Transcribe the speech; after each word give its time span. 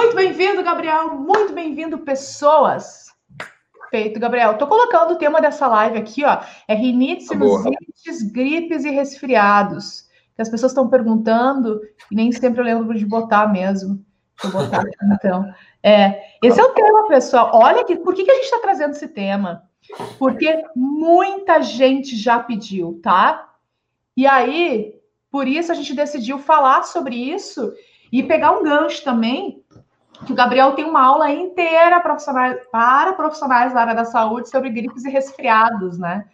Muito 0.00 0.16
bem-vindo, 0.16 0.62
Gabriel. 0.62 1.14
Muito 1.14 1.52
bem-vindo, 1.52 1.98
pessoas. 1.98 3.08
Perfeito, 3.90 4.18
Gabriel. 4.18 4.56
Tô 4.56 4.66
colocando 4.66 5.12
o 5.12 5.16
tema 5.16 5.42
dessa 5.42 5.68
live 5.68 5.98
aqui, 5.98 6.24
ó. 6.24 6.40
É 6.66 6.74
rinite, 6.74 7.24
sinusites, 7.24 8.22
gripes 8.32 8.86
e 8.86 8.90
resfriados. 8.90 10.08
Que 10.34 10.40
as 10.40 10.48
pessoas 10.48 10.72
estão 10.72 10.88
perguntando 10.88 11.82
e 12.10 12.14
nem 12.14 12.32
sempre 12.32 12.62
eu 12.62 12.64
lembro 12.64 12.96
de 12.96 13.04
botar 13.04 13.52
mesmo. 13.52 14.02
Vou 14.42 14.50
botar 14.50 14.80
aqui, 14.80 14.96
então. 15.12 15.44
É, 15.82 16.18
esse 16.42 16.58
é 16.58 16.64
o 16.64 16.72
tema, 16.72 17.06
pessoal. 17.06 17.50
Olha 17.52 17.84
que, 17.84 17.96
por 17.96 18.14
que, 18.14 18.24
que 18.24 18.30
a 18.30 18.36
gente 18.36 18.44
está 18.44 18.58
trazendo 18.58 18.92
esse 18.92 19.06
tema? 19.06 19.64
Porque 20.18 20.64
muita 20.74 21.60
gente 21.60 22.16
já 22.16 22.40
pediu, 22.40 22.98
tá? 23.02 23.52
E 24.16 24.26
aí, 24.26 24.94
por 25.30 25.46
isso 25.46 25.70
a 25.70 25.74
gente 25.74 25.94
decidiu 25.94 26.38
falar 26.38 26.84
sobre 26.84 27.16
isso 27.16 27.70
e 28.10 28.22
pegar 28.22 28.52
um 28.52 28.62
gancho 28.62 29.04
também, 29.04 29.59
que 30.26 30.32
o 30.32 30.36
Gabriel 30.36 30.72
tem 30.72 30.84
uma 30.84 31.02
aula 31.02 31.30
inteira 31.30 32.00
profissionais, 32.00 32.58
para 32.70 33.12
profissionais 33.14 33.72
da 33.72 33.80
área 33.80 33.94
da 33.94 34.04
saúde 34.04 34.48
sobre 34.48 34.70
gripes 34.70 35.04
e 35.04 35.10
resfriados, 35.10 35.98
né? 35.98 36.26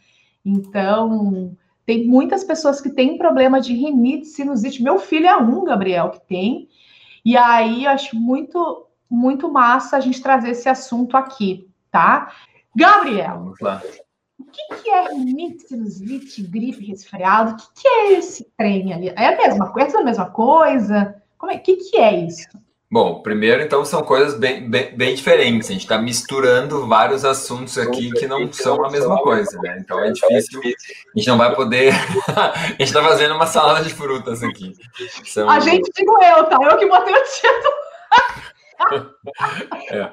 Então, 0.44 1.56
tem 1.84 2.06
muitas 2.06 2.42
pessoas 2.42 2.80
que 2.80 2.90
têm 2.90 3.16
problema 3.16 3.60
de 3.60 3.72
rinite, 3.72 4.26
sinusite. 4.26 4.82
Meu 4.82 4.98
filho 4.98 5.26
é 5.26 5.36
um, 5.36 5.64
Gabriel, 5.64 6.10
que 6.10 6.20
tem. 6.26 6.68
E 7.24 7.36
aí, 7.36 7.84
eu 7.84 7.90
acho 7.90 8.16
muito, 8.16 8.86
muito 9.08 9.50
massa 9.50 9.96
a 9.96 10.00
gente 10.00 10.22
trazer 10.22 10.50
esse 10.50 10.68
assunto 10.68 11.16
aqui, 11.16 11.68
tá? 11.90 12.32
Gabriel, 12.74 13.38
Vamos 13.38 13.60
lá. 13.60 13.82
o 14.38 14.44
que, 14.44 14.82
que 14.82 14.90
é 14.90 15.12
rinite, 15.12 15.68
sinusite, 15.68 16.42
gripe, 16.42 16.84
resfriado? 16.84 17.52
O 17.52 17.56
que, 17.56 17.82
que 17.82 17.88
é 17.88 18.12
esse 18.14 18.52
trem 18.56 18.92
ali? 18.92 19.08
É 19.10 19.28
a 19.28 19.36
mesma 19.36 19.72
coisa? 19.72 19.98
É 19.98 20.00
a 20.00 20.04
mesma 20.04 20.30
coisa? 20.30 21.22
Como 21.38 21.52
é? 21.52 21.56
O 21.56 21.60
que, 21.60 21.76
que 21.76 21.96
é 21.96 22.26
isso? 22.26 22.65
Bom, 22.88 23.20
primeiro, 23.20 23.62
então, 23.62 23.84
são 23.84 24.02
coisas 24.04 24.38
bem, 24.38 24.70
bem, 24.70 24.96
bem 24.96 25.14
diferentes. 25.14 25.68
A 25.68 25.72
gente 25.72 25.82
está 25.82 25.98
misturando 25.98 26.86
vários 26.86 27.24
assuntos 27.24 27.76
aqui 27.76 28.12
que 28.12 28.28
não 28.28 28.52
são 28.52 28.84
a 28.84 28.90
mesma 28.90 29.20
coisa, 29.22 29.58
né? 29.60 29.78
Então 29.80 29.98
é 30.04 30.12
difícil, 30.12 30.60
a 30.60 31.18
gente 31.18 31.28
não 31.28 31.36
vai 31.36 31.52
poder. 31.54 31.92
a 32.30 32.68
gente 32.70 32.84
está 32.84 33.02
fazendo 33.02 33.34
uma 33.34 33.46
salada 33.46 33.82
de 33.82 33.92
frutas 33.92 34.40
aqui. 34.42 34.72
São... 35.24 35.50
A 35.50 35.58
gente, 35.58 35.90
digo 35.96 36.12
eu, 36.22 36.44
tá? 36.44 36.58
Eu 36.62 36.78
que 36.78 36.86
botei 36.86 37.12
o 37.12 37.24
título. 37.24 37.74
é. 39.90 40.04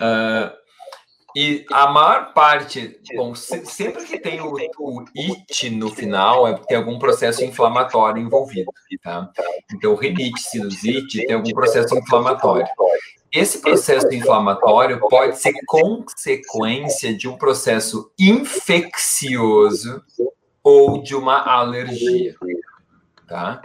Uh, 0.00 0.65
e 1.38 1.66
a 1.70 1.86
maior 1.88 2.32
parte, 2.32 2.98
bom, 3.14 3.34
sempre 3.34 4.06
que 4.06 4.18
tem 4.18 4.40
o, 4.40 4.54
o 4.78 5.04
it 5.14 5.68
no 5.68 5.94
final, 5.94 6.48
é 6.48 6.52
porque 6.54 6.68
tem 6.68 6.78
algum 6.78 6.98
processo 6.98 7.44
inflamatório 7.44 8.22
envolvido, 8.22 8.72
tá? 9.02 9.30
Então, 9.70 9.94
rinite, 9.96 10.40
sinusite, 10.40 11.26
tem 11.26 11.36
algum 11.36 11.50
processo 11.50 11.94
inflamatório. 11.94 12.66
Esse 13.30 13.60
processo 13.60 14.10
inflamatório 14.14 14.98
pode 15.10 15.36
ser 15.36 15.52
consequência 15.66 17.14
de 17.14 17.28
um 17.28 17.36
processo 17.36 18.10
infeccioso 18.18 20.02
ou 20.62 21.02
de 21.02 21.14
uma 21.14 21.42
alergia, 21.42 22.34
tá? 23.28 23.60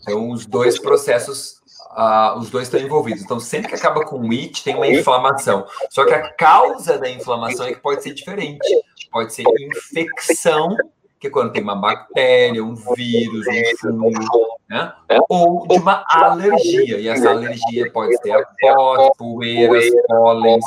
Então, 0.00 0.30
os 0.30 0.46
dois 0.46 0.78
processos 0.78 1.60
uh, 1.96 2.38
os 2.38 2.50
dois 2.50 2.68
estão 2.68 2.78
envolvidos. 2.78 3.22
Então, 3.22 3.40
sempre 3.40 3.68
que 3.68 3.74
acaba 3.74 4.04
com 4.04 4.30
it, 4.30 4.62
tem 4.62 4.76
uma 4.76 4.86
inflamação. 4.86 5.66
Só 5.90 6.04
que 6.04 6.12
a 6.12 6.30
causa 6.34 6.98
da 6.98 7.08
inflamação 7.08 7.66
é 7.66 7.72
que 7.72 7.80
pode 7.80 8.02
ser 8.02 8.12
diferente. 8.12 8.66
Pode 9.10 9.32
ser 9.32 9.44
infecção, 9.58 10.76
que 11.18 11.28
é 11.28 11.30
quando 11.30 11.52
tem 11.52 11.62
uma 11.62 11.76
bactéria, 11.76 12.62
um 12.62 12.74
vírus, 12.74 13.46
um 13.46 13.78
fungo, 13.78 14.58
né? 14.68 14.92
Ou 15.28 15.66
de 15.66 15.78
uma 15.78 16.04
alergia. 16.08 16.98
E 16.98 17.08
essa 17.08 17.30
alergia 17.30 17.90
pode 17.90 18.16
ser 18.18 18.32
a 18.32 18.44
pó, 18.60 19.10
poeiras, 19.16 19.84
pólens, 20.06 20.64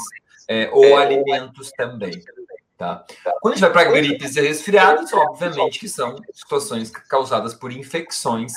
é, 0.48 0.70
ou 0.74 0.98
alimentos 0.98 1.70
também. 1.78 2.20
Tá? 2.76 3.06
Quando 3.42 3.56
a 3.56 3.58
gente 3.58 3.70
vai 3.70 3.72
para 3.74 3.92
gripes 3.92 4.38
e 4.38 4.42
resfriados, 4.42 5.12
obviamente 5.12 5.80
que 5.80 5.90
são 5.90 6.16
situações 6.34 6.90
causadas 6.90 7.54
por 7.54 7.74
infecções 7.74 8.54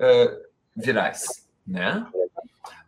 uh, 0.00 0.34
virais 0.74 1.45
né? 1.66 2.06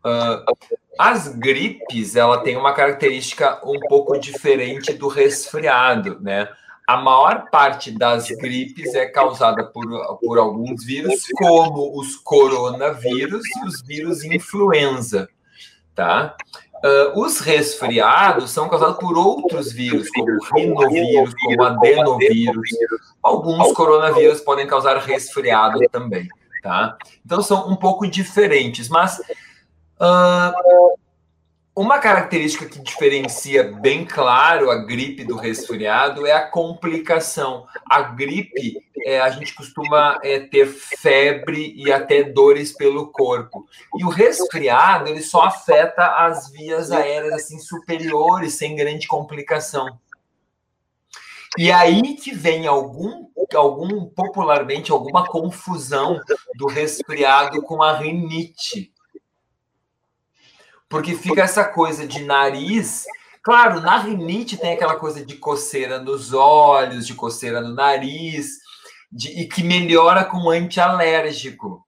Uh, 0.05 0.57
as 0.99 1.29
gripes, 1.29 2.17
ela 2.17 2.39
tem 2.39 2.57
uma 2.57 2.73
característica 2.73 3.61
um 3.65 3.79
pouco 3.89 4.19
diferente 4.19 4.93
do 4.93 5.09
resfriado, 5.09 6.19
né? 6.21 6.49
A 6.87 6.97
maior 6.97 7.51
parte 7.51 7.91
das 7.91 8.29
gripes 8.29 8.95
é 8.95 9.07
causada 9.07 9.63
por, 9.65 9.85
por 10.19 10.39
alguns 10.39 10.85
vírus, 10.85 11.23
como 11.37 11.99
os 11.99 12.17
coronavírus 12.17 13.43
e 13.45 13.67
os 13.67 13.83
vírus 13.83 14.25
influenza, 14.25 15.29
tá? 15.95 16.35
Uh, 16.79 17.21
os 17.21 17.41
resfriados 17.41 18.51
são 18.51 18.69
causados 18.69 18.99
por 18.99 19.19
outros 19.19 19.73
vírus, 19.73 20.09
como 20.09 20.39
rinovírus, 20.55 21.35
como 21.35 21.63
adenovírus. 21.65 22.71
Alguns 23.23 23.73
coronavírus 23.73 24.41
podem 24.41 24.67
causar 24.67 24.97
resfriado 24.99 25.81
também 25.91 26.29
tá? 26.63 26.97
Então 27.25 27.43
são 27.43 27.69
um 27.69 27.77
pouco 27.77 28.07
diferentes, 28.07 28.89
mas 28.89 29.19
uh, 30.01 30.99
uma 31.79 32.01
característica 32.01 32.67
que 32.67 32.81
diferencia 32.81 33.63
bem 33.63 34.05
claro 34.05 34.69
a 34.69 34.85
gripe 34.85 35.23
do 35.23 35.37
resfriado 35.37 36.27
é 36.27 36.33
a 36.33 36.45
complicação. 36.45 37.67
A 37.89 38.03
gripe, 38.03 38.83
é, 39.05 39.21
a 39.21 39.31
gente 39.31 39.55
costuma 39.55 40.19
é, 40.25 40.41
ter 40.41 40.67
febre 40.67 41.73
e 41.77 41.93
até 41.93 42.25
dores 42.25 42.73
pelo 42.73 43.13
corpo. 43.13 43.65
E 43.97 44.05
o 44.05 44.09
resfriado, 44.09 45.09
ele 45.09 45.23
só 45.23 45.43
afeta 45.43 46.05
as 46.17 46.51
vias 46.51 46.91
aéreas 46.91 47.35
assim 47.35 47.61
superiores, 47.61 48.55
sem 48.55 48.75
grande 48.75 49.07
complicação. 49.07 49.87
E 51.57 51.73
aí 51.73 52.15
que 52.17 52.35
vem 52.35 52.67
algum 52.67 53.29
algum 53.57 54.05
popularmente 54.05 54.91
alguma 54.91 55.27
confusão 55.27 56.21
do 56.55 56.67
resfriado 56.67 57.63
com 57.63 57.83
a 57.83 57.97
rinite. 57.97 58.93
Porque 60.89 61.15
fica 61.15 61.43
essa 61.43 61.65
coisa 61.65 62.07
de 62.07 62.25
nariz. 62.25 63.05
Claro, 63.43 63.81
na 63.81 63.99
rinite 63.99 64.57
tem 64.57 64.73
aquela 64.73 64.97
coisa 64.97 65.25
de 65.25 65.37
coceira 65.37 65.99
nos 65.99 66.33
olhos, 66.33 67.07
de 67.07 67.15
coceira 67.15 67.61
no 67.61 67.75
nariz, 67.75 68.59
de, 69.11 69.41
e 69.41 69.47
que 69.47 69.63
melhora 69.63 70.25
com 70.25 70.51
antialérgico. 70.51 71.87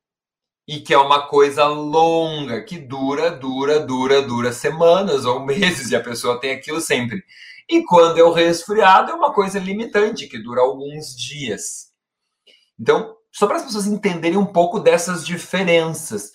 E 0.68 0.80
que 0.80 0.94
é 0.94 0.98
uma 0.98 1.26
coisa 1.26 1.64
longa, 1.66 2.62
que 2.62 2.78
dura, 2.78 3.30
dura, 3.30 3.80
dura, 3.80 4.22
dura 4.22 4.52
semanas 4.52 5.24
ou 5.24 5.40
meses, 5.44 5.90
e 5.90 5.96
a 5.96 6.00
pessoa 6.00 6.40
tem 6.40 6.52
aquilo 6.52 6.80
sempre. 6.80 7.24
E 7.70 7.84
quando 7.84 8.18
é 8.18 8.24
o 8.24 8.32
resfriado, 8.32 9.12
é 9.12 9.14
uma 9.14 9.32
coisa 9.32 9.60
limitante, 9.60 10.26
que 10.26 10.42
dura 10.42 10.60
alguns 10.60 11.14
dias. 11.16 11.90
Então, 12.78 13.14
só 13.30 13.46
para 13.46 13.58
as 13.58 13.64
pessoas 13.64 13.86
entenderem 13.86 14.36
um 14.36 14.46
pouco 14.46 14.80
dessas 14.80 15.24
diferenças, 15.24 16.32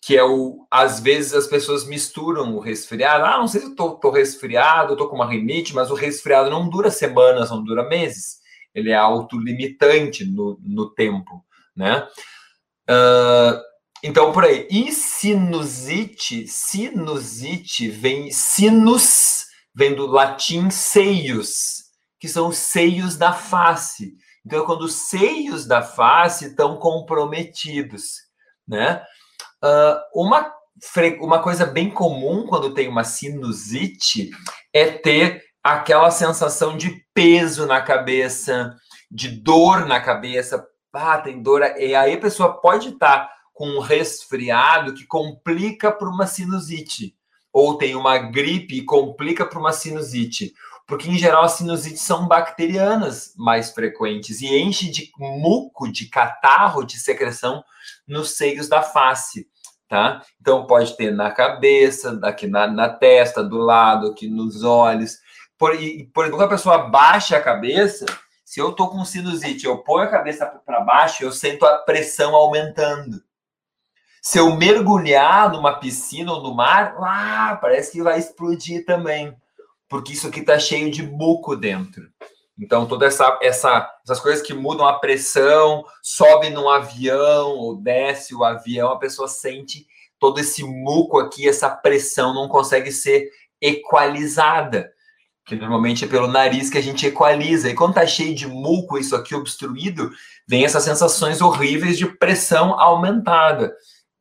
que 0.00 0.16
é 0.16 0.24
o. 0.24 0.66
Às 0.70 1.00
vezes 1.00 1.34
as 1.34 1.46
pessoas 1.46 1.86
misturam 1.86 2.56
o 2.56 2.60
resfriado. 2.60 3.26
Ah, 3.26 3.36
não 3.36 3.46
sei 3.46 3.60
se 3.60 3.66
eu 3.66 3.76
tô, 3.76 3.96
tô 3.96 4.10
resfriado, 4.10 4.96
tô 4.96 5.08
com 5.08 5.16
uma 5.16 5.28
rinite, 5.28 5.74
mas 5.74 5.90
o 5.90 5.94
resfriado 5.94 6.48
não 6.48 6.70
dura 6.70 6.90
semanas, 6.90 7.50
não 7.50 7.62
dura 7.62 7.86
meses. 7.86 8.38
Ele 8.74 8.90
é 8.90 8.96
autolimitante 8.96 10.24
no, 10.24 10.58
no 10.62 10.88
tempo, 10.94 11.44
né? 11.76 12.06
Uh, 12.88 13.60
então, 14.02 14.32
por 14.32 14.44
aí. 14.44 14.66
E 14.70 14.90
sinusite, 14.90 16.46
sinusite 16.46 17.88
vem 17.88 18.30
sinus 18.30 19.45
vem 19.76 19.94
do 19.94 20.06
latim 20.06 20.70
seios, 20.70 21.84
que 22.18 22.26
são 22.26 22.48
os 22.48 22.56
seios 22.56 23.16
da 23.16 23.34
face. 23.34 24.14
Então, 24.44 24.64
quando 24.64 24.82
os 24.82 24.94
seios 24.94 25.66
da 25.66 25.82
face 25.82 26.46
estão 26.46 26.78
comprometidos, 26.78 28.22
né? 28.66 29.04
Uh, 29.62 30.24
uma, 30.24 30.50
uma 31.20 31.42
coisa 31.42 31.66
bem 31.66 31.90
comum 31.90 32.46
quando 32.46 32.72
tem 32.72 32.88
uma 32.88 33.04
sinusite 33.04 34.30
é 34.72 34.86
ter 34.86 35.44
aquela 35.62 36.10
sensação 36.10 36.76
de 36.76 37.04
peso 37.12 37.66
na 37.66 37.82
cabeça, 37.82 38.74
de 39.10 39.28
dor 39.28 39.84
na 39.84 40.00
cabeça. 40.00 40.66
Ah, 40.92 41.18
tem 41.18 41.42
dor. 41.42 41.62
E 41.76 41.94
aí 41.94 42.14
a 42.14 42.20
pessoa 42.20 42.60
pode 42.60 42.90
estar 42.90 43.30
com 43.52 43.68
um 43.68 43.80
resfriado 43.80 44.94
que 44.94 45.06
complica 45.06 45.92
para 45.92 46.08
uma 46.08 46.26
sinusite 46.26 47.14
ou 47.58 47.78
tem 47.78 47.96
uma 47.96 48.18
gripe 48.18 48.76
e 48.76 48.84
complica 48.84 49.46
para 49.46 49.58
uma 49.58 49.72
sinusite. 49.72 50.52
Porque, 50.86 51.08
em 51.08 51.16
geral, 51.16 51.42
as 51.42 51.52
sinusites 51.52 52.02
são 52.02 52.28
bacterianas 52.28 53.32
mais 53.34 53.70
frequentes 53.70 54.42
e 54.42 54.58
enche 54.58 54.90
de 54.90 55.10
muco, 55.18 55.90
de 55.90 56.04
catarro, 56.04 56.84
de 56.84 57.00
secreção 57.00 57.64
nos 58.06 58.36
seios 58.36 58.68
da 58.68 58.82
face, 58.82 59.48
tá? 59.88 60.20
Então, 60.38 60.66
pode 60.66 60.98
ter 60.98 61.10
na 61.10 61.30
cabeça, 61.30 62.20
aqui 62.22 62.46
na, 62.46 62.66
na 62.66 62.90
testa, 62.90 63.42
do 63.42 63.56
lado, 63.56 64.08
aqui 64.08 64.28
nos 64.28 64.62
olhos. 64.62 65.16
Por, 65.56 65.82
e, 65.82 66.04
por 66.12 66.26
exemplo, 66.26 66.44
a 66.44 66.48
pessoa 66.48 66.90
baixa 66.90 67.38
a 67.38 67.42
cabeça, 67.42 68.04
se 68.44 68.60
eu 68.60 68.74
tô 68.74 68.88
com 68.88 69.02
sinusite, 69.02 69.64
eu 69.64 69.78
ponho 69.78 70.04
a 70.04 70.10
cabeça 70.10 70.44
para 70.44 70.82
baixo, 70.82 71.24
eu 71.24 71.32
sinto 71.32 71.64
a 71.64 71.78
pressão 71.78 72.36
aumentando. 72.36 73.24
Se 74.28 74.40
eu 74.40 74.56
mergulhar 74.56 75.52
numa 75.52 75.78
piscina 75.78 76.32
ou 76.32 76.42
no 76.42 76.52
mar, 76.52 76.96
ah, 76.98 77.56
parece 77.60 77.92
que 77.92 78.02
vai 78.02 78.18
explodir 78.18 78.84
também, 78.84 79.32
porque 79.88 80.14
isso 80.14 80.26
aqui 80.26 80.40
está 80.40 80.58
cheio 80.58 80.90
de 80.90 81.00
muco 81.00 81.54
dentro. 81.54 82.10
Então, 82.58 82.86
todas 82.86 83.14
essa, 83.14 83.38
essa, 83.40 83.88
essas 84.02 84.18
coisas 84.18 84.44
que 84.44 84.52
mudam 84.52 84.84
a 84.84 84.98
pressão, 84.98 85.84
sobe 86.02 86.50
num 86.50 86.68
avião 86.68 87.50
ou 87.50 87.76
desce 87.76 88.34
o 88.34 88.42
avião, 88.42 88.90
a 88.90 88.98
pessoa 88.98 89.28
sente 89.28 89.86
todo 90.18 90.40
esse 90.40 90.64
muco 90.64 91.20
aqui, 91.20 91.48
essa 91.48 91.70
pressão 91.70 92.34
não 92.34 92.48
consegue 92.48 92.90
ser 92.90 93.30
equalizada. 93.60 94.90
Que 95.44 95.54
normalmente 95.54 96.04
é 96.04 96.08
pelo 96.08 96.26
nariz 96.26 96.68
que 96.68 96.78
a 96.78 96.82
gente 96.82 97.06
equaliza. 97.06 97.70
E 97.70 97.74
quando 97.74 97.94
tá 97.94 98.04
cheio 98.04 98.34
de 98.34 98.48
muco, 98.48 98.98
isso 98.98 99.14
aqui 99.14 99.36
obstruído, 99.36 100.10
vem 100.48 100.64
essas 100.64 100.82
sensações 100.82 101.40
horríveis 101.40 101.96
de 101.96 102.06
pressão 102.06 102.80
aumentada, 102.80 103.72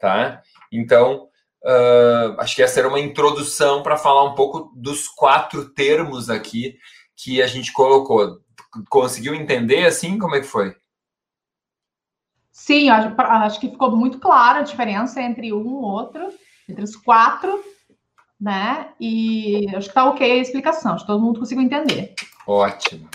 tá? 0.05 0.43
Então, 0.71 1.29
uh, 1.63 2.39
acho 2.39 2.55
que 2.55 2.61
essa 2.61 2.79
era 2.79 2.87
uma 2.87 2.99
introdução 2.99 3.81
para 3.81 3.97
falar 3.97 4.23
um 4.23 4.35
pouco 4.35 4.71
dos 4.75 5.07
quatro 5.07 5.73
termos 5.73 6.29
aqui 6.29 6.77
que 7.15 7.41
a 7.41 7.47
gente 7.47 7.73
colocou. 7.73 8.39
Conseguiu 8.87 9.33
entender 9.33 9.83
assim 9.83 10.19
como 10.19 10.35
é 10.35 10.41
que 10.41 10.45
foi? 10.45 10.75
Sim, 12.51 12.89
acho, 12.89 13.19
acho 13.19 13.59
que 13.59 13.71
ficou 13.71 13.95
muito 13.95 14.19
clara 14.19 14.59
a 14.59 14.63
diferença 14.63 15.19
entre 15.19 15.51
um 15.51 15.81
e 15.81 15.83
outro, 15.83 16.29
entre 16.69 16.83
os 16.83 16.95
quatro, 16.95 17.63
né? 18.39 18.93
E 18.99 19.65
acho 19.75 19.87
que 19.87 19.93
tá 19.95 20.05
ok 20.05 20.31
a 20.31 20.35
explicação, 20.35 20.93
acho 20.93 21.03
que 21.03 21.07
todo 21.07 21.21
mundo 21.21 21.39
conseguiu 21.39 21.63
entender. 21.63 22.13
Ótimo. 22.45 23.09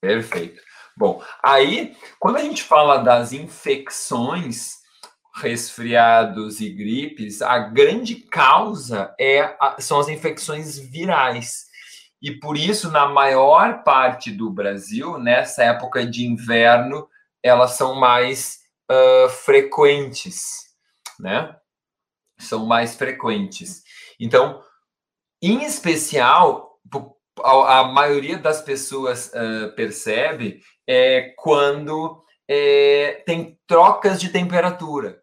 Perfeito. 0.00 0.62
Bom, 0.96 1.22
aí, 1.44 1.94
quando 2.18 2.36
a 2.36 2.42
gente 2.42 2.62
fala 2.62 2.98
das 2.98 3.34
infecções, 3.34 4.79
resfriados 5.40 6.60
e 6.60 6.68
gripes, 6.70 7.42
a 7.42 7.58
grande 7.58 8.16
causa 8.16 9.14
é, 9.18 9.56
são 9.78 9.98
as 9.98 10.08
infecções 10.08 10.78
virais. 10.78 11.66
E 12.22 12.32
por 12.32 12.56
isso, 12.56 12.90
na 12.90 13.08
maior 13.08 13.82
parte 13.82 14.30
do 14.30 14.50
Brasil, 14.50 15.18
nessa 15.18 15.64
época 15.64 16.04
de 16.04 16.26
inverno, 16.26 17.08
elas 17.42 17.72
são 17.72 17.94
mais 17.94 18.58
uh, 18.90 19.28
frequentes, 19.30 20.66
né? 21.18 21.56
São 22.38 22.66
mais 22.66 22.94
frequentes. 22.94 23.82
Então, 24.18 24.62
em 25.42 25.64
especial, 25.64 26.78
a, 27.42 27.84
maioria 27.84 28.36
das 28.36 28.60
pessoas 28.60 29.32
uh, 29.32 29.74
percebe 29.74 30.60
é 30.86 31.32
quando 31.38 32.22
é, 32.46 33.22
tem 33.24 33.58
trocas 33.66 34.20
de 34.20 34.28
temperatura. 34.28 35.19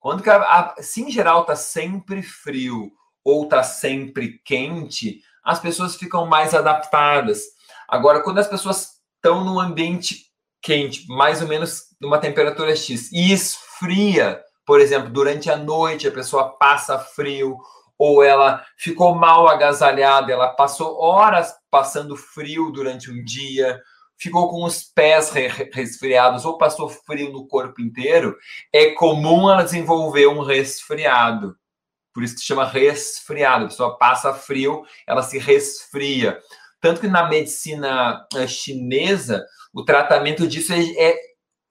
Quando 0.00 0.22
que 0.22 0.30
a, 0.30 0.36
a, 0.40 0.74
se 0.82 1.02
em 1.02 1.10
geral 1.10 1.42
está 1.42 1.56
sempre 1.56 2.22
frio 2.22 2.92
ou 3.24 3.44
está 3.44 3.62
sempre 3.62 4.40
quente, 4.44 5.20
as 5.44 5.60
pessoas 5.60 5.96
ficam 5.96 6.26
mais 6.26 6.54
adaptadas. 6.54 7.42
Agora, 7.88 8.22
quando 8.22 8.38
as 8.38 8.46
pessoas 8.46 8.98
estão 9.16 9.44
num 9.44 9.58
ambiente 9.58 10.26
quente, 10.62 11.06
mais 11.08 11.42
ou 11.42 11.48
menos 11.48 11.84
numa 12.00 12.18
temperatura 12.18 12.74
X, 12.74 13.10
e 13.12 13.32
esfria, 13.32 14.42
por 14.64 14.80
exemplo, 14.80 15.10
durante 15.10 15.50
a 15.50 15.56
noite 15.56 16.06
a 16.06 16.12
pessoa 16.12 16.56
passa 16.58 16.98
frio, 16.98 17.58
ou 17.98 18.22
ela 18.22 18.64
ficou 18.76 19.14
mal 19.14 19.48
agasalhada, 19.48 20.32
ela 20.32 20.50
passou 20.50 21.00
horas 21.00 21.52
passando 21.70 22.16
frio 22.16 22.70
durante 22.70 23.10
um 23.10 23.24
dia, 23.24 23.80
ficou 24.18 24.50
com 24.50 24.64
os 24.64 24.82
pés 24.82 25.30
resfriados 25.30 26.44
ou 26.44 26.58
passou 26.58 26.88
frio 26.88 27.32
no 27.32 27.46
corpo 27.46 27.80
inteiro, 27.80 28.36
é 28.72 28.90
comum 28.90 29.48
ela 29.48 29.62
desenvolver 29.62 30.26
um 30.26 30.42
resfriado. 30.42 31.56
Por 32.12 32.24
isso 32.24 32.34
que 32.34 32.40
se 32.40 32.46
chama 32.46 32.66
resfriado. 32.66 33.66
A 33.66 33.68
pessoa 33.68 33.96
passa 33.96 34.34
frio, 34.34 34.84
ela 35.06 35.22
se 35.22 35.38
resfria. 35.38 36.38
Tanto 36.80 37.00
que 37.00 37.06
na 37.06 37.28
medicina 37.28 38.26
eh, 38.34 38.46
chinesa, 38.48 39.46
o 39.72 39.84
tratamento 39.84 40.46
disso 40.46 40.72
é, 40.72 40.80
é 40.80 41.18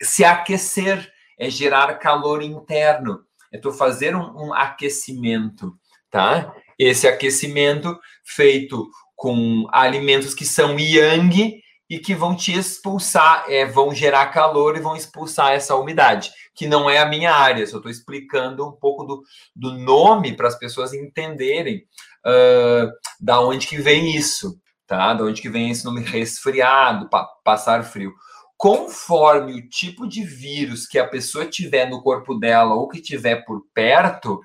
se 0.01 0.23
aquecer, 0.23 1.11
é 1.37 1.49
gerar 1.49 1.95
calor 1.95 2.41
interno. 2.41 3.25
É 3.51 3.57
tu 3.57 3.73
fazer 3.73 4.15
um, 4.15 4.47
um 4.47 4.53
aquecimento, 4.53 5.77
tá? 6.09 6.53
Esse 6.79 7.07
aquecimento 7.07 7.97
feito 8.23 8.89
com 9.15 9.67
alimentos 9.71 10.33
que 10.33 10.45
são 10.45 10.77
yang 10.77 11.61
e 11.89 11.99
que 11.99 12.13
vão 12.13 12.35
te 12.35 12.51
expulsar, 12.51 13.45
é, 13.47 13.65
vão 13.65 13.93
gerar 13.93 14.27
calor 14.27 14.75
e 14.75 14.81
vão 14.81 14.95
expulsar 14.95 15.51
essa 15.51 15.75
umidade 15.75 16.31
que 16.57 16.65
não 16.65 16.89
é 16.89 16.97
a 16.97 17.05
minha 17.05 17.31
área, 17.31 17.67
só 17.67 17.77
estou 17.77 17.91
explicando 17.91 18.67
um 18.67 18.71
pouco 18.71 19.03
do, 19.03 19.23
do 19.55 19.73
nome 19.73 20.35
para 20.35 20.47
as 20.47 20.57
pessoas 20.57 20.91
entenderem 20.91 21.83
uh, 22.25 22.91
da 23.21 23.39
onde 23.39 23.67
que 23.67 23.77
vem 23.77 24.15
isso, 24.15 24.59
tá? 24.87 25.13
Da 25.13 25.23
onde 25.23 25.39
que 25.39 25.51
vem 25.51 25.69
esse 25.69 25.85
nome 25.85 26.01
resfriado, 26.01 27.07
pa, 27.09 27.25
passar 27.43 27.83
frio. 27.83 28.11
Conforme 28.57 29.53
o 29.53 29.69
tipo 29.69 30.07
de 30.07 30.23
vírus 30.23 30.87
que 30.87 30.97
a 30.97 31.07
pessoa 31.07 31.45
tiver 31.45 31.87
no 31.87 32.01
corpo 32.01 32.33
dela 32.33 32.73
ou 32.73 32.87
que 32.87 33.03
tiver 33.03 33.45
por 33.45 33.61
perto, 33.71 34.41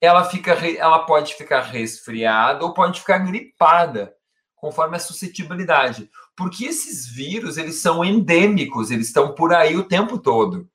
ela 0.00 0.22
fica, 0.22 0.52
ela 0.52 1.00
pode 1.00 1.34
ficar 1.34 1.62
resfriada 1.62 2.64
ou 2.64 2.72
pode 2.72 3.00
ficar 3.00 3.18
gripada, 3.18 4.14
conforme 4.54 4.96
a 4.96 5.00
suscetibilidade. 5.00 6.08
Porque 6.40 6.64
esses 6.64 7.06
vírus, 7.06 7.56
eles 7.56 7.80
são 7.80 8.04
endêmicos, 8.04 8.90
eles 8.90 9.06
estão 9.06 9.34
por 9.34 9.52
aí 9.52 9.76
o 9.76 9.84
tempo 9.84 10.18
todo 10.18 10.68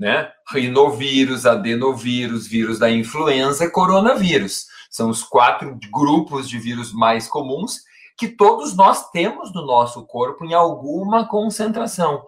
né? 0.00 0.32
Rinovírus, 0.50 1.44
adenovírus, 1.44 2.46
vírus 2.46 2.78
da 2.78 2.90
influenza, 2.90 3.70
coronavírus. 3.70 4.64
São 4.90 5.10
os 5.10 5.22
quatro 5.22 5.78
grupos 5.92 6.48
de 6.48 6.58
vírus 6.58 6.90
mais 6.90 7.28
comuns 7.28 7.82
que 8.16 8.26
todos 8.26 8.74
nós 8.74 9.10
temos 9.10 9.52
no 9.52 9.64
nosso 9.64 10.06
corpo 10.06 10.42
em 10.42 10.54
alguma 10.54 11.28
concentração, 11.28 12.24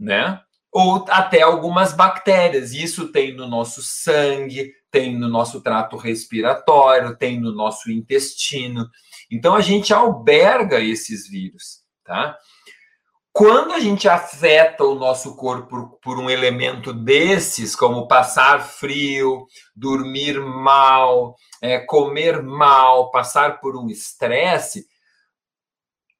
né? 0.00 0.40
Ou 0.72 1.04
até 1.10 1.42
algumas 1.42 1.92
bactérias. 1.92 2.72
Isso 2.72 3.08
tem 3.08 3.36
no 3.36 3.46
nosso 3.46 3.82
sangue, 3.82 4.72
tem 4.90 5.14
no 5.14 5.28
nosso 5.28 5.60
trato 5.60 5.98
respiratório, 5.98 7.14
tem 7.16 7.38
no 7.38 7.52
nosso 7.52 7.90
intestino. 7.90 8.88
Então 9.30 9.54
a 9.54 9.60
gente 9.60 9.92
alberga 9.92 10.80
esses 10.80 11.28
vírus, 11.28 11.81
tá? 12.04 12.38
Quando 13.32 13.72
a 13.72 13.80
gente 13.80 14.06
afeta 14.06 14.84
o 14.84 14.94
nosso 14.94 15.34
corpo 15.36 15.98
por, 16.02 16.18
um 16.18 16.28
elemento 16.28 16.92
desses, 16.92 17.74
como 17.74 18.06
passar 18.06 18.60
frio, 18.60 19.46
dormir 19.74 20.38
mal, 20.38 21.34
é, 21.62 21.78
comer 21.78 22.42
mal, 22.42 23.10
passar 23.10 23.58
por 23.58 23.74
um 23.74 23.88
estresse, 23.88 24.86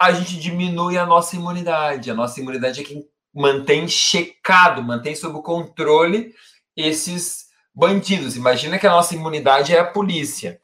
a 0.00 0.10
gente 0.12 0.38
diminui 0.38 0.96
a 0.96 1.04
nossa 1.04 1.36
imunidade. 1.36 2.10
A 2.10 2.14
nossa 2.14 2.40
imunidade 2.40 2.80
é 2.80 2.84
quem 2.84 3.06
mantém 3.34 3.86
checado, 3.86 4.82
mantém 4.82 5.14
sob 5.14 5.42
controle 5.42 6.34
esses 6.74 7.44
bandidos. 7.74 8.36
Imagina 8.36 8.78
que 8.78 8.86
a 8.86 8.90
nossa 8.90 9.14
imunidade 9.14 9.74
é 9.74 9.78
a 9.78 9.84
polícia. 9.84 10.61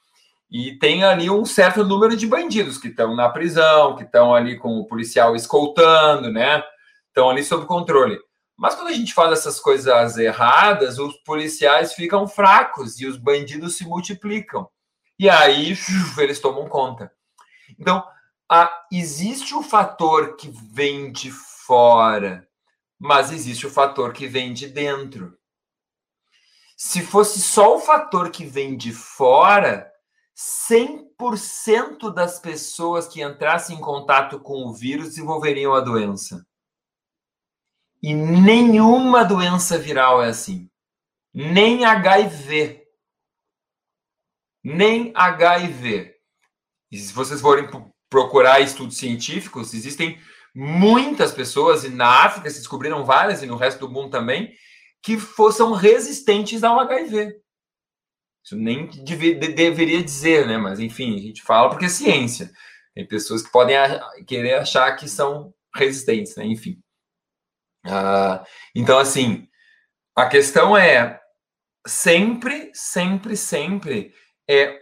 E 0.50 0.78
tem 0.78 1.04
ali 1.04 1.28
um 1.28 1.44
certo 1.44 1.84
número 1.84 2.16
de 2.16 2.26
bandidos 2.26 2.78
que 2.78 2.88
estão 2.88 3.14
na 3.14 3.28
prisão, 3.28 3.96
que 3.96 4.04
estão 4.04 4.34
ali 4.34 4.56
com 4.56 4.78
o 4.78 4.86
policial 4.86 5.36
escoltando, 5.36 6.32
né? 6.32 6.62
Estão 7.08 7.28
ali 7.28 7.44
sob 7.44 7.66
controle. 7.66 8.18
Mas 8.56 8.74
quando 8.74 8.88
a 8.88 8.92
gente 8.92 9.14
faz 9.14 9.32
essas 9.32 9.60
coisas 9.60 10.16
erradas, 10.16 10.98
os 10.98 11.16
policiais 11.18 11.92
ficam 11.92 12.26
fracos 12.26 12.98
e 12.98 13.06
os 13.06 13.16
bandidos 13.16 13.76
se 13.76 13.84
multiplicam. 13.84 14.68
E 15.18 15.28
aí 15.28 15.76
eles 16.18 16.40
tomam 16.40 16.66
conta. 16.66 17.12
Então, 17.78 18.02
a, 18.50 18.70
existe 18.90 19.54
o 19.54 19.62
fator 19.62 20.36
que 20.36 20.50
vem 20.72 21.12
de 21.12 21.30
fora, 21.30 22.48
mas 22.98 23.30
existe 23.30 23.66
o 23.66 23.70
fator 23.70 24.12
que 24.12 24.26
vem 24.26 24.54
de 24.54 24.66
dentro. 24.66 25.36
Se 26.76 27.02
fosse 27.02 27.40
só 27.40 27.76
o 27.76 27.80
fator 27.80 28.30
que 28.30 28.46
vem 28.46 28.76
de 28.76 28.92
fora, 28.92 29.92
100% 30.38 32.14
das 32.14 32.38
pessoas 32.38 33.08
que 33.08 33.22
entrassem 33.22 33.76
em 33.76 33.80
contato 33.80 34.38
com 34.38 34.66
o 34.66 34.72
vírus 34.72 35.08
desenvolveriam 35.08 35.74
a 35.74 35.80
doença. 35.80 36.46
E 38.00 38.14
nenhuma 38.14 39.24
doença 39.24 39.76
viral 39.76 40.22
é 40.22 40.28
assim. 40.28 40.70
Nem 41.34 41.84
HIV. 41.84 42.86
Nem 44.62 45.12
HIV. 45.12 46.14
E 46.92 46.98
se 46.98 47.12
vocês 47.12 47.40
forem 47.40 47.68
procurar 48.08 48.60
estudos 48.60 48.96
científicos, 48.96 49.74
existem 49.74 50.20
muitas 50.54 51.32
pessoas, 51.32 51.82
e 51.82 51.88
na 51.88 52.24
África 52.24 52.48
se 52.48 52.58
descobriram 52.58 53.04
várias, 53.04 53.42
e 53.42 53.46
no 53.46 53.56
resto 53.56 53.80
do 53.80 53.92
mundo 53.92 54.10
também, 54.10 54.54
que 55.02 55.18
são 55.52 55.72
resistentes 55.72 56.62
ao 56.62 56.78
HIV. 56.78 57.34
Isso 58.48 58.56
nem 58.56 58.86
deve, 59.04 59.34
deveria 59.34 60.02
dizer, 60.02 60.46
né? 60.46 60.56
Mas 60.56 60.80
enfim, 60.80 61.14
a 61.14 61.18
gente 61.20 61.42
fala 61.42 61.68
porque 61.68 61.84
é 61.84 61.88
ciência. 61.90 62.50
Tem 62.94 63.06
pessoas 63.06 63.42
que 63.42 63.52
podem 63.52 63.76
querer 64.26 64.54
achar 64.54 64.90
que 64.96 65.06
são 65.06 65.52
resistentes, 65.74 66.34
né? 66.34 66.46
Enfim. 66.46 66.80
Uh, 67.84 68.42
então, 68.74 68.98
assim, 68.98 69.46
a 70.16 70.26
questão 70.26 70.74
é 70.74 71.20
sempre, 71.86 72.70
sempre, 72.72 73.36
sempre 73.36 74.14
é 74.48 74.80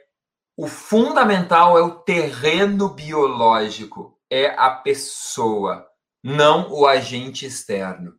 o 0.56 0.68
fundamental 0.68 1.76
é 1.76 1.82
o 1.82 1.98
terreno 1.98 2.88
biológico, 2.94 4.16
é 4.30 4.46
a 4.46 4.70
pessoa, 4.70 5.86
não 6.22 6.72
o 6.72 6.86
agente 6.86 7.44
externo. 7.44 8.14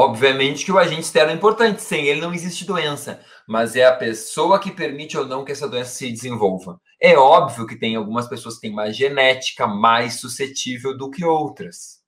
Obviamente 0.00 0.64
que 0.64 0.70
o 0.70 0.78
agente 0.78 1.00
externo 1.00 1.32
é 1.32 1.34
importante, 1.34 1.82
sem 1.82 2.06
ele 2.06 2.20
não 2.20 2.32
existe 2.32 2.64
doença, 2.64 3.20
mas 3.48 3.74
é 3.74 3.84
a 3.84 3.92
pessoa 3.92 4.60
que 4.60 4.70
permite 4.70 5.18
ou 5.18 5.26
não 5.26 5.44
que 5.44 5.50
essa 5.50 5.68
doença 5.68 5.90
se 5.90 6.08
desenvolva. 6.08 6.80
É 7.02 7.16
óbvio 7.16 7.66
que 7.66 7.74
tem 7.74 7.96
algumas 7.96 8.28
pessoas 8.28 8.54
que 8.54 8.60
têm 8.60 8.70
uma 8.70 8.92
genética 8.92 9.66
mais 9.66 10.20
suscetível 10.20 10.96
do 10.96 11.10
que 11.10 11.24
outras. 11.24 12.00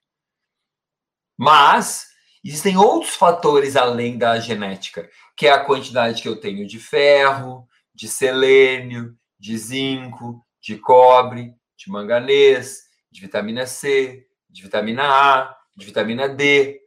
Mas 1.37 2.07
existem 2.45 2.77
outros 2.77 3.17
fatores 3.17 3.75
além 3.75 4.17
da 4.17 4.39
genética, 4.39 5.11
que 5.37 5.49
é 5.49 5.51
a 5.51 5.65
quantidade 5.65 6.23
que 6.23 6.29
eu 6.29 6.39
tenho 6.39 6.69
de 6.69 6.79
ferro, 6.79 7.67
de 7.93 8.07
selênio, 8.07 9.17
de 9.37 9.59
zinco, 9.59 10.47
de 10.63 10.79
cobre, 10.79 11.57
de 11.77 11.91
manganês, 11.91 12.83
de 13.11 13.21
vitamina 13.21 13.67
C, 13.67 14.29
de 14.49 14.63
vitamina 14.63 15.03
A, 15.03 15.57
de 15.77 15.87
vitamina 15.87 16.29
D. 16.29 16.81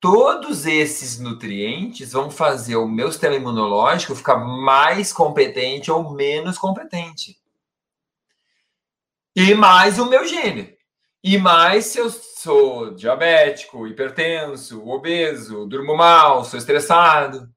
Todos 0.00 0.64
esses 0.64 1.18
nutrientes 1.18 2.12
vão 2.12 2.30
fazer 2.30 2.76
o 2.76 2.86
meu 2.86 3.10
sistema 3.10 3.34
imunológico 3.34 4.14
ficar 4.14 4.36
mais 4.36 5.12
competente 5.12 5.90
ou 5.90 6.14
menos 6.14 6.56
competente. 6.56 7.36
E 9.34 9.54
mais 9.54 9.98
o 9.98 10.06
meu 10.06 10.24
gene. 10.26 10.76
E 11.22 11.36
mais 11.36 11.86
se 11.86 11.98
eu 11.98 12.10
sou 12.10 12.94
diabético, 12.94 13.88
hipertenso, 13.88 14.88
obeso, 14.88 15.66
durmo 15.66 15.96
mal, 15.96 16.44
sou 16.44 16.58
estressado. 16.58 17.52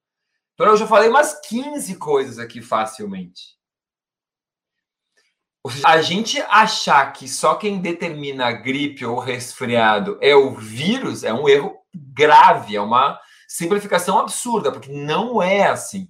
Então 0.55 0.65
eu 0.65 0.77
já 0.77 0.88
falei 0.88 1.10
umas 1.10 1.39
15 1.48 1.95
coisas 1.98 2.39
aqui 2.39 2.60
facilmente. 2.60 3.55
A 5.86 6.01
gente 6.01 6.41
achar 6.41 7.13
que 7.13 7.27
só 7.27 7.53
quem 7.53 7.79
determina 7.79 8.48
a 8.48 8.51
gripe 8.51 9.05
ou 9.05 9.19
resfriado 9.19 10.17
é 10.19 10.36
o 10.36 10.55
vírus 10.55 11.24
é 11.24 11.31
um 11.31 11.48
erro 11.48 11.80
grave, 11.93 12.75
é 12.75 12.81
uma 12.81 13.19
simplificação 13.48 14.19
absurda, 14.19 14.71
porque 14.71 14.91
não 14.91 15.41
é 15.41 15.67
assim. 15.67 16.07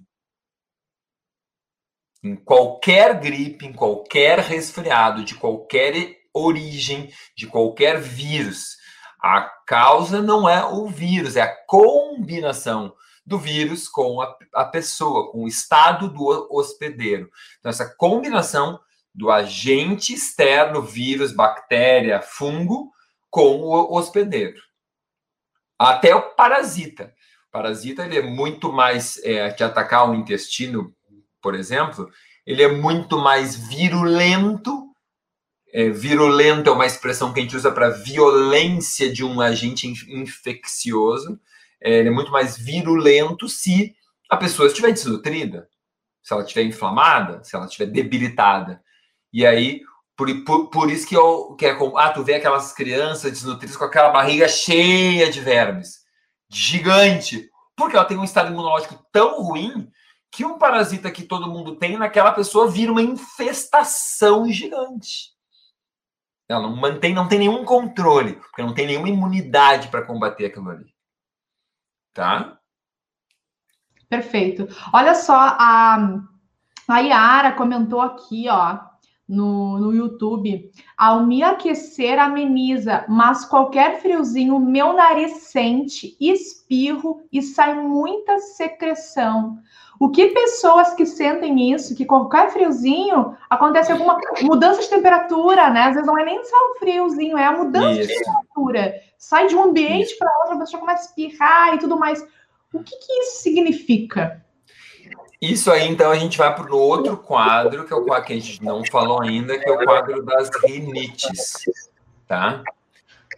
Em 2.22 2.36
qualquer 2.36 3.18
gripe, 3.18 3.66
em 3.66 3.72
qualquer 3.72 4.38
resfriado, 4.38 5.24
de 5.24 5.34
qualquer 5.34 6.20
origem, 6.32 7.12
de 7.36 7.46
qualquer 7.46 8.00
vírus, 8.00 8.76
a 9.20 9.42
causa 9.66 10.22
não 10.22 10.48
é 10.48 10.64
o 10.64 10.86
vírus, 10.88 11.36
é 11.36 11.42
a 11.42 11.56
combinação 11.66 12.94
do 13.24 13.38
vírus 13.38 13.88
com 13.88 14.20
a, 14.20 14.36
a 14.54 14.64
pessoa, 14.64 15.30
com 15.30 15.44
o 15.44 15.48
estado 15.48 16.08
do 16.08 16.48
hospedeiro. 16.50 17.30
Então, 17.58 17.70
essa 17.70 17.94
combinação 17.96 18.80
do 19.14 19.30
agente 19.30 20.14
externo, 20.14 20.82
vírus, 20.82 21.32
bactéria, 21.32 22.20
fungo, 22.20 22.90
com 23.30 23.60
o 23.60 23.96
hospedeiro. 23.96 24.60
Até 25.90 26.14
o 26.14 26.22
parasita. 26.34 27.14
O 27.48 27.52
parasita 27.52 28.04
ele 28.04 28.18
é 28.18 28.22
muito 28.22 28.72
mais 28.72 29.18
é, 29.24 29.50
que 29.50 29.62
atacar 29.62 30.08
o 30.08 30.14
intestino, 30.14 30.94
por 31.40 31.54
exemplo, 31.54 32.10
ele 32.46 32.62
é 32.62 32.68
muito 32.68 33.18
mais 33.18 33.56
virulento. 33.56 34.88
É, 35.72 35.88
virulento 35.88 36.68
é 36.68 36.72
uma 36.72 36.86
expressão 36.86 37.32
que 37.32 37.40
a 37.40 37.42
gente 37.42 37.56
usa 37.56 37.70
para 37.72 37.88
violência 37.90 39.10
de 39.10 39.24
um 39.24 39.40
agente 39.40 39.86
infeccioso 40.08 41.40
é, 41.82 41.98
ele 41.98 42.08
é 42.08 42.12
muito 42.12 42.30
mais 42.30 42.56
virulento 42.56 43.48
se 43.48 43.94
a 44.30 44.36
pessoa 44.36 44.68
estiver 44.68 44.92
desnutrida, 44.92 45.68
se 46.22 46.32
ela 46.32 46.42
estiver 46.42 46.62
inflamada, 46.62 47.42
se 47.42 47.56
ela 47.56 47.66
estiver 47.66 47.86
debilitada. 47.86 48.82
E 49.32 49.44
aí, 49.44 49.82
por, 50.16 50.44
por, 50.44 50.70
por 50.70 50.90
isso 50.90 51.06
que, 51.06 51.16
eu, 51.16 51.54
que 51.56 51.66
é 51.66 51.76
ah, 51.96 52.10
tu 52.10 52.22
vê 52.22 52.34
aquelas 52.34 52.72
crianças 52.72 53.30
desnutridas 53.30 53.76
com 53.76 53.84
aquela 53.84 54.10
barriga 54.10 54.48
cheia 54.48 55.30
de 55.30 55.40
vermes, 55.40 56.04
gigante, 56.48 57.50
porque 57.76 57.96
ela 57.96 58.04
tem 58.04 58.16
um 58.16 58.24
estado 58.24 58.52
imunológico 58.52 59.04
tão 59.10 59.42
ruim 59.42 59.90
que 60.30 60.44
um 60.44 60.58
parasita 60.58 61.10
que 61.10 61.24
todo 61.24 61.50
mundo 61.50 61.76
tem 61.76 61.98
naquela 61.98 62.32
pessoa 62.32 62.70
vira 62.70 62.92
uma 62.92 63.02
infestação 63.02 64.50
gigante. 64.50 65.32
Ela 66.48 66.62
não 66.62 66.76
mantém, 66.76 67.14
não 67.14 67.28
tem 67.28 67.38
nenhum 67.38 67.64
controle, 67.64 68.34
porque 68.34 68.62
não 68.62 68.74
tem 68.74 68.86
nenhuma 68.86 69.08
imunidade 69.08 69.88
para 69.88 70.04
combater 70.04 70.46
aquilo 70.46 70.70
ali 70.70 70.92
tá? 72.12 72.58
Perfeito. 74.08 74.68
Olha 74.92 75.14
só, 75.14 75.34
a, 75.36 76.20
a 76.88 76.98
Yara 76.98 77.52
comentou 77.52 78.00
aqui, 78.00 78.48
ó, 78.48 78.78
no, 79.32 79.78
no 79.78 79.94
YouTube. 79.94 80.70
Ao 80.96 81.26
me 81.26 81.42
aquecer, 81.42 82.18
ameniza, 82.18 83.04
mas 83.08 83.44
qualquer 83.44 84.00
friozinho, 84.00 84.58
meu 84.60 84.92
nariz 84.92 85.32
sente, 85.44 86.16
espirro 86.20 87.22
e 87.32 87.40
sai 87.40 87.74
muita 87.74 88.38
secreção. 88.38 89.58
O 89.98 90.10
que 90.10 90.28
pessoas 90.28 90.94
que 90.94 91.06
sentem 91.06 91.72
isso, 91.72 91.96
que 91.96 92.04
qualquer 92.04 92.50
friozinho 92.50 93.34
acontece 93.48 93.92
alguma 93.92 94.18
mudança 94.42 94.82
de 94.82 94.90
temperatura, 94.90 95.70
né? 95.70 95.84
Às 95.84 95.94
vezes 95.94 96.06
não 96.06 96.18
é 96.18 96.24
nem 96.24 96.44
só 96.44 96.56
o 96.56 96.78
friozinho, 96.78 97.38
é 97.38 97.46
a 97.46 97.52
mudança 97.52 98.00
isso. 98.00 98.08
de 98.08 98.18
temperatura. 98.18 98.94
Sai 99.16 99.46
de 99.46 99.56
um 99.56 99.64
ambiente 99.64 100.16
para 100.18 100.30
outro, 100.40 100.56
a 100.56 100.58
pessoa 100.58 100.80
começa 100.80 101.02
a 101.02 101.06
espirrar 101.06 101.74
e 101.74 101.78
tudo 101.78 101.98
mais. 101.98 102.20
O 102.74 102.82
que, 102.82 102.96
que 102.96 103.12
isso 103.20 103.42
significa? 103.42 104.44
Isso 105.42 105.72
aí, 105.72 105.88
então, 105.88 106.12
a 106.12 106.14
gente 106.16 106.38
vai 106.38 106.54
para 106.54 106.72
o 106.72 106.78
outro 106.78 107.16
quadro, 107.16 107.84
que 107.84 107.92
é 107.92 107.96
o 107.96 108.04
quadro 108.04 108.26
que 108.26 108.32
a 108.32 108.36
gente 108.36 108.62
não 108.62 108.84
falou 108.84 109.20
ainda, 109.20 109.58
que 109.58 109.68
é 109.68 109.72
o 109.72 109.84
quadro 109.84 110.24
das 110.24 110.48
rinites, 110.64 111.68
tá? 112.28 112.62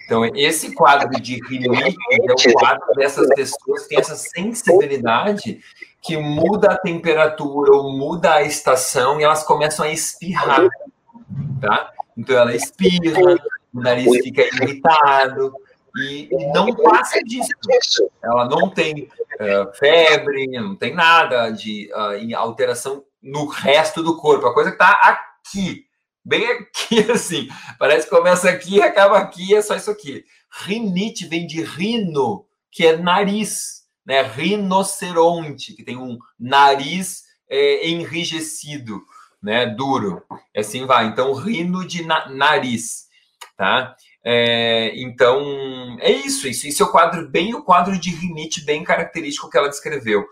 Então, 0.04 0.22
esse 0.36 0.74
quadro 0.74 1.18
de 1.18 1.40
rinite 1.48 1.96
é 2.10 2.50
o 2.50 2.52
quadro 2.52 2.94
dessas 2.94 3.26
pessoas 3.34 3.84
que 3.84 3.88
têm 3.88 3.98
essa 4.00 4.16
sensibilidade 4.16 5.60
que 6.02 6.18
muda 6.18 6.72
a 6.72 6.78
temperatura 6.78 7.74
ou 7.74 7.90
muda 7.96 8.34
a 8.34 8.42
estação 8.42 9.18
e 9.18 9.24
elas 9.24 9.42
começam 9.42 9.86
a 9.86 9.88
espirrar, 9.88 10.68
tá? 11.58 11.90
Então, 12.18 12.36
ela 12.36 12.54
espirra, 12.54 13.40
o 13.72 13.80
nariz 13.80 14.14
fica 14.22 14.42
irritado 14.42 15.54
e 15.96 16.28
não 16.52 16.74
passa 16.74 17.22
disso. 17.22 18.10
Ela 18.22 18.48
não 18.48 18.68
tem 18.68 19.04
uh, 19.04 19.72
febre, 19.78 20.46
não 20.48 20.74
tem 20.74 20.94
nada 20.94 21.50
de 21.50 21.90
uh, 21.92 22.36
alteração 22.36 23.04
no 23.22 23.46
resto 23.46 24.02
do 24.02 24.16
corpo. 24.16 24.46
A 24.46 24.54
coisa 24.54 24.70
que 24.70 24.76
está 24.76 24.92
aqui, 24.92 25.86
bem 26.24 26.44
aqui, 26.50 27.00
assim. 27.12 27.48
Parece 27.78 28.08
que 28.08 28.14
começa 28.14 28.50
aqui 28.50 28.76
e 28.76 28.82
acaba 28.82 29.18
aqui, 29.18 29.54
é 29.54 29.62
só 29.62 29.76
isso 29.76 29.90
aqui. 29.90 30.24
Rinite 30.50 31.26
vem 31.26 31.46
de 31.46 31.62
rino, 31.62 32.46
que 32.70 32.86
é 32.86 32.96
nariz, 32.96 33.84
né? 34.04 34.22
Rinoceronte, 34.22 35.74
que 35.74 35.84
tem 35.84 35.96
um 35.96 36.18
nariz 36.38 37.22
é, 37.48 37.88
enrijecido, 37.88 39.00
né? 39.40 39.66
Duro. 39.66 40.22
Assim 40.56 40.86
vai. 40.86 41.06
Então, 41.06 41.32
rino 41.32 41.86
de 41.86 42.04
na 42.04 42.28
nariz, 42.28 43.06
tá? 43.56 43.94
É, 44.24 44.92
então, 44.96 45.98
é 46.00 46.10
isso, 46.10 46.48
isso. 46.48 46.66
Isso 46.66 46.82
é 46.82 46.86
o 46.86 46.90
quadro, 46.90 47.28
bem 47.28 47.54
o 47.54 47.62
quadro 47.62 47.98
de 47.98 48.10
rinite, 48.10 48.64
bem 48.64 48.82
característico 48.82 49.50
que 49.50 49.58
ela 49.58 49.68
descreveu. 49.68 50.24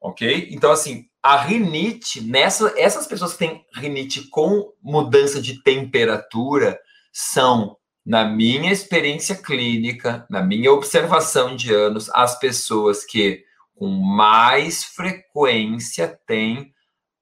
Ok? 0.00 0.48
Então, 0.50 0.70
assim, 0.72 1.06
a 1.22 1.36
rinite, 1.36 2.22
nessa, 2.22 2.72
essas 2.76 3.06
pessoas 3.06 3.32
que 3.32 3.40
têm 3.40 3.64
rinite 3.74 4.28
com 4.30 4.72
mudança 4.82 5.42
de 5.42 5.62
temperatura 5.62 6.80
são, 7.12 7.76
na 8.06 8.24
minha 8.24 8.72
experiência 8.72 9.34
clínica, 9.36 10.26
na 10.30 10.40
minha 10.42 10.72
observação 10.72 11.54
de 11.54 11.74
anos, 11.74 12.08
as 12.14 12.38
pessoas 12.38 13.04
que 13.04 13.44
com 13.74 13.88
mais 13.88 14.82
frequência 14.82 16.18
têm 16.26 16.72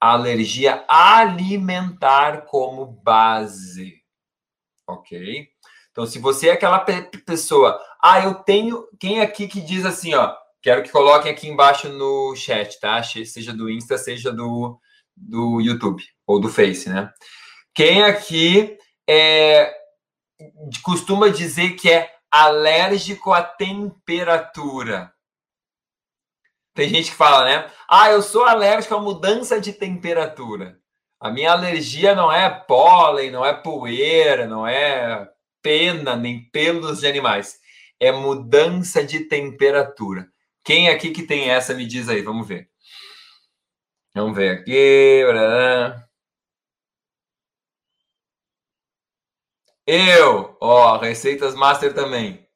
alergia 0.00 0.84
alimentar 0.88 2.46
como 2.46 2.86
base. 2.86 3.94
Ok? 4.86 5.48
Então, 5.96 6.06
se 6.06 6.18
você 6.18 6.48
é 6.50 6.52
aquela 6.52 6.78
pessoa, 7.24 7.80
ah, 8.02 8.20
eu 8.22 8.34
tenho. 8.34 8.86
Quem 9.00 9.22
aqui 9.22 9.48
que 9.48 9.62
diz 9.62 9.86
assim, 9.86 10.14
ó, 10.14 10.36
Quero 10.66 10.82
que 10.82 10.90
coloquem 10.90 11.30
aqui 11.30 11.48
embaixo 11.48 11.88
no 11.90 12.34
chat, 12.34 12.80
tá? 12.80 13.00
Seja 13.00 13.52
do 13.52 13.70
Insta, 13.70 13.96
seja 13.96 14.32
do, 14.32 14.80
do 15.16 15.60
YouTube 15.60 16.02
ou 16.26 16.40
do 16.40 16.48
Face, 16.48 16.88
né? 16.88 17.08
Quem 17.72 18.02
aqui 18.02 18.76
é, 19.08 19.72
costuma 20.82 21.28
dizer 21.28 21.76
que 21.76 21.88
é 21.88 22.12
alérgico 22.28 23.32
à 23.32 23.44
temperatura? 23.44 25.12
Tem 26.74 26.88
gente 26.88 27.12
que 27.12 27.16
fala, 27.16 27.44
né? 27.44 27.70
Ah, 27.88 28.10
eu 28.10 28.20
sou 28.20 28.42
alérgico 28.42 28.96
à 28.96 29.00
mudança 29.00 29.60
de 29.60 29.72
temperatura. 29.72 30.80
A 31.20 31.30
minha 31.30 31.52
alergia 31.52 32.12
não 32.12 32.32
é 32.32 32.50
pólen, 32.50 33.30
não 33.30 33.46
é 33.46 33.54
poeira, 33.54 34.48
não 34.48 34.66
é 34.66 35.30
pena, 35.66 36.14
nem 36.14 36.48
pelos 36.50 37.00
de 37.00 37.08
animais. 37.08 37.58
É 37.98 38.12
mudança 38.12 39.04
de 39.04 39.24
temperatura. 39.24 40.30
Quem 40.64 40.88
aqui 40.88 41.10
que 41.10 41.24
tem 41.24 41.50
essa, 41.50 41.74
me 41.74 41.84
diz 41.84 42.08
aí, 42.08 42.22
vamos 42.22 42.46
ver. 42.46 42.70
Vamos 44.14 44.36
ver 44.36 44.60
aqui. 44.60 45.24
Eu, 49.84 50.56
ó, 50.60 50.98
Receitas 50.98 51.54
Master 51.56 51.92
também. 51.92 52.46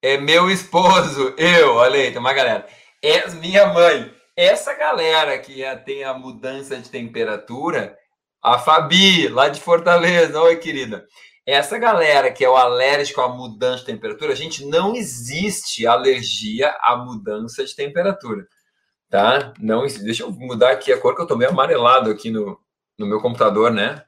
É 0.00 0.16
meu 0.18 0.48
esposo, 0.48 1.34
eu, 1.36 1.74
olha 1.74 1.96
aí, 1.96 2.10
tem 2.12 2.18
uma 2.18 2.32
galera. 2.32 2.68
É 3.02 3.28
minha 3.30 3.66
mãe. 3.66 4.14
Essa 4.36 4.72
galera 4.72 5.36
que 5.40 5.62
tem 5.84 6.04
a 6.04 6.14
mudança 6.14 6.80
de 6.80 6.88
temperatura, 6.88 7.98
a 8.42 8.58
Fabi, 8.58 9.28
lá 9.28 9.48
de 9.48 9.60
Fortaleza, 9.60 10.40
oi, 10.40 10.56
querida. 10.56 11.06
Essa 11.46 11.78
galera 11.78 12.30
que 12.30 12.44
é 12.44 12.48
o 12.48 12.56
alérgico 12.56 13.20
à 13.20 13.28
mudança 13.28 13.80
de 13.80 13.86
temperatura, 13.86 14.36
gente, 14.36 14.64
não 14.66 14.94
existe 14.94 15.86
alergia 15.86 16.70
à 16.80 16.96
mudança 16.96 17.64
de 17.64 17.74
temperatura, 17.74 18.46
tá? 19.08 19.52
Não, 19.58 19.86
deixa 19.86 20.24
eu 20.24 20.30
mudar 20.30 20.72
aqui 20.72 20.92
a 20.92 21.00
cor 21.00 21.14
que 21.16 21.22
eu 21.22 21.26
tô 21.26 21.36
meio 21.36 21.50
amarelado 21.50 22.10
aqui 22.10 22.30
no, 22.30 22.60
no 22.98 23.06
meu 23.06 23.20
computador, 23.20 23.72
né? 23.72 24.04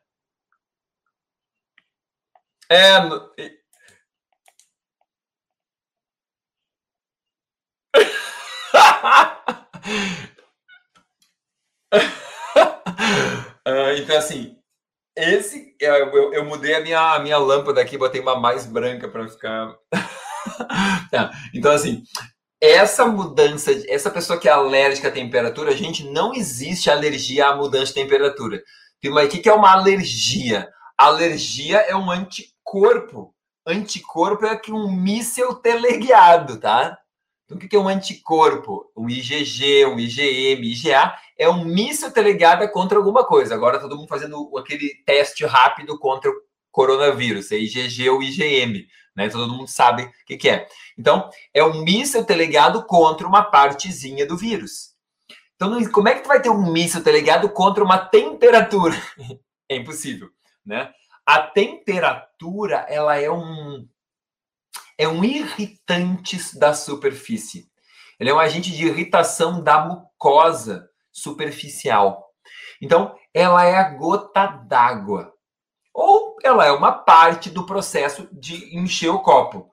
É. 2.69 2.99
uh, 13.67 13.93
então, 13.97 14.17
assim, 14.17 14.57
esse 15.17 15.75
eu, 15.81 15.93
eu, 15.93 16.35
eu, 16.35 16.45
mudei 16.45 16.75
a 16.75 16.81
minha, 16.81 17.15
a 17.15 17.19
minha 17.19 17.39
lâmpada 17.39 17.81
aqui, 17.81 17.99
botei 17.99 18.21
uma 18.21 18.39
mais 18.39 18.67
branca 18.67 19.09
para 19.09 19.29
ficar. 19.29 19.75
tá. 21.11 21.31
Então, 21.55 21.73
assim, 21.73 22.03
essa 22.61 23.07
mudança, 23.07 23.71
essa 23.89 24.11
pessoa 24.11 24.39
que 24.39 24.49
é 24.49 24.53
alérgica 24.53 25.09
à 25.09 25.13
temperatura, 25.13 25.77
gente, 25.77 26.05
não 26.05 26.35
existe 26.35 26.91
alergia 26.91 27.49
à 27.49 27.57
mudança 27.57 27.87
de 27.87 27.95
temperatura. 27.95 28.63
Mas 29.05 29.27
o 29.27 29.31
que 29.31 29.49
é 29.49 29.53
uma 29.53 29.73
alergia? 29.73 30.69
Alergia 30.97 31.79
é 31.79 31.97
um 31.97 32.11
anticorpo. 32.11 33.35
Anticorpo 33.67 34.45
é 34.45 34.57
que 34.57 34.73
um 34.73 34.93
míssil 34.93 35.55
teleguiado, 35.55 36.61
tá? 36.61 36.99
Então, 37.51 37.59
o 37.59 37.69
que 37.69 37.75
é 37.75 37.79
um 37.81 37.89
anticorpo? 37.89 38.93
Um 38.97 39.11
IgG, 39.11 39.85
um 39.87 39.99
IgM, 39.99 40.63
IgA 40.63 41.17
é 41.37 41.49
um 41.49 41.65
míssil 41.65 42.13
teleguiado 42.13 42.69
contra 42.71 42.97
alguma 42.97 43.25
coisa. 43.25 43.57
Agora 43.57 43.81
todo 43.81 43.97
mundo 43.97 44.07
fazendo 44.07 44.57
aquele 44.57 44.95
teste 45.05 45.45
rápido 45.45 45.99
contra 45.99 46.31
o 46.31 46.35
coronavírus, 46.71 47.51
é 47.51 47.57
IgG 47.57 48.09
ou 48.09 48.23
IgM, 48.23 48.87
né? 49.17 49.27
Então, 49.27 49.41
todo 49.41 49.53
mundo 49.53 49.67
sabe 49.67 50.05
o 50.05 50.11
que, 50.25 50.37
que 50.37 50.49
é. 50.49 50.69
Então, 50.97 51.29
é 51.53 51.65
um 51.65 51.83
míssil 51.83 52.25
teleguiado 52.25 52.85
contra 52.87 53.27
uma 53.27 53.43
partezinha 53.43 54.25
do 54.25 54.37
vírus. 54.37 54.91
Então, 55.57 55.85
como 55.91 56.09
é 56.09 56.15
que 56.15 56.23
tu 56.23 56.29
vai 56.29 56.41
ter 56.41 56.51
um 56.51 56.71
míssil 56.71 57.03
teleguiado 57.03 57.49
contra 57.49 57.83
uma 57.83 57.99
temperatura? 57.99 58.95
é 59.69 59.75
impossível, 59.75 60.29
né? 60.65 60.93
A 61.27 61.43
temperatura, 61.43 62.87
ela 62.89 63.17
é 63.17 63.29
um 63.29 63.85
é 65.01 65.09
um 65.09 65.25
irritante 65.25 66.39
da 66.59 66.75
superfície. 66.75 67.71
Ele 68.19 68.29
é 68.29 68.35
um 68.35 68.39
agente 68.39 68.71
de 68.71 68.87
irritação 68.87 69.63
da 69.63 69.83
mucosa 69.83 70.91
superficial. 71.11 72.27
Então, 72.83 73.17
ela 73.33 73.65
é 73.65 73.79
a 73.79 73.95
gota 73.95 74.47
d'água. 74.47 75.33
Ou 75.95 76.37
ela 76.45 76.67
é 76.67 76.71
uma 76.71 76.93
parte 76.93 77.49
do 77.49 77.65
processo 77.65 78.29
de 78.31 78.77
encher 78.77 79.09
o 79.09 79.21
copo. 79.21 79.71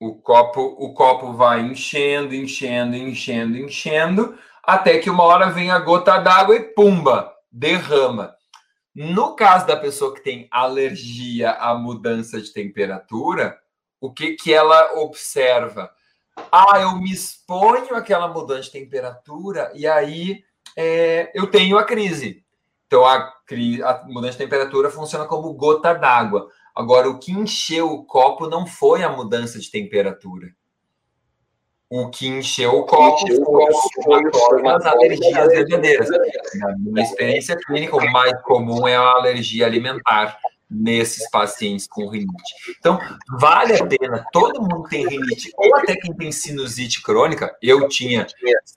O 0.00 0.14
copo, 0.14 0.62
o 0.62 0.94
copo 0.94 1.34
vai 1.34 1.60
enchendo, 1.60 2.34
enchendo, 2.34 2.96
enchendo, 2.96 3.58
enchendo, 3.58 4.38
até 4.62 4.96
que 4.96 5.10
uma 5.10 5.24
hora 5.24 5.50
vem 5.50 5.70
a 5.70 5.78
gota 5.78 6.16
d'água 6.16 6.56
e 6.56 6.72
pumba, 6.72 7.30
derrama. 7.52 8.34
No 9.00 9.36
caso 9.36 9.64
da 9.64 9.76
pessoa 9.76 10.12
que 10.12 10.20
tem 10.20 10.48
alergia 10.50 11.52
à 11.52 11.72
mudança 11.72 12.42
de 12.42 12.52
temperatura, 12.52 13.56
o 14.00 14.12
que, 14.12 14.32
que 14.32 14.52
ela 14.52 14.98
observa? 14.98 15.88
Ah, 16.50 16.80
eu 16.80 16.96
me 16.96 17.12
exponho 17.12 17.94
àquela 17.94 18.26
mudança 18.26 18.62
de 18.62 18.72
temperatura 18.72 19.70
e 19.72 19.86
aí 19.86 20.42
é, 20.76 21.30
eu 21.32 21.48
tenho 21.48 21.78
a 21.78 21.84
crise. 21.84 22.44
Então, 22.88 23.06
a, 23.06 23.18
a 23.84 24.04
mudança 24.08 24.32
de 24.32 24.38
temperatura 24.38 24.90
funciona 24.90 25.26
como 25.26 25.54
gota 25.54 25.94
d'água. 25.94 26.48
Agora, 26.74 27.08
o 27.08 27.20
que 27.20 27.30
encheu 27.30 27.92
o 27.92 28.04
copo 28.04 28.48
não 28.48 28.66
foi 28.66 29.04
a 29.04 29.12
mudança 29.12 29.60
de 29.60 29.70
temperatura. 29.70 30.48
O 31.90 32.10
que 32.10 32.28
encheu 32.28 32.72
o 32.72 32.84
copo 32.84 33.26
foi 34.04 34.68
as 34.68 34.84
alergias 34.84 35.48
verdadeiras. 35.48 36.08
Na 36.56 36.76
minha 36.76 37.02
experiência 37.02 37.56
clínica, 37.56 37.96
o 37.96 38.12
mais 38.12 38.40
comum 38.42 38.86
é 38.86 38.94
a 38.94 39.00
alergia 39.00 39.64
alimentar 39.64 40.38
nesses 40.70 41.30
pacientes 41.30 41.86
com 41.88 42.08
rinite. 42.08 42.54
Então, 42.78 42.98
vale 43.38 43.74
a 43.74 43.86
pena, 43.86 44.22
todo 44.32 44.60
mundo 44.60 44.86
tem 44.88 45.08
rinite, 45.08 45.50
ou 45.56 45.74
até 45.76 45.96
quem 45.96 46.14
tem 46.14 46.30
sinusite 46.30 47.02
crônica, 47.02 47.56
eu 47.62 47.88
tinha 47.88 48.26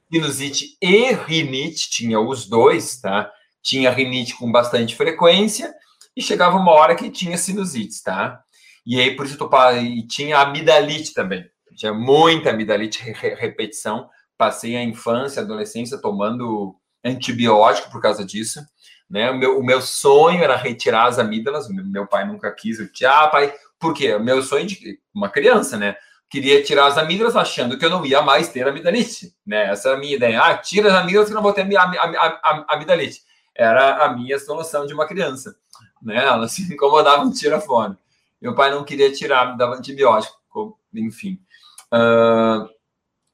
sinusite 0.10 0.78
e 0.82 1.12
rinite, 1.12 1.90
tinha 1.90 2.18
os 2.18 2.48
dois, 2.48 3.02
tá? 3.02 3.30
Tinha 3.62 3.92
rinite 3.92 4.38
com 4.38 4.50
bastante 4.50 4.96
frequência 4.96 5.74
e 6.16 6.22
chegava 6.22 6.58
uma 6.58 6.72
hora 6.72 6.96
que 6.96 7.10
tinha 7.10 7.38
sinusite, 7.38 8.02
tá? 8.04 8.42
E 8.86 9.00
aí, 9.00 9.16
por 9.16 9.26
isso, 9.26 9.36
eu 9.36 9.50
tô, 9.50 9.72
e 9.74 10.08
tinha 10.08 10.40
amidalite 10.40 11.14
também. 11.14 11.51
Tinha 11.82 11.94
muita 11.96 12.52
amidalite, 12.52 13.02
repetição. 13.02 14.08
Passei 14.38 14.78
a 14.78 14.84
infância, 14.84 15.42
a 15.42 15.44
adolescência 15.44 15.98
tomando 15.98 16.76
antibiótico 17.04 17.90
por 17.90 18.00
causa 18.00 18.24
disso. 18.24 18.62
Né? 19.10 19.32
O, 19.32 19.36
meu, 19.36 19.58
o 19.58 19.64
meu 19.66 19.82
sonho 19.82 20.44
era 20.44 20.56
retirar 20.56 21.08
as 21.08 21.18
amígdalas. 21.18 21.68
Meu 21.70 22.06
pai 22.06 22.24
nunca 22.24 22.52
quis. 22.52 22.78
Eu 22.78 22.88
disse, 22.92 23.04
ah, 23.04 23.28
pai, 23.30 23.52
por 23.80 23.96
quê? 23.96 24.14
O 24.14 24.20
meu 24.20 24.44
sonho 24.44 24.68
de 24.68 25.00
uma 25.12 25.28
criança, 25.28 25.76
né? 25.76 25.96
Queria 26.30 26.62
tirar 26.62 26.86
as 26.86 27.00
amígdalas 27.00 27.36
achando 27.36 27.76
que 27.80 27.84
eu 27.84 27.90
não 27.90 28.06
ia 28.06 28.22
mais 28.22 28.50
ter 28.50 28.68
amidalite, 28.68 29.34
né? 29.44 29.72
Essa 29.72 29.90
é 29.90 29.94
a 29.96 29.98
minha 29.98 30.16
ideia. 30.16 30.40
Ah, 30.40 30.56
tira 30.56 30.88
as 30.90 30.94
amígdalas 30.94 31.30
que 31.30 31.34
não 31.34 31.42
vou 31.42 31.52
ter 31.52 31.68
amidalite. 32.68 33.24
Era 33.56 34.06
a 34.06 34.16
minha 34.16 34.38
solução 34.38 34.86
de 34.86 34.94
uma 34.94 35.08
criança, 35.08 35.56
né? 36.00 36.24
Ela 36.24 36.48
se 36.48 36.62
incomodava, 36.72 37.28
tira 37.32 37.60
fora. 37.60 37.98
Meu 38.40 38.54
pai 38.54 38.70
não 38.70 38.84
queria 38.84 39.12
tirar, 39.12 39.58
dava 39.58 39.78
antibiótico, 39.78 40.78
enfim. 40.94 41.40
Uh, 41.94 42.70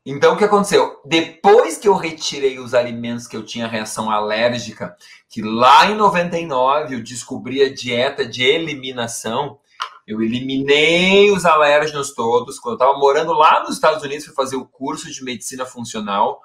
então, 0.06 0.34
o 0.34 0.38
que 0.38 0.46
aconteceu? 0.46 1.02
Depois 1.06 1.78
que 1.78 1.88
eu 1.88 1.94
retirei 1.94 2.60
os 2.60 2.74
alimentos 2.74 3.28
que 3.28 3.36
eu 3.36 3.44
tinha 3.44 3.68
reação 3.68 4.10
alérgica, 4.10 4.96
que 5.30 5.42
lá 5.42 5.92
em 5.92 5.96
99 5.96 6.96
eu 6.96 7.04
descobri 7.04 7.62
a 7.62 7.74
dieta 7.74 8.26
de 8.26 8.42
eliminação, 8.42 9.60
eu 10.08 10.22
eliminei 10.22 11.30
os 11.30 11.46
alérgenos 11.46 12.14
todos. 12.14 12.58
Quando 12.58 12.76
eu 12.80 12.86
estava 12.86 12.98
morando 12.98 13.34
lá 13.34 13.60
nos 13.60 13.76
Estados 13.76 14.02
Unidos, 14.02 14.24
fui 14.24 14.34
fazer 14.34 14.56
o 14.56 14.66
curso 14.66 15.12
de 15.12 15.22
medicina 15.22 15.66
funcional, 15.66 16.42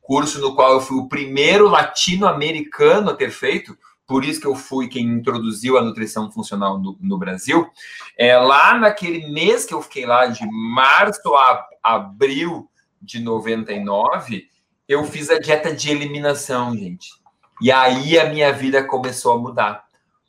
curso 0.00 0.40
no 0.40 0.54
qual 0.54 0.74
eu 0.74 0.80
fui 0.80 0.96
o 0.96 1.08
primeiro 1.08 1.68
latino-americano 1.68 3.10
a 3.10 3.16
ter 3.16 3.32
feito, 3.32 3.76
por 4.10 4.24
isso 4.24 4.40
que 4.40 4.46
eu 4.48 4.56
fui 4.56 4.88
quem 4.88 5.06
introduziu 5.06 5.78
a 5.78 5.82
nutrição 5.82 6.32
funcional 6.32 6.80
no, 6.80 6.98
no 7.00 7.16
Brasil. 7.16 7.70
É, 8.18 8.36
lá 8.36 8.76
naquele 8.76 9.30
mês 9.30 9.64
que 9.64 9.72
eu 9.72 9.80
fiquei 9.80 10.04
lá, 10.04 10.26
de 10.26 10.44
março 10.50 11.32
a 11.32 11.64
abril 11.80 12.68
de 13.00 13.20
99, 13.20 14.48
eu 14.88 15.04
fiz 15.04 15.30
a 15.30 15.38
dieta 15.38 15.72
de 15.72 15.92
eliminação, 15.92 16.76
gente. 16.76 17.08
E 17.62 17.70
aí 17.70 18.18
a 18.18 18.28
minha 18.28 18.52
vida 18.52 18.82
começou 18.82 19.32
a 19.32 19.38
mudar. 19.38 19.84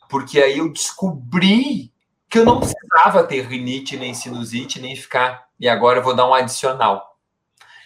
Porque 0.08 0.40
aí 0.40 0.60
eu 0.60 0.72
descobri 0.72 1.92
que 2.30 2.38
eu 2.38 2.46
não 2.46 2.60
precisava 2.60 3.24
ter 3.24 3.48
rinite, 3.48 3.98
nem 3.98 4.14
sinusite, 4.14 4.80
nem 4.80 4.96
ficar. 4.96 5.48
E 5.60 5.68
agora 5.68 5.98
eu 5.98 6.04
vou 6.04 6.16
dar 6.16 6.30
um 6.30 6.36
adicional. 6.36 7.18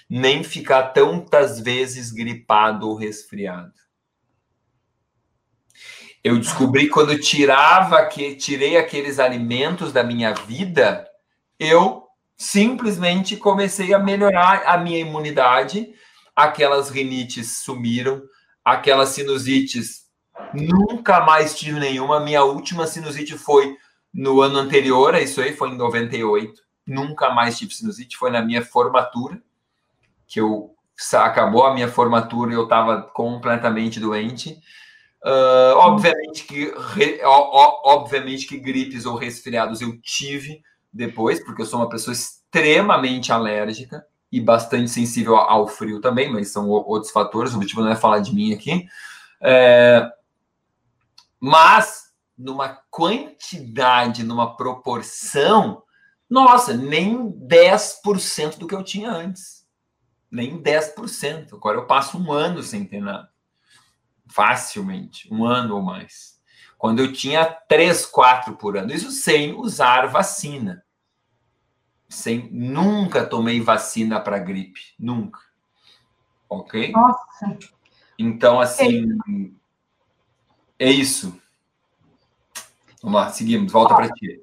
Nem 0.10 0.44
ficar 0.44 0.90
tantas 0.90 1.58
vezes 1.62 2.12
gripado 2.12 2.90
ou 2.90 2.96
resfriado 2.96 3.85
eu 6.26 6.40
descobri 6.40 6.90
quando 6.90 7.20
tirava 7.20 8.04
que 8.08 8.36
tirei 8.36 8.78
aqueles 8.78 9.20
alimentos 9.20 9.94
da 9.94 10.04
minha 10.04 10.34
vida, 10.34 11.08
eu 11.60 12.08
simplesmente 12.36 13.38
comecei 13.38 13.94
a 13.94 14.00
melhorar 14.00 14.64
a 14.66 14.76
minha 14.76 14.98
imunidade, 14.98 15.94
aquelas 16.36 16.90
rinites 16.90 17.58
sumiram, 17.58 18.24
aquelas 18.64 19.10
sinusites 19.10 20.08
nunca 20.52 21.20
mais 21.20 21.56
tive 21.56 21.80
nenhuma. 21.80 22.20
Minha 22.20 22.44
última 22.44 22.88
sinusite 22.88 23.38
foi 23.38 23.78
no 24.12 24.42
ano 24.42 24.58
anterior, 24.58 25.14
isso 25.14 25.40
aí 25.40 25.56
foi 25.56 25.70
em 25.70 25.78
98. 25.78 26.60
Nunca 26.88 27.30
mais 27.30 27.56
tive 27.56 27.72
sinusite, 27.72 28.18
foi 28.18 28.32
na 28.32 28.42
minha 28.42 28.66
formatura, 28.66 29.40
que 30.26 30.42
eu 30.42 30.74
acabou 31.14 31.68
a 31.68 31.74
minha 31.76 31.88
formatura 31.88 32.52
e 32.52 32.56
eu 32.56 32.64
estava 32.64 33.04
completamente 33.04 34.00
doente. 34.00 34.60
Uh, 35.26 35.74
obviamente 35.78 36.44
que 36.44 36.72
re, 36.94 37.20
obviamente 37.24 38.46
que 38.46 38.60
gripes 38.60 39.08
ou 39.08 39.16
resfriados 39.16 39.82
eu 39.82 40.00
tive 40.00 40.62
depois, 40.94 41.44
porque 41.44 41.64
eu 41.64 41.66
sou 41.66 41.80
uma 41.80 41.90
pessoa 41.90 42.14
extremamente 42.14 43.32
alérgica 43.32 44.06
e 44.32 44.40
bastante 44.40 44.92
sensível 44.92 45.36
ao 45.36 45.68
frio 45.68 46.00
também, 46.00 46.32
mas 46.32 46.52
são 46.52 46.70
outros 46.70 47.12
fatores. 47.12 47.54
O 47.54 47.56
objetivo 47.56 47.82
não 47.82 47.92
é 47.92 47.96
falar 47.96 48.20
de 48.20 48.36
mim 48.36 48.54
aqui. 48.54 48.86
É, 49.42 50.08
mas 51.40 52.14
numa 52.38 52.80
quantidade, 52.92 54.24
numa 54.24 54.56
proporção, 54.56 55.82
nossa, 56.30 56.74
nem 56.74 57.32
10% 57.32 58.58
do 58.58 58.68
que 58.68 58.76
eu 58.76 58.84
tinha 58.84 59.10
antes. 59.10 59.66
Nem 60.30 60.62
10%. 60.62 61.54
Agora 61.54 61.78
eu 61.78 61.88
passo 61.88 62.18
um 62.18 62.32
ano 62.32 62.62
sem 62.62 62.86
ter 62.86 63.02
nada. 63.02 63.30
Facilmente, 64.28 65.32
um 65.34 65.46
ano 65.46 65.76
ou 65.76 65.82
mais. 65.82 66.40
Quando 66.78 67.00
eu 67.00 67.14
tinha 67.14 67.46
3, 67.46 68.06
4 68.06 68.56
por 68.56 68.78
ano. 68.78 68.92
Isso 68.92 69.12
sem 69.12 69.54
usar 69.54 70.08
vacina. 70.08 70.84
Sem, 72.08 72.50
nunca 72.52 73.26
tomei 73.26 73.62
vacina 73.62 74.20
para 74.20 74.40
gripe. 74.40 74.82
Nunca. 75.00 75.40
Ok? 76.50 76.92
Nossa. 76.92 77.58
Então, 78.18 78.60
assim, 78.60 79.06
é 80.78 80.90
isso. 80.90 81.40
Vamos 83.02 83.22
lá, 83.22 83.30
seguimos. 83.30 83.72
Volta 83.72 83.96
para 83.96 84.10
ti. 84.10 84.42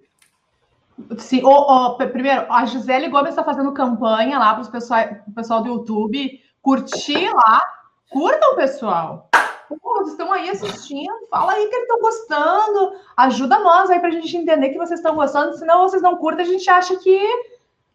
Sim, 1.18 1.42
oh, 1.45 1.95
oh, 1.95 1.97
primeiro, 1.97 2.53
a 2.53 2.64
Gisele 2.64 3.09
Gomes 3.09 3.31
está 3.31 3.42
fazendo 3.42 3.73
campanha 3.73 4.38
lá 4.38 4.55
para 4.55 4.64
o 4.64 4.71
pessoal, 4.71 5.01
pessoal 5.35 5.62
do 5.62 5.68
YouTube 5.68 6.40
curtir 6.62 7.29
lá. 7.35 7.61
Curtam, 8.09 8.55
pessoal. 8.55 9.29
Pô, 9.68 9.94
vocês 9.94 10.11
estão 10.11 10.33
aí 10.33 10.48
assistindo, 10.51 11.27
fala 11.31 11.53
aí 11.53 11.68
que 11.68 11.75
eles 11.75 11.88
estão 11.88 12.01
gostando. 12.01 12.92
Ajuda 13.16 13.59
nós 13.59 13.90
aí 13.90 13.98
para 13.98 14.09
a 14.09 14.12
gente 14.12 14.37
entender 14.37 14.70
que 14.70 14.79
vocês 14.79 15.01
estão 15.01 15.14
gostando, 15.14 15.57
senão 15.57 15.83
vocês 15.83 16.03
não 16.03 16.16
curtem, 16.16 16.44
a 16.44 16.48
gente 16.48 16.68
acha 16.68 16.96
que 16.96 17.18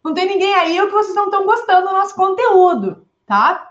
não 0.04 0.14
tem 0.14 0.26
ninguém 0.26 0.54
aí 0.54 0.80
ou 0.80 0.86
que 0.86 0.92
vocês 0.92 1.14
não 1.14 1.26
estão 1.26 1.44
gostando 1.44 1.88
do 1.88 1.94
nosso 1.94 2.14
conteúdo, 2.14 3.06
tá? 3.26 3.68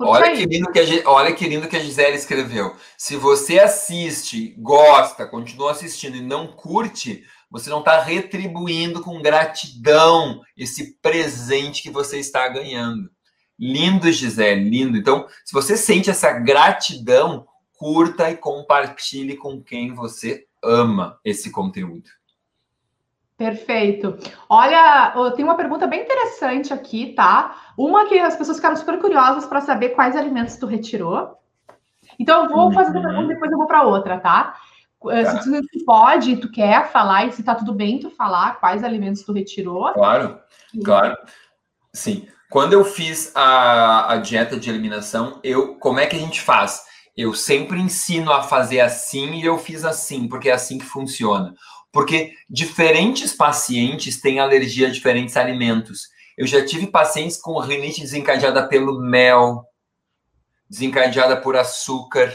olha 0.00 0.32
que, 0.32 0.46
lindo 0.46 0.70
que 0.70 0.78
a, 0.78 1.10
olha 1.10 1.32
que 1.32 1.48
lindo 1.48 1.68
que 1.68 1.76
a 1.76 1.80
Gisele 1.80 2.16
escreveu. 2.16 2.76
Se 2.96 3.16
você 3.16 3.58
assiste, 3.58 4.54
gosta, 4.58 5.26
continua 5.26 5.72
assistindo 5.72 6.16
e 6.16 6.20
não 6.20 6.46
curte, 6.46 7.24
você 7.50 7.70
não 7.70 7.80
está 7.80 8.00
retribuindo 8.00 9.02
com 9.02 9.20
gratidão 9.20 10.40
esse 10.56 10.94
presente 11.00 11.82
que 11.82 11.90
você 11.90 12.18
está 12.18 12.46
ganhando. 12.48 13.10
Lindo, 13.58 14.10
Gisele, 14.12 14.68
lindo. 14.68 14.96
Então, 14.96 15.26
se 15.44 15.52
você 15.52 15.76
sente 15.76 16.08
essa 16.08 16.32
gratidão, 16.32 17.46
curta 17.76 18.30
e 18.30 18.36
compartilhe 18.36 19.36
com 19.36 19.60
quem 19.62 19.92
você 19.92 20.46
ama 20.62 21.18
esse 21.24 21.50
conteúdo. 21.50 22.10
Perfeito. 23.36 24.18
Olha, 24.48 25.14
tem 25.36 25.44
uma 25.44 25.54
pergunta 25.54 25.86
bem 25.86 26.02
interessante 26.02 26.72
aqui, 26.72 27.12
tá? 27.14 27.72
Uma 27.76 28.08
que 28.08 28.18
as 28.18 28.34
pessoas 28.34 28.56
ficaram 28.56 28.74
super 28.76 28.98
curiosas 28.98 29.46
para 29.46 29.60
saber 29.60 29.90
quais 29.90 30.16
alimentos 30.16 30.56
tu 30.56 30.66
retirou. 30.66 31.36
Então, 32.18 32.44
eu 32.44 32.50
vou 32.50 32.72
fazer 32.72 32.98
uhum. 32.98 33.04
a 33.04 33.06
pergunta 33.06 33.24
e 33.26 33.34
depois 33.34 33.52
eu 33.52 33.58
vou 33.58 33.66
para 33.68 33.84
outra, 33.84 34.18
tá? 34.18 34.56
Eh, 35.10 35.22
tá. 35.22 35.40
Se 35.40 35.62
tu 35.62 35.84
pode, 35.84 36.36
tu 36.38 36.50
quer 36.50 36.90
falar, 36.90 37.26
e 37.26 37.32
se 37.32 37.44
tá 37.44 37.54
tudo 37.54 37.72
bem 37.72 38.00
tu 38.00 38.10
falar 38.10 38.58
quais 38.58 38.82
alimentos 38.82 39.22
tu 39.22 39.32
retirou. 39.32 39.92
Claro, 39.92 40.40
claro. 40.84 41.16
Sim. 41.92 42.26
Quando 42.50 42.72
eu 42.72 42.84
fiz 42.84 43.30
a, 43.34 44.12
a 44.14 44.16
dieta 44.16 44.58
de 44.58 44.70
eliminação, 44.70 45.38
eu 45.44 45.76
como 45.76 46.00
é 46.00 46.06
que 46.06 46.16
a 46.16 46.18
gente 46.18 46.40
faz? 46.40 46.82
Eu 47.16 47.34
sempre 47.34 47.78
ensino 47.78 48.32
a 48.32 48.42
fazer 48.42 48.80
assim 48.80 49.34
e 49.34 49.44
eu 49.44 49.58
fiz 49.58 49.84
assim, 49.84 50.28
porque 50.28 50.48
é 50.48 50.52
assim 50.52 50.78
que 50.78 50.86
funciona. 50.86 51.54
Porque 51.92 52.32
diferentes 52.48 53.32
pacientes 53.34 54.20
têm 54.20 54.38
alergia 54.38 54.88
a 54.88 54.90
diferentes 54.90 55.36
alimentos. 55.36 56.08
Eu 56.36 56.46
já 56.46 56.64
tive 56.64 56.86
pacientes 56.86 57.36
com 57.36 57.58
rinite 57.58 58.00
desencadeada 58.00 58.66
pelo 58.68 59.00
mel, 59.00 59.64
desencadeada 60.70 61.36
por 61.36 61.56
açúcar, 61.56 62.32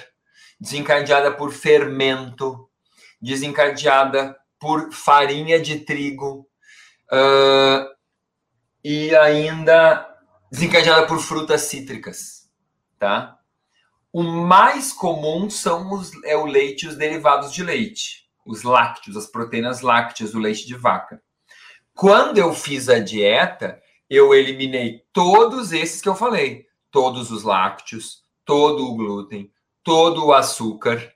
desencadeada 0.60 1.32
por 1.32 1.52
fermento, 1.52 2.70
desencadeada 3.22 4.36
por 4.60 4.92
farinha 4.92 5.60
de 5.60 5.80
trigo 5.80 6.48
uh, 7.12 7.93
e 8.84 9.16
ainda 9.16 10.08
desencadeada 10.52 11.08
por 11.08 11.20
frutas 11.20 11.62
cítricas, 11.62 12.50
tá? 13.00 13.40
O 14.12 14.22
mais 14.22 14.94
comum 14.94 15.50
são 15.50 15.92
os, 15.94 16.12
é 16.24 16.38
o 16.38 16.46
leite 16.46 16.86
e 16.86 16.88
os 16.88 16.96
derivados 16.96 17.52
de 17.52 17.64
leite, 17.64 18.30
os 18.46 18.62
lácteos, 18.64 19.18
as 19.18 19.26
proteínas 19.26 19.82
lácteas 19.82 20.32
do 20.32 20.40
leite 20.40 20.68
de 20.68 20.76
vaca. 20.76 21.22
Quando 21.96 22.38
eu 22.38 22.54
fiz 22.54 22.90
a 22.90 23.00
dieta, 23.00 23.82
eu 24.10 24.34
eliminei 24.34 25.04
todos 25.12 25.72
esses 25.72 26.02
que 26.02 26.10
eu 26.10 26.16
falei, 26.16 26.68
todos 26.92 27.32
os 27.32 27.44
lácteos, 27.44 28.24
todo 28.46 28.86
o 28.86 28.96
glúten, 28.96 29.52
todo 29.84 30.26
o 30.26 30.34
açúcar. 30.34 31.12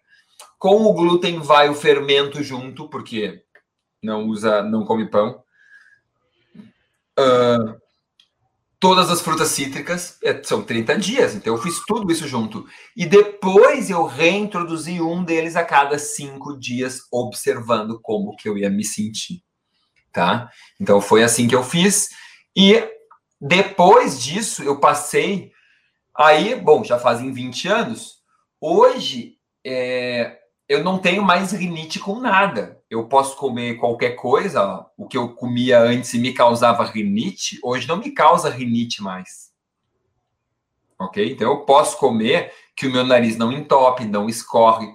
Com 0.57 0.83
o 0.83 0.93
glúten 0.93 1.39
vai 1.39 1.69
o 1.69 1.75
fermento 1.75 2.41
junto, 2.41 2.89
porque 2.89 3.43
não 4.01 4.27
usa, 4.27 4.63
não 4.63 4.83
come 4.85 5.07
pão. 5.09 5.43
Uh, 7.17 7.75
todas 8.79 9.09
as 9.09 9.21
frutas 9.21 9.49
cítricas 9.49 10.17
é, 10.23 10.41
são 10.43 10.63
30 10.63 10.97
dias, 10.99 11.33
então 11.33 11.55
eu 11.55 11.61
fiz 11.61 11.81
tudo 11.85 12.11
isso 12.11 12.27
junto. 12.27 12.65
E 12.95 13.05
depois 13.05 13.89
eu 13.89 14.05
reintroduzi 14.05 15.01
um 15.01 15.23
deles 15.23 15.55
a 15.55 15.63
cada 15.63 15.97
cinco 15.97 16.57
dias, 16.57 17.01
observando 17.11 17.99
como 18.01 18.35
que 18.35 18.47
eu 18.47 18.57
ia 18.57 18.69
me 18.69 18.83
sentir. 18.83 19.41
Tá? 20.11 20.49
Então 20.79 21.01
foi 21.01 21.23
assim 21.23 21.47
que 21.47 21.55
eu 21.55 21.63
fiz. 21.63 22.09
E 22.55 22.83
depois 23.39 24.21
disso 24.21 24.63
eu 24.63 24.79
passei. 24.79 25.51
Aí, 26.15 26.55
bom, 26.55 26.83
já 26.83 26.97
fazem 26.97 27.31
20 27.31 27.67
anos, 27.67 28.17
Hoje, 28.59 29.35
é, 29.63 30.39
eu 30.67 30.83
não 30.83 30.97
tenho 30.97 31.23
mais 31.23 31.51
rinite 31.51 31.99
com 31.99 32.19
nada. 32.19 32.81
Eu 32.89 33.07
posso 33.07 33.35
comer 33.37 33.75
qualquer 33.75 34.11
coisa, 34.11 34.85
o 34.97 35.07
que 35.07 35.17
eu 35.17 35.29
comia 35.33 35.79
antes 35.79 36.13
e 36.13 36.19
me 36.19 36.33
causava 36.33 36.83
rinite, 36.83 37.59
hoje 37.63 37.87
não 37.87 37.97
me 37.97 38.11
causa 38.11 38.49
rinite 38.49 39.01
mais. 39.01 39.51
Ok? 40.99 41.31
Então 41.31 41.49
eu 41.51 41.61
posso 41.61 41.97
comer 41.97 42.53
que 42.75 42.87
o 42.87 42.91
meu 42.91 43.05
nariz 43.05 43.37
não 43.37 43.51
entope, 43.51 44.05
não 44.05 44.27
escorre. 44.27 44.87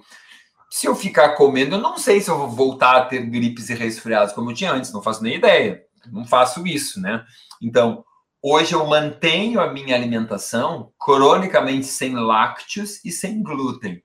Se 0.69 0.87
eu 0.87 0.95
ficar 0.95 1.35
comendo, 1.35 1.75
eu 1.75 1.81
não 1.81 1.97
sei 1.97 2.19
se 2.19 2.29
eu 2.29 2.37
vou 2.37 2.49
voltar 2.49 2.95
a 2.95 3.05
ter 3.05 3.25
gripes 3.25 3.69
e 3.69 3.75
resfriados 3.75 4.33
como 4.33 4.51
eu 4.51 4.55
tinha 4.55 4.71
antes, 4.71 4.91
não 4.91 5.01
faço 5.01 5.23
nem 5.23 5.35
ideia. 5.35 5.83
Não 6.11 6.25
faço 6.25 6.67
isso, 6.67 6.99
né? 6.99 7.23
Então, 7.61 8.03
Hoje 8.45 8.73
eu 8.73 8.85
mantenho 8.85 9.61
a 9.61 9.71
minha 9.71 9.95
alimentação 9.95 10.91
cronicamente 10.99 11.85
sem 11.85 12.13
lácteos 12.13 12.99
e 13.05 13.09
sem 13.09 13.41
glúten. 13.41 14.03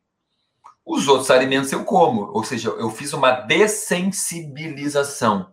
Os 0.88 1.06
outros 1.06 1.30
alimentos 1.30 1.70
eu 1.70 1.84
como, 1.84 2.30
ou 2.32 2.42
seja, 2.42 2.70
eu 2.70 2.88
fiz 2.88 3.12
uma 3.12 3.30
dessensibilização. 3.30 5.48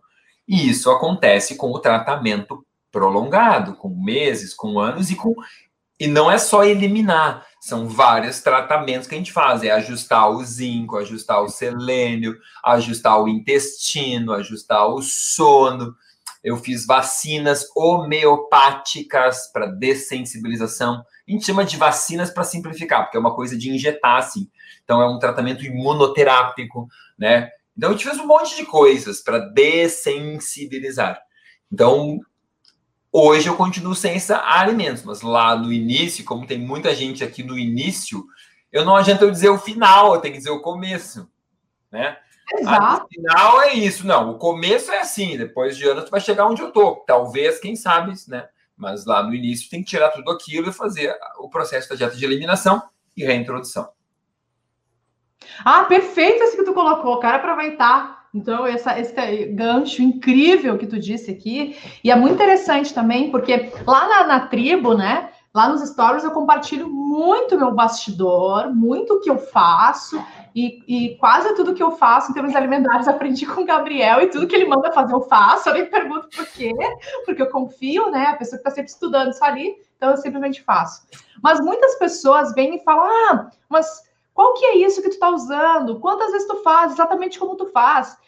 E 0.48 0.70
isso 0.70 0.90
acontece 0.90 1.56
com 1.56 1.70
o 1.72 1.78
tratamento 1.78 2.64
prolongado, 2.90 3.74
com 3.74 3.90
meses, 3.90 4.54
com 4.54 4.78
anos 4.78 5.10
e 5.10 5.14
com 5.14 5.34
e 5.98 6.06
não 6.06 6.30
é 6.30 6.36
só 6.36 6.62
eliminar, 6.62 7.46
são 7.58 7.88
vários 7.88 8.42
tratamentos 8.42 9.08
que 9.08 9.14
a 9.14 9.18
gente 9.18 9.32
faz, 9.32 9.62
é 9.62 9.70
ajustar 9.70 10.30
o 10.30 10.44
zinco, 10.44 10.98
ajustar 10.98 11.42
o 11.42 11.48
selênio, 11.48 12.36
ajustar 12.62 13.18
o 13.18 13.26
intestino, 13.26 14.34
ajustar 14.34 14.86
o 14.88 15.00
sono 15.00 15.96
eu 16.46 16.56
fiz 16.56 16.86
vacinas 16.86 17.66
homeopáticas 17.74 19.50
para 19.52 19.66
dessensibilização. 19.66 21.04
A 21.28 21.32
gente 21.32 21.44
chama 21.44 21.64
de 21.64 21.76
vacinas 21.76 22.30
para 22.30 22.44
simplificar, 22.44 23.02
porque 23.02 23.16
é 23.16 23.20
uma 23.20 23.34
coisa 23.34 23.58
de 23.58 23.68
injetar, 23.68 24.18
assim. 24.18 24.48
Então, 24.84 25.00
é 25.00 25.08
um 25.08 25.18
tratamento 25.18 25.64
imunoterápico, 25.64 26.88
né? 27.18 27.50
Então, 27.76 27.90
a 27.90 27.92
gente 27.92 28.04
fez 28.04 28.18
um 28.18 28.26
monte 28.26 28.56
de 28.56 28.64
coisas 28.64 29.20
para 29.20 29.38
dessensibilizar. 29.38 31.20
Então, 31.70 32.20
hoje 33.12 33.48
eu 33.48 33.56
continuo 33.56 33.94
sem 33.94 34.16
esses 34.16 34.30
alimentos, 34.30 35.02
mas 35.02 35.20
lá 35.22 35.56
no 35.56 35.72
início, 35.72 36.24
como 36.24 36.46
tem 36.46 36.58
muita 36.58 36.94
gente 36.94 37.22
aqui 37.22 37.42
no 37.42 37.58
início, 37.58 38.24
eu 38.72 38.84
não 38.84 38.96
adianta 38.96 39.24
eu 39.24 39.30
dizer 39.30 39.48
o 39.48 39.58
final, 39.58 40.14
eu 40.14 40.20
tenho 40.20 40.34
que 40.34 40.38
dizer 40.38 40.50
o 40.50 40.62
começo, 40.62 41.30
né? 41.90 42.18
Exato. 42.54 43.02
No 43.02 43.08
final 43.08 43.62
é 43.62 43.74
isso, 43.74 44.06
não. 44.06 44.32
O 44.32 44.38
começo 44.38 44.92
é 44.92 45.00
assim, 45.00 45.36
depois 45.36 45.76
de 45.76 45.88
anos 45.88 46.04
tu 46.04 46.10
vai 46.10 46.20
chegar 46.20 46.46
onde 46.46 46.62
eu 46.62 46.70
tô. 46.70 46.96
Talvez, 47.06 47.58
quem 47.58 47.74
sabe, 47.74 48.12
né? 48.28 48.48
Mas 48.76 49.04
lá 49.06 49.22
no 49.22 49.34
início 49.34 49.70
tem 49.70 49.82
que 49.82 49.90
tirar 49.90 50.10
tudo 50.10 50.30
aquilo 50.30 50.68
e 50.68 50.72
fazer 50.72 51.16
o 51.38 51.48
processo 51.48 51.88
da 51.88 51.96
dieta 51.96 52.16
de 52.16 52.24
eliminação 52.24 52.82
e 53.16 53.24
reintrodução. 53.24 53.88
Ah, 55.64 55.84
perfeito 55.84 56.42
esse 56.42 56.56
que 56.56 56.64
tu 56.64 56.72
colocou, 56.72 57.18
cara, 57.18 57.36
aproveitar. 57.36 58.26
Então, 58.34 58.66
essa, 58.66 58.98
esse 58.98 59.14
gancho 59.46 60.02
incrível 60.02 60.76
que 60.76 60.86
tu 60.86 60.98
disse 60.98 61.30
aqui, 61.30 61.76
e 62.04 62.10
é 62.10 62.16
muito 62.16 62.34
interessante 62.34 62.92
também, 62.92 63.30
porque 63.30 63.72
lá 63.86 64.08
na, 64.08 64.26
na 64.26 64.40
tribo, 64.46 64.94
né, 64.94 65.30
Lá 65.56 65.70
nos 65.70 65.80
stories 65.88 66.22
eu 66.22 66.32
compartilho 66.32 66.86
muito 66.86 67.56
meu 67.56 67.72
bastidor, 67.72 68.74
muito 68.74 69.14
o 69.14 69.20
que 69.20 69.30
eu 69.30 69.38
faço 69.38 70.22
e, 70.54 70.82
e, 70.86 71.16
quase 71.16 71.54
tudo 71.54 71.72
que 71.72 71.82
eu 71.82 71.92
faço 71.92 72.30
em 72.30 72.34
termos 72.34 72.54
alimentares 72.54 73.08
aprendi 73.08 73.46
com 73.46 73.62
o 73.62 73.64
Gabriel 73.64 74.20
e 74.20 74.26
tudo 74.26 74.46
que 74.46 74.54
ele 74.54 74.66
manda 74.66 74.92
fazer 74.92 75.14
eu 75.14 75.22
faço. 75.22 75.70
Eu 75.70 75.72
nem 75.72 75.86
pergunto 75.86 76.28
por 76.28 76.46
quê, 76.48 76.74
porque 77.24 77.40
eu 77.40 77.48
confio, 77.48 78.10
né? 78.10 78.26
A 78.26 78.36
pessoa 78.36 78.58
que 78.58 78.68
está 78.68 78.70
sempre 78.70 78.90
estudando 78.90 79.30
isso 79.30 79.42
ali, 79.42 79.74
então 79.96 80.10
eu 80.10 80.18
simplesmente 80.18 80.62
faço. 80.62 81.06
Mas 81.42 81.58
muitas 81.58 81.94
pessoas 81.94 82.52
vêm 82.52 82.76
e 82.76 82.84
falam: 82.84 83.06
ah, 83.06 83.50
mas 83.66 84.02
qual 84.36 84.52
que 84.52 84.66
é 84.66 84.76
isso 84.76 85.00
que 85.00 85.08
tu 85.08 85.14
está 85.14 85.30
usando? 85.30 85.98
Quantas 85.98 86.30
vezes 86.30 86.46
tu 86.46 86.56
faz? 86.56 86.92
Exatamente 86.92 87.38
como 87.38 87.56
tu 87.56 87.64
faz? 87.70 88.18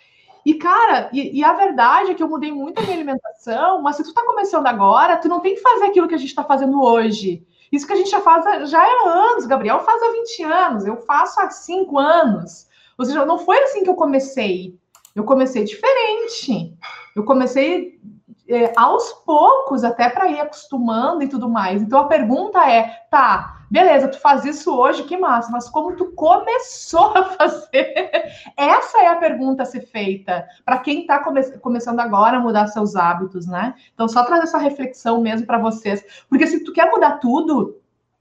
E, 0.42 0.54
cara, 0.54 1.10
e, 1.12 1.38
e, 1.38 1.44
a 1.44 1.52
verdade 1.52 2.12
é 2.12 2.14
que 2.14 2.22
eu 2.22 2.28
mudei 2.30 2.50
muito 2.50 2.78
a 2.78 2.82
minha 2.82 2.94
alimentação, 2.94 3.82
mas 3.82 3.96
se 3.96 4.02
tu 4.02 4.14
tá 4.14 4.24
começando 4.24 4.66
agora, 4.66 5.18
tu 5.18 5.28
não 5.28 5.40
tem 5.40 5.54
que 5.54 5.60
fazer 5.60 5.84
aquilo 5.84 6.08
que 6.08 6.14
a 6.14 6.18
gente 6.18 6.30
está 6.30 6.42
fazendo 6.42 6.82
hoje. 6.82 7.46
Isso 7.70 7.86
que 7.86 7.92
a 7.92 7.96
gente 7.96 8.08
já 8.08 8.22
faz 8.22 8.70
já 8.70 8.82
é 8.82 9.06
anos, 9.06 9.44
Gabriel 9.44 9.80
faz 9.80 10.02
há 10.02 10.10
20 10.12 10.42
anos, 10.44 10.86
eu 10.86 10.96
faço 10.96 11.38
há 11.42 11.50
5 11.50 11.98
anos. 11.98 12.66
Ou 12.96 13.04
seja, 13.04 13.26
não 13.26 13.36
foi 13.36 13.58
assim 13.64 13.84
que 13.84 13.90
eu 13.90 13.94
comecei. 13.94 14.78
Eu 15.14 15.24
comecei 15.24 15.62
diferente. 15.62 16.74
Eu 17.14 17.22
comecei 17.22 18.00
é, 18.48 18.72
aos 18.76 19.12
poucos, 19.12 19.84
até 19.84 20.08
para 20.08 20.28
ir 20.28 20.40
acostumando 20.40 21.22
e 21.22 21.28
tudo 21.28 21.48
mais. 21.48 21.82
Então 21.82 22.00
a 22.00 22.06
pergunta 22.06 22.58
é: 22.70 23.04
tá, 23.10 23.60
beleza, 23.70 24.08
tu 24.08 24.18
faz 24.18 24.44
isso 24.44 24.74
hoje, 24.74 25.02
que 25.04 25.16
massa, 25.16 25.50
mas 25.50 25.68
como 25.68 25.94
tu 25.94 26.06
começou 26.12 27.12
a 27.14 27.24
fazer? 27.24 28.10
Essa 28.56 29.02
é 29.02 29.08
a 29.08 29.16
pergunta 29.16 29.62
a 29.62 29.66
ser 29.66 29.82
feita 29.82 30.46
para 30.64 30.78
quem 30.78 31.02
está 31.02 31.18
come 31.22 31.42
começando 31.58 32.00
agora 32.00 32.38
a 32.38 32.40
mudar 32.40 32.66
seus 32.68 32.96
hábitos, 32.96 33.46
né? 33.46 33.74
Então, 33.92 34.08
só 34.08 34.24
trazer 34.24 34.44
essa 34.44 34.58
reflexão 34.58 35.20
mesmo 35.20 35.46
para 35.46 35.58
vocês. 35.58 36.02
Porque 36.28 36.46
se 36.46 36.64
tu 36.64 36.72
quer 36.72 36.90
mudar 36.90 37.18
tudo, 37.18 37.76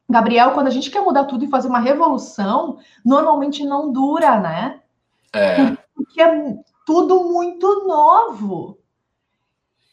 Gabriel, 0.10 0.52
quando 0.52 0.68
a 0.68 0.72
gente 0.72 0.92
quer 0.92 1.02
mudar 1.02 1.24
tudo 1.24 1.46
e 1.46 1.50
fazer 1.50 1.70
uma 1.70 1.80
revolução, 1.80 2.80
normalmente 3.06 3.66
não 3.66 3.92
dura, 3.92 4.40
né? 4.40 4.82
É. 5.34 5.78
Porque 5.96 6.22
é 6.22 6.58
tudo 6.86 7.24
muito 7.26 7.88
novo. 7.88 8.78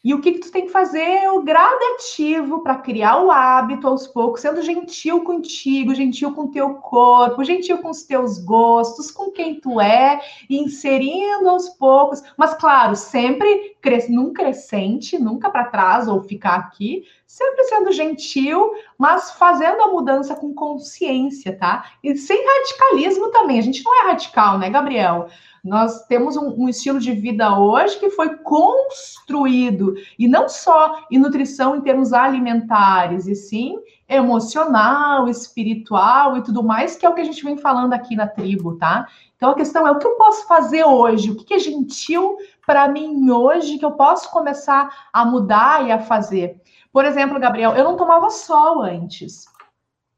E 0.05 0.13
o 0.13 0.21
que, 0.21 0.33
que 0.33 0.39
tu 0.39 0.51
tem 0.51 0.67
que 0.67 0.71
fazer 0.71 1.01
é 1.01 1.31
o 1.31 1.41
gradativo 1.41 2.61
para 2.61 2.77
criar 2.77 3.23
o 3.23 3.31
hábito 3.31 3.87
aos 3.87 4.05
poucos, 4.05 4.41
sendo 4.41 4.61
gentil 4.61 5.23
contigo, 5.23 5.95
gentil 5.95 6.31
com 6.31 6.43
o 6.43 6.51
teu 6.51 6.75
corpo, 6.75 7.43
gentil 7.43 7.79
com 7.79 7.89
os 7.89 8.03
teus 8.03 8.37
gostos, 8.37 9.09
com 9.09 9.31
quem 9.31 9.59
tu 9.59 9.81
é, 9.81 10.21
inserindo 10.47 11.49
aos 11.49 11.69
poucos, 11.69 12.21
mas 12.37 12.53
claro, 12.53 12.95
sempre 12.95 13.75
cres 13.81 14.07
num 14.07 14.31
crescente, 14.31 15.17
nunca 15.17 15.49
para 15.49 15.65
trás 15.65 16.07
ou 16.07 16.21
ficar 16.21 16.53
aqui, 16.53 17.03
sempre 17.25 17.63
sendo 17.63 17.91
gentil, 17.91 18.73
mas 18.99 19.31
fazendo 19.31 19.81
a 19.81 19.87
mudança 19.87 20.35
com 20.35 20.53
consciência, 20.53 21.57
tá? 21.57 21.83
E 22.03 22.15
sem 22.15 22.45
radicalismo 22.45 23.31
também. 23.31 23.57
A 23.57 23.63
gente 23.63 23.83
não 23.83 24.03
é 24.03 24.07
radical, 24.09 24.59
né, 24.59 24.69
Gabriel? 24.69 25.29
Nós 25.65 26.05
temos 26.05 26.37
um, 26.37 26.49
um, 26.61 26.69
estilo 26.69 26.99
de 26.99 27.11
vida 27.11 27.57
hoje 27.57 27.97
que 27.99 28.11
foi 28.11 28.37
construído, 28.37 29.95
e 30.17 30.27
não 30.27 30.47
só 30.47 31.03
em 31.09 31.17
nutrição 31.17 31.75
em 31.75 31.81
termos 31.81 32.13
alimentares, 32.13 33.25
e 33.25 33.33
sim 33.33 33.75
emocional, 34.07 35.27
espiritual 35.27 36.37
e 36.37 36.43
tudo 36.43 36.61
mais, 36.61 36.95
que 36.95 37.03
é 37.03 37.09
o 37.09 37.15
que 37.15 37.21
a 37.21 37.25
gente 37.25 37.43
vem 37.43 37.57
falando 37.57 37.93
aqui 37.93 38.15
na 38.15 38.27
tribo, 38.27 38.77
tá? 38.77 39.07
Então 39.35 39.49
a 39.49 39.55
questão 39.55 39.87
é 39.87 39.91
o 39.91 39.97
que 39.97 40.05
eu 40.05 40.15
posso 40.17 40.47
fazer 40.47 40.83
hoje, 40.83 41.31
o 41.31 41.35
que 41.35 41.55
é 41.55 41.59
gentil 41.59 42.37
para 42.63 42.87
mim 42.87 43.31
hoje 43.31 43.79
que 43.79 43.85
eu 43.85 43.93
posso 43.93 44.29
começar 44.29 45.07
a 45.11 45.25
mudar 45.25 45.87
e 45.87 45.91
a 45.91 45.97
fazer. 45.97 46.61
Por 46.93 47.05
exemplo, 47.05 47.39
Gabriel, 47.39 47.75
eu 47.75 47.83
não 47.83 47.97
tomava 47.97 48.29
sol 48.29 48.83
antes. 48.83 49.45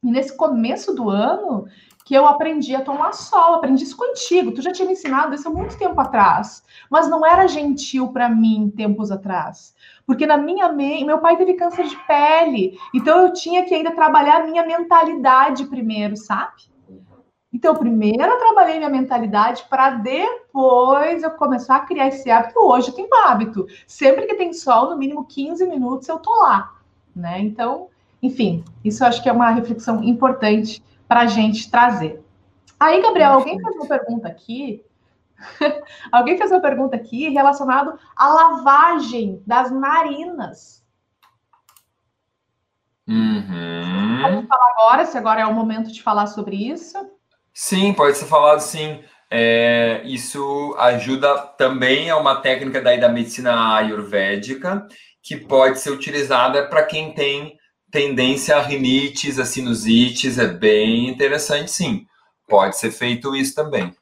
E 0.03 0.12
nesse 0.12 0.36
começo 0.36 0.93
do 0.93 1.10
ano, 1.10 1.65
que 2.08 2.15
eu 2.15 2.26
aprendi 2.26 2.74
a 2.74 2.80
tomar 2.80 3.12
sol, 3.12 3.56
aprendi 3.56 3.84
isso 3.84 3.98
contigo. 3.98 4.54
Tu 4.54 4.62
já 4.62 4.72
tinha 4.72 4.86
me 4.86 4.93
ensinado 4.93 5.36
isso 5.36 5.46
há 5.46 5.52
muito 5.52 5.78
tempo 5.78 6.00
atrás, 6.00 6.63
mas 6.89 7.10
não 7.10 7.26
era 7.26 7.50
gentil 7.50 8.08
para 8.13 8.30
mim 8.30 8.72
tempos 8.74 9.12
atrás. 9.12 9.76
Porque 10.06 10.26
na 10.26 10.38
minha 10.38 10.72
mente, 10.72 11.04
meu 11.04 11.17
pai 11.17 11.36
teve 11.36 11.56
câncer 11.56 11.86
de 11.86 11.98
pele, 12.08 12.80
então 12.96 13.24
eu 13.24 13.34
tinha 13.34 13.65
que 13.65 13.76
ainda 13.76 13.91
trabalhar 13.91 14.38
a 14.38 14.46
minha 14.46 14.65
mentalidade 14.65 15.65
primeiro, 15.65 16.15
sabe? 16.15 16.54
Então, 17.52 17.76
primeiro 17.76 18.24
eu 18.24 18.38
trabalhei 18.38 18.78
minha 18.78 18.89
mentalidade 18.89 19.65
para 19.70 19.89
depois 19.89 21.24
eu 21.24 21.32
começar 21.32 21.76
a 21.76 21.82
criar 21.82 22.08
esse 22.08 22.32
hábito. 22.32 22.58
Hoje 22.58 22.88
eu 22.88 22.93
tenho 22.93 23.13
hábito. 23.26 23.67
Sempre 23.86 24.28
que 24.28 24.36
tem 24.36 24.54
sol, 24.54 24.91
no 24.91 24.98
mínimo 24.98 25.26
15 25.26 25.67
minutos 25.67 26.08
eu 26.08 26.20
tô 26.20 26.34
lá, 26.41 26.74
né? 27.13 27.41
Então, 27.41 27.89
enfim, 28.24 28.63
isso 28.82 29.04
eu 29.04 29.10
acho 29.10 29.22
que 29.22 29.28
é 29.28 29.34
uma 29.34 29.50
reflexão 29.50 30.02
importante 30.02 30.82
para 31.08 31.22
a 31.22 31.26
gente 31.26 31.70
trazer. 31.70 32.24
Aí, 32.80 33.02
Gabriel, 33.02 33.34
alguém 33.34 33.60
fez 33.60 33.76
uma 33.76 33.88
pergunta 33.88 34.28
aqui. 34.28 34.84
alguém 36.12 36.38
fez 36.38 36.52
uma 36.52 36.62
pergunta 36.62 36.96
aqui 36.96 37.30
relacionado 37.30 37.98
à 38.15 38.28
lavagem 38.28 39.41
das 39.46 39.72
narinas. 39.72 40.86
Uhum. 43.08 44.22
Vamos 44.22 44.48
falar 44.48 44.72
agora, 44.72 45.06
se 45.06 45.17
agora 45.17 45.41
é 45.41 45.46
o 45.46 45.54
momento 45.54 45.91
de 45.91 46.04
falar 46.04 46.28
sobre 46.28 46.56
isso. 46.56 46.98
Sim, 47.54 47.93
pode 47.93 48.17
ser 48.17 48.26
falado 48.26 48.60
sim. 48.60 49.04
É, 49.30 50.02
isso 50.06 50.76
ajuda 50.78 51.38
também, 51.58 52.10
é 52.10 52.15
uma 52.15 52.38
técnica 52.41 52.82
daí 52.82 53.00
da 53.00 53.10
medicina 53.10 53.76
ayurvédica 53.76 54.88
que 55.22 55.36
pode 55.36 55.80
ser 55.80 55.91
utilizada 55.91 56.67
para 56.67 56.86
quem 56.86 57.13
tem 57.13 57.58
tendência 57.91 58.58
a 58.58 58.62
rinites, 58.62 59.39
a 59.39 59.45
sinusites, 59.45 60.38
é 60.38 60.47
bem 60.47 61.08
interessante, 61.08 61.71
sim. 61.71 62.06
Pode 62.47 62.78
ser 62.78 62.91
feito 62.91 63.36
isso 63.36 63.56
também. 63.56 63.93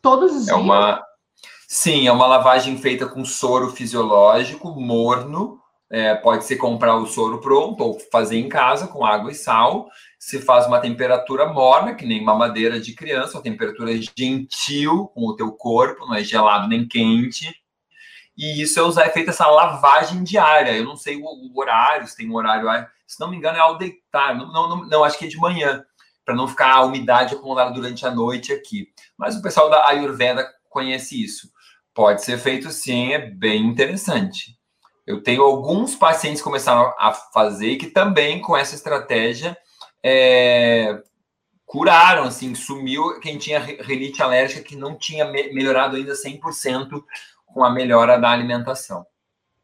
Todos 0.00 0.32
os 0.32 0.48
é 0.48 0.52
dias? 0.52 0.64
Uma... 0.64 1.02
Sim, 1.68 2.06
é 2.06 2.12
uma 2.12 2.26
lavagem 2.26 2.76
feita 2.76 3.06
com 3.06 3.24
soro 3.24 3.70
fisiológico, 3.70 4.78
morno. 4.80 5.58
É, 5.90 6.14
pode 6.14 6.44
ser 6.44 6.56
comprar 6.56 6.96
o 6.96 7.06
soro 7.06 7.38
pronto 7.38 7.82
ou 7.84 8.00
fazer 8.10 8.38
em 8.38 8.48
casa 8.48 8.86
com 8.86 9.04
água 9.04 9.30
e 9.30 9.34
sal. 9.34 9.88
Se 10.18 10.40
faz 10.40 10.66
uma 10.66 10.80
temperatura 10.80 11.46
morna, 11.46 11.94
que 11.94 12.06
nem 12.06 12.20
uma 12.20 12.34
madeira 12.34 12.80
de 12.80 12.94
criança, 12.94 13.36
uma 13.36 13.42
temperatura 13.42 13.92
gentil 14.16 15.08
com 15.14 15.26
o 15.26 15.36
teu 15.36 15.52
corpo, 15.52 16.06
não 16.06 16.14
é 16.14 16.24
gelado 16.24 16.68
nem 16.68 16.86
quente 16.86 17.61
e 18.42 18.60
isso 18.60 18.80
é 18.80 18.82
usar, 18.82 19.06
é 19.06 19.10
feita 19.10 19.30
essa 19.30 19.46
lavagem 19.46 20.24
diária. 20.24 20.72
Eu 20.72 20.84
não 20.84 20.96
sei 20.96 21.16
o, 21.16 21.24
o 21.24 21.60
horário, 21.60 22.08
se 22.08 22.16
tem 22.16 22.28
um 22.28 22.34
horário, 22.34 22.68
se 23.06 23.20
não 23.20 23.30
me 23.30 23.36
engano, 23.36 23.56
é 23.56 23.60
ao 23.60 23.78
deitar. 23.78 24.36
Não, 24.36 24.52
não, 24.52 24.68
não, 24.68 24.88
não 24.88 25.04
acho 25.04 25.16
que 25.16 25.26
é 25.26 25.28
de 25.28 25.36
manhã, 25.36 25.84
para 26.24 26.34
não 26.34 26.48
ficar 26.48 26.72
a 26.72 26.82
umidade 26.82 27.36
acumulada 27.36 27.70
durante 27.70 28.04
a 28.04 28.10
noite 28.10 28.52
aqui. 28.52 28.88
Mas 29.16 29.36
o 29.36 29.42
pessoal 29.42 29.70
da 29.70 29.86
Ayurveda 29.86 30.44
conhece 30.68 31.22
isso. 31.22 31.52
Pode 31.94 32.24
ser 32.24 32.36
feito 32.36 32.68
sim, 32.72 33.12
é 33.12 33.18
bem 33.20 33.64
interessante. 33.64 34.58
Eu 35.06 35.22
tenho 35.22 35.44
alguns 35.44 35.94
pacientes 35.94 36.40
que 36.40 36.44
começaram 36.44 36.92
a 36.98 37.12
fazer 37.12 37.76
que 37.76 37.86
também 37.86 38.40
com 38.40 38.56
essa 38.56 38.74
estratégia 38.74 39.56
é, 40.02 41.00
curaram, 41.64 42.24
assim, 42.24 42.54
sumiu 42.56 43.20
quem 43.20 43.38
tinha 43.38 43.60
rinite 43.60 44.20
alérgica 44.20 44.62
que 44.62 44.74
não 44.74 44.98
tinha 44.98 45.24
melhorado 45.26 45.94
ainda 45.94 46.12
100% 46.12 47.04
com 47.52 47.64
a 47.64 47.70
melhora 47.70 48.18
da 48.18 48.30
alimentação. 48.30 49.06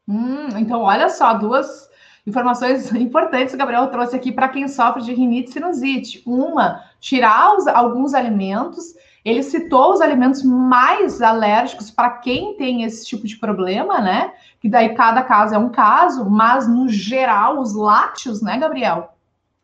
Hum, 0.06 0.48
então, 0.56 0.82
olha 0.82 1.08
só, 1.08 1.34
duas 1.34 1.88
informações 2.26 2.92
importantes 2.94 3.50
que 3.50 3.56
o 3.56 3.58
Gabriel 3.58 3.88
trouxe 3.88 4.16
aqui 4.16 4.32
para 4.32 4.48
quem 4.48 4.68
sofre 4.68 5.02
de 5.02 5.12
rinite 5.12 5.50
e 5.50 5.52
sinusite. 5.52 6.22
Uma, 6.26 6.84
tirar 7.00 7.56
os, 7.56 7.66
alguns 7.66 8.14
alimentos. 8.14 8.94
Ele 9.24 9.42
citou 9.42 9.92
os 9.92 10.00
alimentos 10.00 10.42
mais 10.42 11.20
alérgicos 11.20 11.90
para 11.90 12.10
quem 12.10 12.56
tem 12.56 12.84
esse 12.84 13.04
tipo 13.04 13.26
de 13.26 13.36
problema, 13.36 14.00
né? 14.00 14.32
Que 14.60 14.68
daí 14.68 14.94
cada 14.94 15.22
caso 15.22 15.54
é 15.54 15.58
um 15.58 15.68
caso, 15.68 16.30
mas 16.30 16.66
no 16.66 16.88
geral, 16.88 17.58
os 17.58 17.74
lácteos, 17.74 18.40
né, 18.40 18.56
Gabriel? 18.58 19.14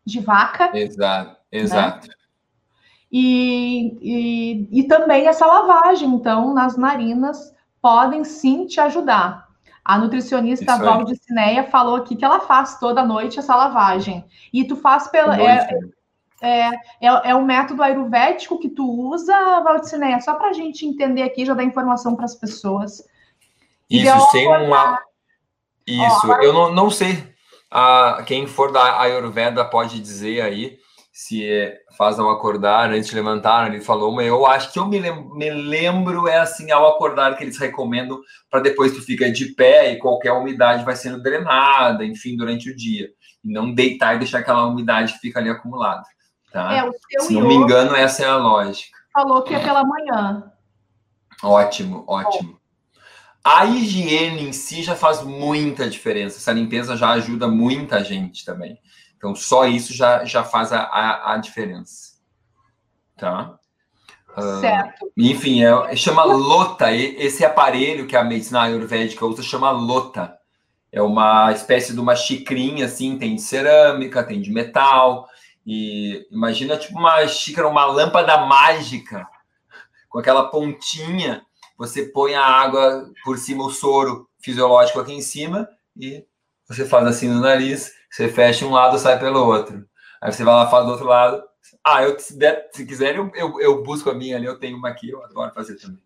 De 0.05 0.21
vaca. 0.21 0.71
Exato, 0.77 1.31
né? 1.31 1.37
exato. 1.53 2.09
Né? 2.09 2.15
E, 3.11 3.97
e, 4.03 4.81
e 4.81 4.83
também 4.85 5.29
essa 5.29 5.47
lavagem, 5.47 6.11
então, 6.11 6.53
nas 6.53 6.77
narinas 6.77 7.54
podem 7.85 8.25
sim 8.25 8.65
te 8.65 8.81
ajudar. 8.81 9.47
A 9.85 9.99
nutricionista 9.99 10.79
Valdicineia 10.79 11.65
falou 11.65 11.97
aqui 11.97 12.17
que 12.17 12.25
ela 12.25 12.41
faz 12.41 12.79
toda 12.79 13.05
noite 13.05 13.39
essa 13.39 13.55
lavagem. 13.55 14.25
E 14.51 14.65
tu 14.65 14.75
faz 14.75 15.09
pela. 15.09 15.39
É, 15.39 15.69
é, 16.41 16.71
é, 16.71 16.79
é 17.03 17.35
um 17.35 17.45
método 17.45 17.83
ayurvédico 17.83 18.59
que 18.59 18.71
tu 18.71 18.91
usa, 19.11 19.61
Valdicineia, 19.61 20.19
só 20.23 20.33
para 20.33 20.49
a 20.49 20.53
gente 20.55 20.87
entender 20.87 21.25
aqui, 21.25 21.45
já 21.45 21.53
dar 21.53 21.63
informação 21.63 22.17
para 22.17 22.25
as 22.25 22.35
pessoas. 22.35 23.07
Isso, 23.91 24.31
sem 24.31 24.49
uma. 24.49 24.99
Isso, 25.87 26.27
Ó, 26.27 26.37
eu 26.37 26.55
não, 26.55 26.73
não 26.73 26.91
sei. 26.91 27.35
Ah, 27.71 28.25
quem 28.27 28.47
for 28.47 28.73
da 28.73 28.99
Ayurveda 28.99 29.63
pode 29.63 30.01
dizer 30.01 30.41
aí 30.41 30.79
se 31.17 31.49
é, 31.49 31.79
faz 31.97 32.19
ao 32.19 32.29
acordar, 32.29 32.91
antes 32.91 33.09
de 33.09 33.15
levantar, 33.15 33.73
ele 33.73 33.81
falou, 33.81 34.11
mas 34.11 34.27
eu 34.27 34.45
acho 34.45 34.73
que 34.73 34.81
eu 34.81 34.89
me 34.89 34.99
lembro, 34.99 35.33
me 35.33 35.49
lembro 35.49 36.27
é 36.27 36.39
assim, 36.39 36.73
ao 36.73 36.89
acordar, 36.89 37.37
que 37.37 37.45
eles 37.45 37.57
recomendam 37.57 38.21
para 38.51 38.59
depois 38.59 38.93
tu 38.93 39.01
fica 39.01 39.31
de 39.31 39.55
pé 39.55 39.93
e 39.93 39.99
qualquer 39.99 40.33
umidade 40.33 40.85
vai 40.85 40.97
sendo 40.97 41.23
drenada, 41.23 42.05
enfim, 42.05 42.37
durante 42.37 42.69
o 42.69 42.75
dia. 42.75 43.11
E 43.45 43.53
não 43.53 43.73
deitar 43.73 44.17
e 44.17 44.19
deixar 44.19 44.41
aquela 44.41 44.67
umidade 44.67 45.13
que 45.13 45.21
fica 45.21 45.39
ali 45.39 45.49
acumulada. 45.49 46.03
Tá? 46.53 46.91
É, 47.13 47.21
Se 47.21 47.33
não 47.33 47.47
me 47.47 47.55
engano, 47.55 47.95
essa 47.95 48.25
é 48.25 48.27
a 48.27 48.37
lógica. 48.37 48.99
Falou 49.13 49.43
que 49.43 49.55
é 49.55 49.61
pela 49.61 49.85
manhã. 49.85 50.53
Ótimo, 51.45 52.03
ótimo. 52.09 52.59
A 53.45 53.65
higiene 53.67 54.49
em 54.49 54.53
si 54.53 54.83
já 54.83 54.97
faz 54.97 55.23
muita 55.23 55.89
diferença. 55.89 56.39
Essa 56.39 56.53
limpeza 56.53 56.97
já 56.97 57.11
ajuda 57.11 57.47
muita 57.47 58.03
gente 58.03 58.45
também. 58.45 58.81
Então, 59.25 59.35
só 59.35 59.67
isso 59.67 59.95
já, 59.95 60.23
já 60.27 60.45
faz 60.45 60.71
a, 60.71 60.81
a, 60.81 61.33
a 61.33 61.37
diferença. 61.39 62.19
Tá? 63.17 63.59
Certo. 64.61 65.07
Uh, 65.07 65.13
enfim, 65.17 65.65
é, 65.65 65.97
chama 65.97 66.25
Lota. 66.25 66.93
Esse 66.93 67.43
aparelho 67.43 68.07
que 68.07 68.15
a 68.15 68.23
medicina 68.23 68.65
ayurvédica 68.65 69.25
usa 69.25 69.43
chama 69.43 69.71
Lota. 69.71 70.37
É 70.93 71.01
uma 71.01 71.51
espécie 71.53 71.95
de 71.95 72.01
uma 72.01 72.15
xicrinha, 72.15 72.85
assim, 72.85 73.17
tem 73.17 73.35
de 73.35 73.41
cerâmica, 73.41 74.23
tem 74.23 74.43
de 74.43 74.53
metal. 74.53 75.27
E 75.67 76.29
imagina 76.31 76.77
tipo 76.77 76.99
uma 76.99 77.27
xícara, 77.27 77.67
uma 77.67 77.87
lâmpada 77.87 78.37
mágica, 78.45 79.27
com 80.11 80.19
aquela 80.19 80.51
pontinha. 80.51 81.47
Você 81.79 82.03
põe 82.03 82.35
a 82.35 82.45
água 82.45 83.11
por 83.25 83.39
cima, 83.39 83.65
o 83.65 83.71
soro 83.71 84.29
fisiológico 84.39 85.01
aqui 85.01 85.15
em 85.15 85.23
cima, 85.23 85.67
e 85.97 86.27
você 86.75 86.85
faz 86.85 87.07
assim 87.07 87.29
no 87.29 87.41
nariz, 87.41 87.93
você 88.11 88.29
fecha 88.29 88.67
um 88.67 88.73
lado, 88.73 88.99
sai 88.99 89.19
pelo 89.19 89.45
outro. 89.47 89.85
Aí 90.23 90.33
você 90.33 90.45
vai 90.45 90.55
lá, 90.55 90.67
faz 90.67 90.85
do 90.85 90.93
outro 90.93 91.07
lado, 91.07 91.43
ah, 91.85 92.03
eu, 92.03 92.19
se, 92.19 92.39
der, 92.39 92.69
se 92.73 92.85
quiser, 92.87 93.17
eu, 93.17 93.31
eu, 93.35 93.61
eu, 93.61 93.83
busco 93.83 94.11
a 94.11 94.15
minha 94.15 94.37
ali, 94.37 94.47
eu 94.47 94.59
tenho 94.59 94.77
uma 94.77 94.89
aqui, 94.89 95.11
eu 95.11 95.23
adoro 95.23 95.53
fazer 95.55 95.77
também. 95.77 95.99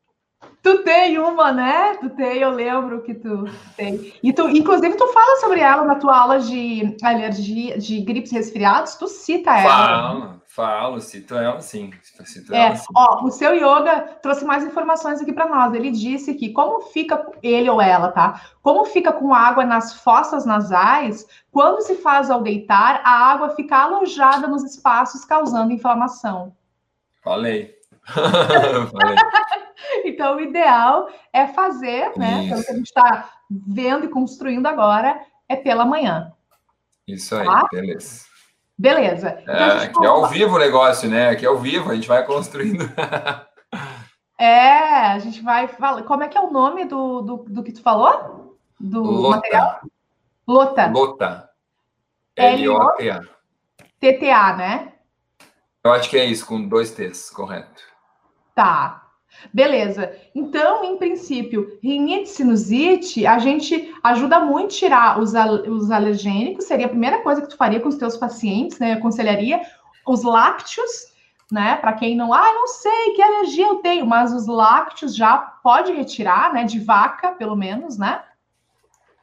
Tu 0.63 0.83
tem 0.85 1.19
uma, 1.19 1.53
né? 1.53 1.97
Tu 2.01 2.11
tem, 2.11 2.39
eu 2.39 2.51
lembro 2.51 3.03
que 3.03 3.15
tu 3.15 3.45
tem. 3.77 4.13
E 4.23 4.33
tu, 4.33 4.49
inclusive, 4.49 4.97
tu 4.97 5.07
fala 5.09 5.41
sobre 5.41 5.61
ela 5.61 5.85
na 5.85 5.97
tua 5.97 6.17
aula 6.17 6.41
de 6.41 6.97
alergia, 7.03 7.77
de 7.79 8.01
gripes 8.01 8.31
resfriados, 8.31 8.95
tu 8.95 9.09
cita 9.09 9.51
ela. 9.51 9.69
Fala, 9.69 10.43
falo, 10.59 11.01
cito 11.01 11.37
ela 11.37 11.61
sim. 11.61 11.93
Cito 12.25 12.53
é, 12.53 12.67
ela, 12.67 12.75
sim. 12.75 12.87
ó, 12.97 13.25
o 13.25 13.31
seu 13.31 13.55
yoga 13.55 14.19
trouxe 14.21 14.45
mais 14.45 14.65
informações 14.65 15.21
aqui 15.21 15.33
para 15.33 15.49
nós. 15.49 15.73
Ele 15.73 15.93
disse 15.93 16.35
que 16.35 16.53
como 16.53 16.81
fica 16.81 17.31
ele 17.41 17.71
ou 17.71 17.81
ela, 17.81 18.11
tá? 18.11 18.43
Como 18.61 18.85
fica 18.85 19.13
com 19.13 19.33
água 19.33 19.65
nas 19.65 19.95
fossas 20.01 20.45
nasais, 20.45 21.25
quando 21.53 21.81
se 21.83 21.95
faz 21.95 22.29
ao 22.29 22.43
deitar, 22.43 23.01
a 23.05 23.31
água 23.31 23.51
fica 23.51 23.77
alojada 23.77 24.49
nos 24.49 24.65
espaços, 24.65 25.25
causando 25.25 25.73
inflamação. 25.73 26.53
Falei. 27.23 27.77
Falei. 28.05 29.17
então, 30.05 30.37
o 30.37 30.41
ideal 30.41 31.09
é 31.33 31.47
fazer, 31.47 32.11
né? 32.17 32.49
Pelo 32.49 32.65
que 32.65 32.73
a 32.73 32.75
gente 32.75 32.87
está 32.87 33.31
vendo 33.49 34.07
e 34.07 34.09
construindo 34.09 34.67
agora, 34.67 35.21
é 35.49 35.55
pela 35.55 35.85
manhã. 35.85 36.33
Isso 37.07 37.37
aí, 37.37 37.47
tá? 37.47 37.69
beleza. 37.71 38.28
Beleza. 38.79 39.39
Então, 39.43 39.55
é, 39.55 39.85
aqui 39.85 40.05
é 40.05 40.07
ao 40.07 40.27
vivo 40.29 40.55
o 40.55 40.59
negócio, 40.59 41.11
né? 41.11 41.31
Aqui 41.31 41.45
é 41.45 41.49
ao 41.49 41.59
vivo, 41.59 41.91
a 41.91 41.95
gente 41.97 42.07
vai 42.07 42.25
construindo. 42.25 42.85
é, 44.39 45.09
a 45.09 45.19
gente 45.19 45.43
vai 45.43 45.67
falar. 45.67 46.03
Como 46.05 46.23
é 46.23 46.29
que 46.29 46.39
é 46.39 46.41
o 46.41 46.53
nome 46.53 46.85
do, 46.85 47.21
do, 47.23 47.37
do 47.49 47.63
que 47.65 47.73
tu 47.73 47.83
falou? 47.83 48.57
Do 48.79 49.03
Lota. 49.03 49.37
material? 49.37 49.81
Lota. 50.47 50.87
Lota. 50.87 51.51
L-O-T-A. 52.37 53.23
T-T-A, 53.99 54.57
né? 54.57 54.93
Eu 55.83 55.93
acho 55.93 56.09
que 56.09 56.17
é 56.17 56.25
isso, 56.25 56.47
com 56.47 56.69
dois 56.69 56.93
T's, 56.93 57.31
correto. 57.31 57.83
Tá. 58.55 59.08
Beleza. 59.53 60.13
Então, 60.35 60.85
em 60.85 60.97
princípio, 60.97 61.79
rinite 61.83 62.29
sinusite, 62.29 63.27
a 63.27 63.39
gente 63.39 63.95
ajuda 64.03 64.41
muito 64.41 64.75
tirar 64.75 65.19
os, 65.19 65.33
os 65.69 65.91
alergênicos, 65.91 66.65
seria 66.65 66.87
a 66.87 66.91
primeira 66.91 67.21
coisa 67.23 67.41
que 67.41 67.49
tu 67.49 67.57
faria 67.57 67.81
com 67.81 67.89
os 67.89 67.97
teus 67.97 68.17
pacientes, 68.17 68.79
né? 68.79 68.93
Eu 68.93 68.99
aconselharia 68.99 69.61
os 70.07 70.23
lácteos, 70.23 71.13
né? 71.51 71.77
Para 71.77 71.93
quem 71.93 72.17
não, 72.17 72.33
ah, 72.33 72.53
não 72.53 72.67
sei 72.67 73.15
que 73.15 73.23
alergia 73.23 73.67
eu 73.67 73.77
tenho, 73.77 74.07
mas 74.07 74.33
os 74.33 74.47
lácteos 74.47 75.15
já 75.15 75.37
pode 75.37 75.93
retirar, 75.93 76.53
né? 76.53 76.65
De 76.65 76.81
vaca, 76.81 77.33
pelo 77.33 77.57
menos, 77.57 77.97
né? 77.97 78.23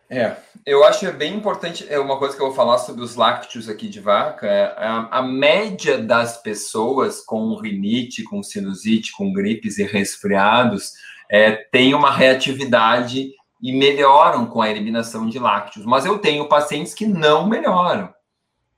É, 0.10 0.36
eu 0.66 0.84
acho 0.84 1.06
é 1.06 1.12
bem 1.12 1.36
importante, 1.36 1.86
é 1.88 2.00
uma 2.00 2.18
coisa 2.18 2.36
que 2.36 2.42
eu 2.42 2.48
vou 2.48 2.56
falar 2.56 2.80
sobre 2.80 3.04
os 3.04 3.16
lácteos 3.16 3.70
aqui 3.70 3.88
de 3.88 4.00
vaca, 4.00 4.48
é 4.48 4.74
a, 4.78 5.20
a 5.20 5.22
média 5.22 6.00
das 6.00 6.42
pessoas 6.42 7.22
com 7.22 7.56
rinite, 7.56 8.24
com 8.24 8.42
sinusite, 8.42 9.12
com 9.12 9.32
gripes 9.32 9.78
e 9.78 9.84
resfriados, 9.84 10.94
é, 11.30 11.52
tem 11.52 11.94
uma 11.94 12.10
reatividade 12.10 13.32
e 13.62 13.74
melhoram 13.74 14.48
com 14.48 14.60
a 14.60 14.70
eliminação 14.70 15.30
de 15.30 15.38
lácteos. 15.38 15.86
Mas 15.86 16.04
eu 16.04 16.18
tenho 16.18 16.50
pacientes 16.50 16.96
que 16.96 17.06
não 17.06 17.48
melhoram, 17.48 18.12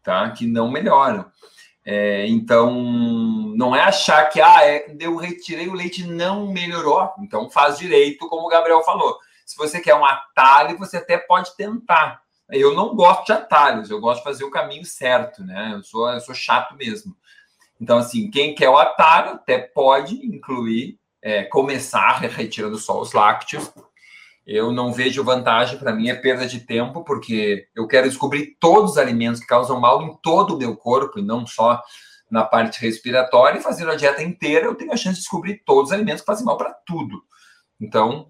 tá? 0.04 0.30
Que 0.32 0.46
não 0.46 0.70
melhoram. 0.70 1.26
É, 1.86 2.28
então, 2.28 2.74
não 3.56 3.74
é 3.74 3.82
achar 3.82 4.26
que, 4.26 4.42
ah, 4.42 4.66
é, 4.66 4.94
eu 5.00 5.16
retirei 5.16 5.70
o 5.70 5.74
leite 5.74 6.06
não 6.06 6.52
melhorou. 6.52 7.10
Então, 7.20 7.50
faz 7.50 7.78
direito, 7.78 8.28
como 8.28 8.46
o 8.46 8.50
Gabriel 8.50 8.84
falou 8.84 9.18
se 9.48 9.56
você 9.56 9.80
quer 9.80 9.96
um 9.96 10.04
atalho, 10.04 10.78
você 10.78 10.98
até 10.98 11.18
pode 11.18 11.56
tentar. 11.56 12.22
Eu 12.52 12.76
não 12.76 12.94
gosto 12.94 13.28
de 13.28 13.32
atalhos, 13.32 13.90
eu 13.90 14.02
gosto 14.02 14.18
de 14.18 14.26
fazer 14.26 14.44
o 14.44 14.52
caminho 14.52 14.84
certo, 14.84 15.42
né? 15.42 15.72
Eu 15.74 15.84
sou, 15.84 16.10
eu 16.10 16.20
sou 16.20 16.36
chato 16.36 16.76
mesmo. 16.76 17.16
Então, 17.80 17.98
assim, 17.98 18.30
quem 18.30 18.54
quer 18.54 18.68
o 18.68 18.78
atalho 18.78 19.32
até 19.32 19.58
pode 19.58 20.16
incluir, 20.16 21.00
é, 21.22 21.46
começar 21.46 22.18
retirando 22.20 22.78
só 22.78 23.00
os 23.00 23.14
lácteos. 23.14 23.72
Eu 24.46 24.74
não 24.74 24.92
vejo 24.92 25.24
vantagem, 25.24 25.80
para 25.80 25.94
mim 25.94 26.10
é 26.10 26.16
perda 26.16 26.46
de 26.46 26.60
tempo, 26.60 27.06
porque 27.06 27.70
eu 27.74 27.88
quero 27.88 28.10
descobrir 28.10 28.58
todos 28.60 28.92
os 28.92 28.98
alimentos 28.98 29.40
que 29.40 29.48
causam 29.48 29.80
mal 29.80 30.02
em 30.02 30.14
todo 30.22 30.56
o 30.56 30.58
meu 30.58 30.76
corpo 30.76 31.20
e 31.20 31.24
não 31.24 31.48
só 31.48 31.82
na 32.30 32.44
parte 32.44 32.82
respiratória. 32.82 33.60
E 33.60 33.64
fazendo 33.64 33.92
a 33.92 33.96
dieta 33.96 34.22
inteira, 34.22 34.66
eu 34.66 34.76
tenho 34.76 34.92
a 34.92 34.98
chance 34.98 35.16
de 35.16 35.22
descobrir 35.22 35.64
todos 35.66 35.92
os 35.92 35.94
alimentos 35.94 36.20
que 36.22 36.28
fazem 36.28 36.46
mal 36.46 36.58
para 36.58 36.74
tudo. 36.86 37.24
Então, 37.80 38.30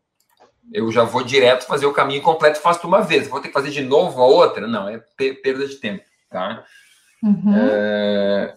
eu 0.73 0.91
já 0.91 1.03
vou 1.03 1.23
direto 1.23 1.65
fazer 1.65 1.85
o 1.85 1.93
caminho 1.93 2.21
completo, 2.21 2.59
faço 2.59 2.85
uma 2.87 3.01
vez. 3.01 3.27
Vou 3.27 3.39
ter 3.39 3.47
que 3.47 3.53
fazer 3.53 3.69
de 3.69 3.81
novo 3.81 4.21
a 4.21 4.25
outra? 4.25 4.67
Não, 4.67 4.87
é 4.87 5.01
perda 5.17 5.67
de 5.67 5.75
tempo, 5.75 6.03
tá? 6.29 6.63
Uhum. 7.23 7.53
É... 7.55 8.55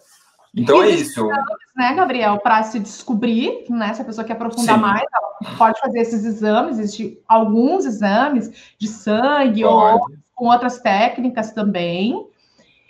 Então 0.54 0.84
e 0.84 0.88
é 0.88 0.94
isso. 0.94 1.20
Exames, 1.20 1.44
né, 1.76 1.94
Gabriel, 1.94 2.38
para 2.38 2.62
se 2.64 2.80
descobrir, 2.80 3.64
né? 3.68 3.94
Se 3.94 4.02
a 4.02 4.04
pessoa 4.04 4.24
quer 4.24 4.32
aprofundar 4.32 4.76
Sim. 4.76 4.80
mais, 4.80 5.02
ela 5.02 5.56
pode 5.56 5.78
fazer 5.80 6.00
esses 6.00 6.24
exames, 6.24 6.78
existem 6.78 7.18
alguns 7.28 7.84
exames 7.84 8.74
de 8.76 8.88
sangue 8.88 9.62
pode. 9.62 10.02
ou 10.02 10.06
com 10.34 10.46
outras 10.46 10.80
técnicas 10.80 11.52
também. 11.52 12.26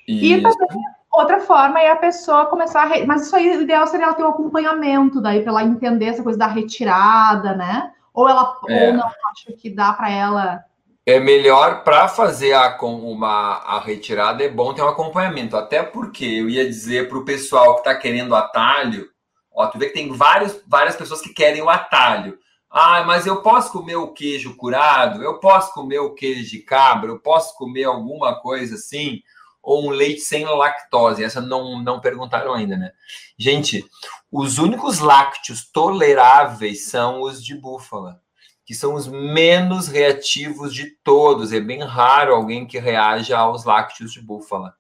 Isso. 0.09 0.25
E 0.25 0.43
também 0.43 0.83
outra 1.13 1.41
forma 1.41 1.81
é 1.81 1.91
a 1.91 1.97
pessoa 1.97 2.47
começar 2.47 2.83
a. 2.83 2.87
Re... 2.87 3.07
Mas 3.07 3.27
isso 3.27 3.37
aí, 3.37 3.57
o 3.57 3.63
ideal 3.63 3.87
seria 3.87 4.07
ela 4.07 4.15
ter 4.15 4.23
um 4.23 4.29
acompanhamento, 4.29 5.21
daí, 5.21 5.43
para 5.43 5.51
ela 5.51 5.65
entender 5.65 6.07
essa 6.07 6.23
coisa 6.23 6.39
da 6.39 6.47
retirada, 6.47 7.55
né? 7.55 7.93
Ou 8.21 8.29
ela 8.29 8.55
é. 8.69 8.87
ou 8.87 8.93
não 8.93 9.07
acha 9.07 9.53
que 9.59 9.71
dá 9.71 9.95
para 9.95 10.11
ela. 10.11 10.65
É 11.07 11.19
melhor 11.19 11.83
para 11.83 12.07
fazer 12.07 12.53
a, 12.53 12.71
com 12.71 12.95
uma, 13.11 13.57
a 13.57 13.81
retirada, 13.81 14.45
é 14.45 14.49
bom 14.49 14.75
ter 14.75 14.83
um 14.83 14.89
acompanhamento. 14.89 15.57
Até 15.57 15.83
porque 15.83 16.27
eu 16.27 16.51
ia 16.51 16.67
dizer 16.67 17.09
para 17.09 17.17
o 17.17 17.25
pessoal 17.25 17.75
que 17.75 17.81
está 17.81 17.95
querendo 17.95 18.35
atalho, 18.35 19.09
ó, 19.51 19.67
tu 19.69 19.79
vê 19.79 19.87
que 19.87 19.95
tem 19.95 20.13
vários, 20.13 20.61
várias 20.67 20.97
pessoas 20.97 21.23
que 21.23 21.33
querem 21.33 21.63
o 21.63 21.71
atalho. 21.71 22.39
Ah, 22.71 23.03
mas 23.05 23.27
eu 23.27 23.41
posso 23.41 23.73
comer 23.73 23.97
o 23.97 24.13
queijo 24.13 24.55
curado, 24.55 25.23
eu 25.23 25.41
posso 25.41 25.73
comer 25.73 26.01
o 26.01 26.15
queijo 26.15 26.51
de 26.51 26.59
cabra, 26.59 27.11
eu 27.11 27.19
posso 27.19 27.57
comer 27.57 27.85
alguma 27.85 28.39
coisa 28.39 28.75
assim, 28.75 29.23
ou 29.71 29.87
um 29.87 29.91
leite 29.91 30.21
sem 30.21 30.45
lactose. 30.45 31.23
Essa 31.23 31.41
não, 31.41 31.81
não 31.81 32.01
perguntaram 32.01 32.53
ainda, 32.53 32.77
né? 32.77 32.91
Gente, 33.39 33.85
os 34.31 34.59
únicos 34.59 34.99
lácteos 34.99 35.71
toleráveis 35.71 36.87
são 36.87 37.23
os 37.23 37.43
de 37.43 37.55
búfala, 37.55 38.21
que 38.67 38.75
são 38.75 38.95
os 38.95 39.07
menos 39.07 39.87
reativos 39.87 40.75
de 40.75 40.91
todos. 41.05 41.53
É 41.53 41.61
bem 41.61 41.85
raro 41.85 42.35
alguém 42.35 42.67
que 42.67 42.81
reaja 42.81 43.39
aos 43.39 43.65
lácteos 43.65 44.13
de 44.13 44.21
búfala, 44.21 44.75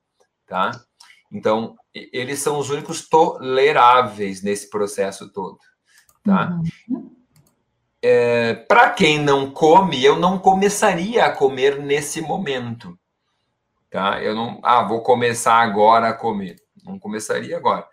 tá? 0.44 0.72
Então, 1.32 1.76
eles 1.94 2.40
são 2.40 2.58
os 2.58 2.68
únicos 2.68 3.08
toleráveis 3.08 4.42
nesse 4.42 4.68
processo 4.68 5.32
todo, 5.32 5.58
tá? 6.24 6.58
Uhum. 6.88 7.14
É, 8.02 8.54
Para 8.54 8.90
quem 8.90 9.20
não 9.20 9.52
come, 9.52 10.04
eu 10.04 10.18
não 10.18 10.36
começaria 10.36 11.26
a 11.26 11.30
comer 11.30 11.78
nesse 11.78 12.20
momento, 12.20 12.98
tá? 13.90 14.22
Eu 14.22 14.34
não, 14.34 14.60
ah, 14.62 14.82
vou 14.82 15.02
começar 15.02 15.56
agora 15.56 16.08
a 16.08 16.14
comer. 16.14 16.56
Não 16.84 16.98
começaria 16.98 17.56
agora. 17.56 17.86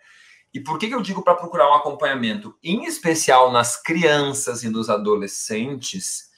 E 0.54 0.60
por 0.60 0.78
que, 0.78 0.88
que 0.88 0.94
eu 0.94 1.02
digo 1.02 1.22
para 1.22 1.34
procurar 1.34 1.70
um 1.70 1.74
acompanhamento? 1.74 2.56
Em 2.62 2.84
especial 2.84 3.52
nas 3.52 3.80
crianças 3.80 4.62
e 4.62 4.68
nos 4.68 4.88
adolescentes, 4.88 6.28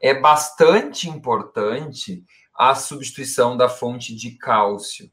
é 0.00 0.14
bastante 0.14 1.08
importante 1.08 2.24
a 2.54 2.74
substituição 2.74 3.56
da 3.56 3.68
fonte 3.68 4.14
de 4.14 4.32
cálcio. 4.32 5.10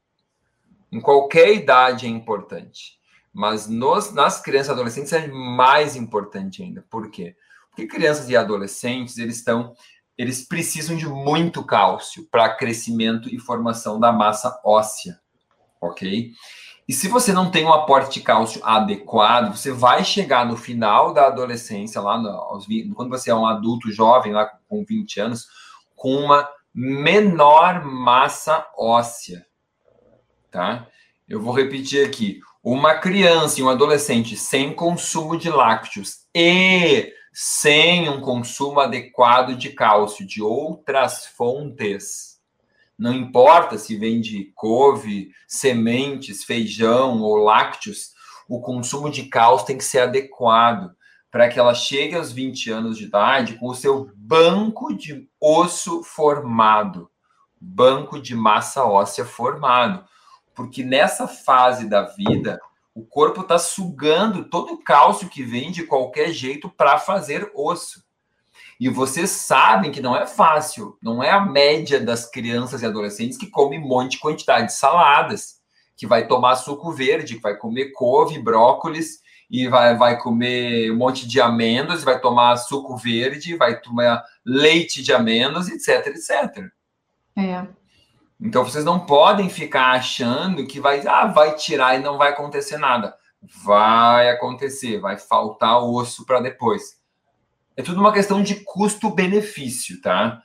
Em 0.92 1.02
qualquer 1.02 1.54
idade 1.54 2.06
é 2.06 2.10
importante. 2.10 2.98
Mas 3.34 3.68
nos, 3.68 4.14
nas 4.14 4.42
crianças 4.42 4.70
e 4.70 4.72
adolescentes 4.72 5.12
é 5.12 5.28
mais 5.28 5.96
importante 5.96 6.64
ainda. 6.64 6.86
Por 6.90 7.12
quê? 7.12 7.36
Porque 7.70 7.88
crianças 7.88 8.30
e 8.30 8.38
adolescentes, 8.38 9.18
eles 9.18 9.36
estão 9.36 9.74
eles 10.18 10.48
precisam 10.48 10.96
de 10.96 11.08
muito 11.08 11.64
cálcio 11.64 12.28
para 12.32 12.54
crescimento 12.56 13.34
e 13.34 13.40
formação 13.40 14.00
da 14.00 14.12
massa 14.12 14.60
óssea, 14.64 15.20
ok? 15.82 16.32
E 16.88 16.94
se 16.94 17.08
você 17.08 17.34
não 17.34 17.50
tem 17.50 17.66
um 17.66 17.74
aporte 17.74 18.20
de 18.20 18.26
cálcio 18.26 18.64
adequado, 18.64 19.58
você 19.58 19.72
vai 19.72 20.04
chegar 20.04 20.46
no 20.46 20.56
final 20.56 21.14
da 21.14 21.28
adolescência, 21.28 22.00
lá 22.00 22.18
no, 22.18 22.60
quando 22.94 23.10
você 23.10 23.32
é 23.32 23.36
um 23.36 23.48
adulto 23.48 23.92
jovem, 23.92 24.32
lá 24.32 24.46
com 24.68 24.86
20 24.86 25.20
anos, 25.20 25.48
com 25.96 26.16
uma 26.16 26.48
menor 26.74 27.84
massa 27.84 28.68
óssea, 28.78 29.46
tá? 30.52 30.88
Eu 31.28 31.42
vou 31.42 31.54
repetir 31.54 32.06
aqui. 32.06 32.40
Uma 32.62 32.96
criança 32.96 33.60
e 33.60 33.64
um 33.64 33.70
adolescente 33.70 34.36
sem 34.38 34.74
consumo 34.74 35.38
de 35.38 35.50
lácteos 35.50 36.26
e 36.36 37.12
sem 37.38 38.08
um 38.08 38.22
consumo 38.22 38.80
adequado 38.80 39.58
de 39.58 39.70
cálcio 39.72 40.26
de 40.26 40.42
outras 40.42 41.26
fontes, 41.26 42.40
não 42.98 43.14
importa 43.14 43.78
se 43.78 43.98
vem 43.98 44.22
de 44.22 44.54
couve, 44.56 45.34
sementes, 45.46 46.46
feijão 46.46 47.22
ou 47.22 47.36
lácteos, 47.36 48.14
o 48.48 48.62
consumo 48.62 49.12
de 49.12 49.24
cálcio 49.24 49.68
tem 49.68 49.78
que 49.78 49.84
ser 49.84 50.00
adequado 50.00 50.96
para 51.30 51.50
que 51.50 51.60
ela 51.60 51.76
chegue 51.76 52.16
aos 52.16 52.32
20 52.32 52.72
anos 52.72 52.98
de 52.98 53.04
idade 53.04 53.56
com 53.56 53.68
o 53.68 53.76
seu 53.76 54.10
banco 54.16 54.96
de 54.96 55.28
osso 55.38 56.04
formado, 56.04 57.12
banco 57.60 58.18
de 58.18 58.34
massa 58.34 58.86
óssea 58.86 59.26
formado. 59.26 60.06
Porque 60.54 60.86
nessa 60.86 61.28
fase 61.28 61.90
da 61.90 62.04
vida, 62.04 62.62
o 62.96 63.06
corpo 63.06 63.42
está 63.42 63.60
sugando 63.60 64.46
todo 64.46 64.74
o 64.74 64.82
cálcio 64.82 65.28
que 65.28 65.44
vem 65.44 65.70
de 65.70 65.84
qualquer 65.84 66.32
jeito 66.32 66.70
para 66.70 66.98
fazer 66.98 67.52
osso. 67.54 68.02
E 68.80 68.88
vocês 68.88 69.30
sabem 69.30 69.92
que 69.92 70.02
não 70.02 70.16
é 70.16 70.26
fácil, 70.26 70.98
não 71.02 71.22
é 71.22 71.30
a 71.30 71.46
média 71.46 72.00
das 72.00 72.30
crianças 72.30 72.82
e 72.82 72.86
adolescentes 72.86 73.38
que 73.38 73.50
come 73.50 73.78
um 73.78 73.86
monte 73.86 74.12
de 74.12 74.20
quantidade 74.20 74.68
de 74.68 74.74
saladas, 74.74 75.62
que 75.98 76.08
vai 76.08 76.26
tomar 76.26 76.56
suco 76.56 76.92
verde, 76.94 77.36
que 77.36 77.42
vai 77.42 77.58
comer 77.58 77.92
couve, 77.92 78.42
brócolis 78.42 79.20
e 79.52 79.68
vai, 79.68 79.96
vai 79.98 80.18
comer 80.18 80.90
um 80.92 80.96
monte 80.96 81.28
de 81.28 81.40
amêndoas, 81.40 82.04
vai 82.04 82.20
tomar 82.20 82.56
suco 82.58 82.96
verde, 82.96 83.58
vai 83.58 83.80
tomar 83.80 84.24
leite 84.46 85.04
de 85.04 85.14
amêndoas, 85.14 85.70
etc, 85.70 86.08
etc. 86.08 86.70
É. 87.38 87.68
Então 88.40 88.64
vocês 88.64 88.84
não 88.84 89.00
podem 89.00 89.50
ficar 89.50 89.92
achando 89.92 90.66
que 90.66 90.80
vai, 90.80 91.06
ah, 91.08 91.28
vai 91.28 91.56
tirar 91.56 91.96
e 91.96 92.04
não 92.04 92.18
vai 92.18 92.30
acontecer 92.32 92.78
nada. 92.78 93.16
Vai 93.64 94.30
acontecer, 94.30 95.00
vai 95.00 95.18
faltar 95.18 95.82
osso 95.84 96.26
para 96.26 96.42
depois. 96.42 97.00
É 97.78 97.82
tudo 97.82 98.00
uma 98.00 98.14
questão 98.14 98.42
de 98.42 98.56
custo-benefício, 98.64 100.02
tá? 100.02 100.42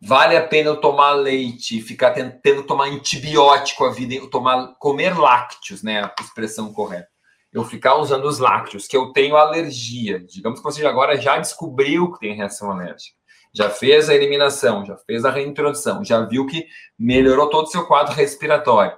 Vale 0.00 0.36
a 0.36 0.46
pena 0.46 0.68
eu 0.68 0.80
tomar 0.80 1.12
leite, 1.12 1.80
ficar 1.80 2.10
tentando 2.10 2.64
tomar 2.64 2.86
antibiótico 2.86 3.84
a 3.84 3.92
vida, 3.92 4.26
tomar, 4.28 4.74
comer 4.78 5.16
lácteos, 5.16 5.82
né? 5.82 6.02
A 6.02 6.14
expressão 6.20 6.72
correta. 6.72 7.08
Eu 7.52 7.64
ficar 7.64 7.96
usando 7.96 8.24
os 8.24 8.38
lácteos, 8.38 8.88
que 8.88 8.96
eu 8.96 9.12
tenho 9.12 9.36
alergia. 9.36 10.18
Digamos 10.24 10.58
que 10.58 10.64
você 10.64 10.84
agora 10.84 11.20
já 11.20 11.38
descobriu 11.38 12.12
que 12.12 12.20
tem 12.20 12.34
reação 12.34 12.72
alérgica. 12.72 13.16
Já 13.52 13.68
fez 13.68 14.08
a 14.08 14.14
eliminação, 14.14 14.84
já 14.84 14.96
fez 14.96 15.24
a 15.24 15.30
reintrodução, 15.30 16.04
já 16.04 16.24
viu 16.24 16.46
que 16.46 16.66
melhorou 16.98 17.50
todo 17.50 17.66
o 17.66 17.70
seu 17.70 17.86
quadro 17.86 18.14
respiratório. 18.14 18.96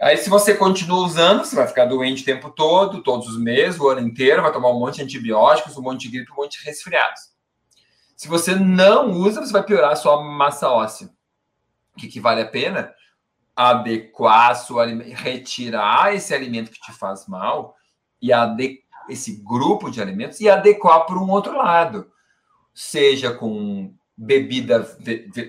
Aí, 0.00 0.16
se 0.16 0.28
você 0.28 0.54
continua 0.54 1.04
usando, 1.04 1.44
você 1.44 1.54
vai 1.54 1.66
ficar 1.66 1.86
doente 1.86 2.22
o 2.22 2.26
tempo 2.26 2.50
todo, 2.50 3.02
todos 3.02 3.28
os 3.28 3.38
meses, 3.38 3.80
o 3.80 3.88
ano 3.88 4.00
inteiro, 4.00 4.42
vai 4.42 4.52
tomar 4.52 4.68
um 4.70 4.78
monte 4.78 4.96
de 4.96 5.02
antibióticos, 5.02 5.76
um 5.76 5.82
monte 5.82 6.02
de 6.02 6.18
gripe, 6.18 6.32
um 6.32 6.36
monte 6.36 6.58
de 6.58 6.64
resfriados. 6.64 7.34
Se 8.16 8.28
você 8.28 8.54
não 8.54 9.12
usa, 9.12 9.40
você 9.40 9.52
vai 9.52 9.62
piorar 9.62 9.92
a 9.92 9.96
sua 9.96 10.22
massa 10.22 10.68
óssea. 10.68 11.08
O 11.94 12.00
que, 12.00 12.08
que 12.08 12.20
vale 12.20 12.42
a 12.42 12.46
pena? 12.46 12.92
Adequar 13.54 14.56
sua 14.56 14.86
retirar 14.86 16.14
esse 16.14 16.34
alimento 16.34 16.70
que 16.70 16.80
te 16.80 16.92
faz 16.92 17.26
mal 17.26 17.76
e 18.20 18.30
esse 19.08 19.42
grupo 19.42 19.90
de 19.90 20.00
alimentos 20.00 20.40
e 20.40 20.48
adequar 20.48 21.06
para 21.06 21.18
um 21.18 21.30
outro 21.30 21.56
lado. 21.56 22.10
Seja 22.74 23.32
com 23.32 23.94
bebida 24.16 24.80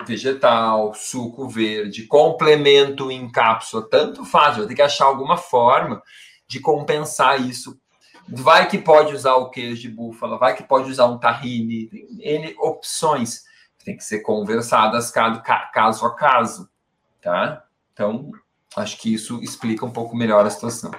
vegetal, 0.07 0.93
suco 0.93 1.47
verde, 1.47 2.07
complemento 2.07 3.11
em 3.11 3.32
cápsula, 3.32 3.88
tanto 3.89 4.26
faz, 4.26 4.57
vai 4.57 4.65
ter 4.67 4.76
que 4.76 4.82
achar 4.82 5.05
alguma 5.05 5.38
forma 5.38 6.01
de 6.47 6.59
compensar 6.59 7.39
isso. 7.41 7.80
Vai 8.28 8.67
que 8.67 8.78
pode 8.78 9.13
usar 9.13 9.36
o 9.36 9.49
queijo 9.49 9.82
de 9.82 9.89
búfala, 9.89 10.38
vai 10.38 10.55
que 10.55 10.63
pode 10.63 10.89
usar 10.89 11.05
um 11.05 11.19
tahine, 11.19 11.88
tem 11.88 12.07
N 12.19 12.55
opções 12.59 13.43
tem 13.86 13.95
que 13.95 14.03
ser 14.03 14.21
conversadas 14.21 15.11
caso 15.11 16.05
a 16.05 16.15
caso, 16.15 16.67
tá? 17.21 17.63
Então, 17.93 18.32
acho 18.76 18.97
que 18.97 19.13
isso 19.13 19.39
explica 19.43 19.86
um 19.86 19.91
pouco 19.91 20.17
melhor 20.17 20.43
a 20.43 20.49
situação. 20.49 20.91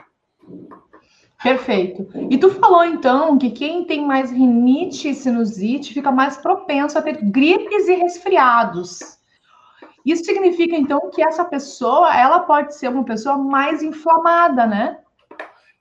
Perfeito. 1.42 2.08
E 2.30 2.38
tu 2.38 2.50
falou 2.50 2.84
então 2.84 3.38
que 3.38 3.50
quem 3.50 3.84
tem 3.84 4.06
mais 4.06 4.30
rinite 4.30 5.10
e 5.10 5.14
sinusite 5.14 5.92
fica 5.92 6.10
mais 6.10 6.36
propenso 6.36 6.98
a 6.98 7.02
ter 7.02 7.22
gripes 7.22 7.88
e 7.88 7.94
resfriados. 7.94 8.98
Isso 10.04 10.24
significa 10.24 10.76
então 10.76 11.10
que 11.10 11.22
essa 11.22 11.44
pessoa, 11.44 12.16
ela 12.16 12.40
pode 12.40 12.74
ser 12.76 12.88
uma 12.88 13.04
pessoa 13.04 13.36
mais 13.36 13.82
inflamada, 13.82 14.66
né? 14.66 14.98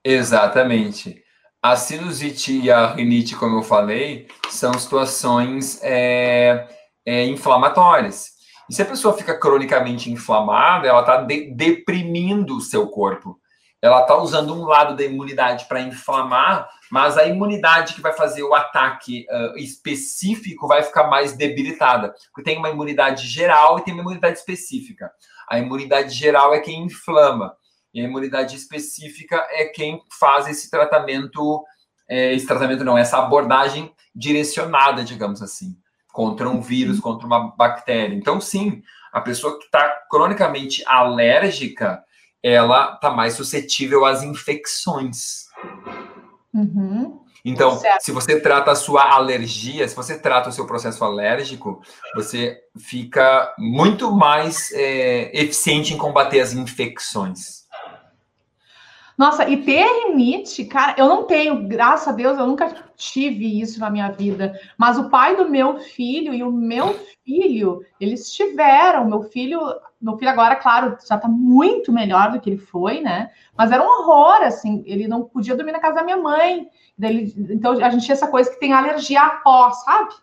Exatamente. 0.03 1.23
A 1.61 1.75
sinusite 1.75 2.59
e 2.59 2.71
a 2.71 2.93
rinite, 2.93 3.35
como 3.35 3.57
eu 3.57 3.63
falei, 3.63 4.27
são 4.49 4.73
situações 4.73 5.79
é, 5.81 6.67
é, 7.05 7.25
inflamatórias. 7.25 8.31
E 8.69 8.75
se 8.75 8.81
a 8.81 8.85
pessoa 8.85 9.15
fica 9.15 9.39
cronicamente 9.39 10.11
inflamada, 10.11 10.87
ela 10.87 10.99
está 10.99 11.17
de 11.21 11.51
deprimindo 11.51 12.57
o 12.57 12.61
seu 12.61 12.87
corpo 12.87 13.39
ela 13.85 14.01
está 14.01 14.15
usando 14.17 14.53
um 14.53 14.65
lado 14.65 14.95
da 14.95 15.03
imunidade 15.03 15.65
para 15.65 15.81
inflamar, 15.81 16.67
mas 16.91 17.17
a 17.17 17.25
imunidade 17.25 17.93
que 17.93 18.01
vai 18.01 18.13
fazer 18.13 18.43
o 18.43 18.53
ataque 18.53 19.25
uh, 19.29 19.57
específico 19.57 20.67
vai 20.67 20.81
ficar 20.81 21.07
mais 21.07 21.33
debilitada. 21.33 22.13
Porque 22.33 22.43
tem 22.43 22.57
uma 22.57 22.69
imunidade 22.69 23.27
geral 23.27 23.77
e 23.77 23.83
tem 23.83 23.93
uma 23.93 24.01
imunidade 24.01 24.39
específica. 24.39 25.11
A 25.47 25.59
imunidade 25.59 26.13
geral 26.13 26.53
é 26.53 26.59
quem 26.59 26.83
inflama, 26.83 27.55
e 27.93 28.01
a 28.01 28.03
imunidade 28.03 28.55
específica 28.55 29.47
é 29.51 29.65
quem 29.65 30.01
faz 30.19 30.47
esse 30.47 30.69
tratamento, 30.69 31.63
é, 32.09 32.33
esse 32.33 32.45
tratamento 32.45 32.83
não, 32.83 32.97
essa 32.97 33.19
abordagem 33.19 33.93
direcionada, 34.13 35.03
digamos 35.03 35.41
assim, 35.41 35.77
contra 36.11 36.49
um 36.49 36.59
vírus, 36.59 36.99
contra 36.99 37.25
uma 37.25 37.55
bactéria. 37.55 38.15
Então, 38.15 38.41
sim, 38.41 38.81
a 39.13 39.21
pessoa 39.21 39.57
que 39.57 39.65
está 39.65 39.87
cronicamente 40.09 40.83
alérgica, 40.85 42.03
ela 42.45 42.93
está 42.93 43.09
mais 43.09 43.33
suscetível 43.33 44.05
às 44.05 44.21
infecções. 44.21 45.45
Uhum. 46.53 47.19
Então, 47.43 47.79
se 47.99 48.11
você 48.11 48.39
trata 48.39 48.71
a 48.71 48.75
sua 48.75 49.03
alergia, 49.13 49.87
se 49.87 49.95
você 49.95 50.17
trata 50.17 50.49
o 50.49 50.51
seu 50.51 50.65
processo 50.65 51.03
alérgico, 51.03 51.81
você 52.15 52.59
fica 52.77 53.53
muito 53.57 54.11
mais 54.11 54.71
é, 54.73 55.31
eficiente 55.33 55.93
em 55.93 55.97
combater 55.97 56.39
as 56.39 56.53
infecções. 56.53 57.64
Nossa, 59.17 59.47
e 59.47 59.63
ter 59.63 59.85
rinite, 60.07 60.65
cara, 60.65 60.93
eu 60.97 61.07
não 61.07 61.23
tenho, 61.23 61.67
graças 61.67 62.07
a 62.09 62.11
Deus, 62.11 62.37
eu 62.37 62.45
nunca 62.45 62.75
tive 62.97 63.61
isso 63.61 63.79
na 63.79 63.89
minha 63.89 64.11
vida. 64.11 64.59
Mas 64.77 64.97
o 64.97 65.09
pai 65.09 65.37
do 65.37 65.49
meu 65.49 65.79
filho 65.79 66.33
e 66.33 66.43
o 66.43 66.51
meu 66.51 66.93
filho, 67.23 67.81
eles 67.99 68.31
tiveram. 68.33 69.05
Meu 69.05 69.23
filho, 69.23 69.61
meu 70.01 70.17
filho 70.17 70.31
agora, 70.31 70.57
claro, 70.57 70.97
já 71.07 71.17
tá 71.17 71.29
muito 71.29 71.93
melhor 71.93 72.31
do 72.31 72.41
que 72.41 72.49
ele 72.49 72.57
foi, 72.57 72.99
né? 72.99 73.31
Mas 73.57 73.71
era 73.71 73.81
um 73.81 73.87
horror, 73.87 74.41
assim, 74.41 74.83
ele 74.85 75.07
não 75.07 75.23
podia 75.23 75.55
dormir 75.55 75.71
na 75.71 75.79
casa 75.79 75.95
da 75.95 76.03
minha 76.03 76.17
mãe. 76.17 76.67
então 76.99 77.71
a 77.71 77.89
gente 77.89 78.03
tinha 78.03 78.15
essa 78.15 78.27
coisa 78.27 78.49
que 78.49 78.59
tem 78.59 78.73
alergia 78.73 79.21
a 79.21 79.29
pó, 79.37 79.71
sabe? 79.71 80.13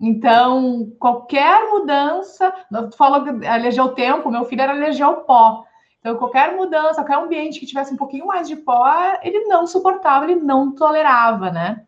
Então, 0.00 0.92
qualquer 0.98 1.70
mudança, 1.70 2.52
tu 2.90 2.96
falou 2.96 3.24
alergia 3.46 3.82
ao 3.82 3.94
tempo, 3.94 4.30
meu 4.30 4.44
filho 4.44 4.62
era 4.62 4.72
alergia 4.72 5.06
ao 5.06 5.22
pó. 5.22 5.64
Então, 6.04 6.16
qualquer 6.16 6.54
mudança, 6.54 6.96
qualquer 6.96 7.16
ambiente 7.16 7.58
que 7.58 7.64
tivesse 7.64 7.94
um 7.94 7.96
pouquinho 7.96 8.26
mais 8.26 8.46
de 8.46 8.56
pó, 8.56 8.86
ele 9.22 9.44
não 9.44 9.66
suportava, 9.66 10.26
ele 10.26 10.34
não 10.34 10.70
tolerava, 10.70 11.50
né? 11.50 11.82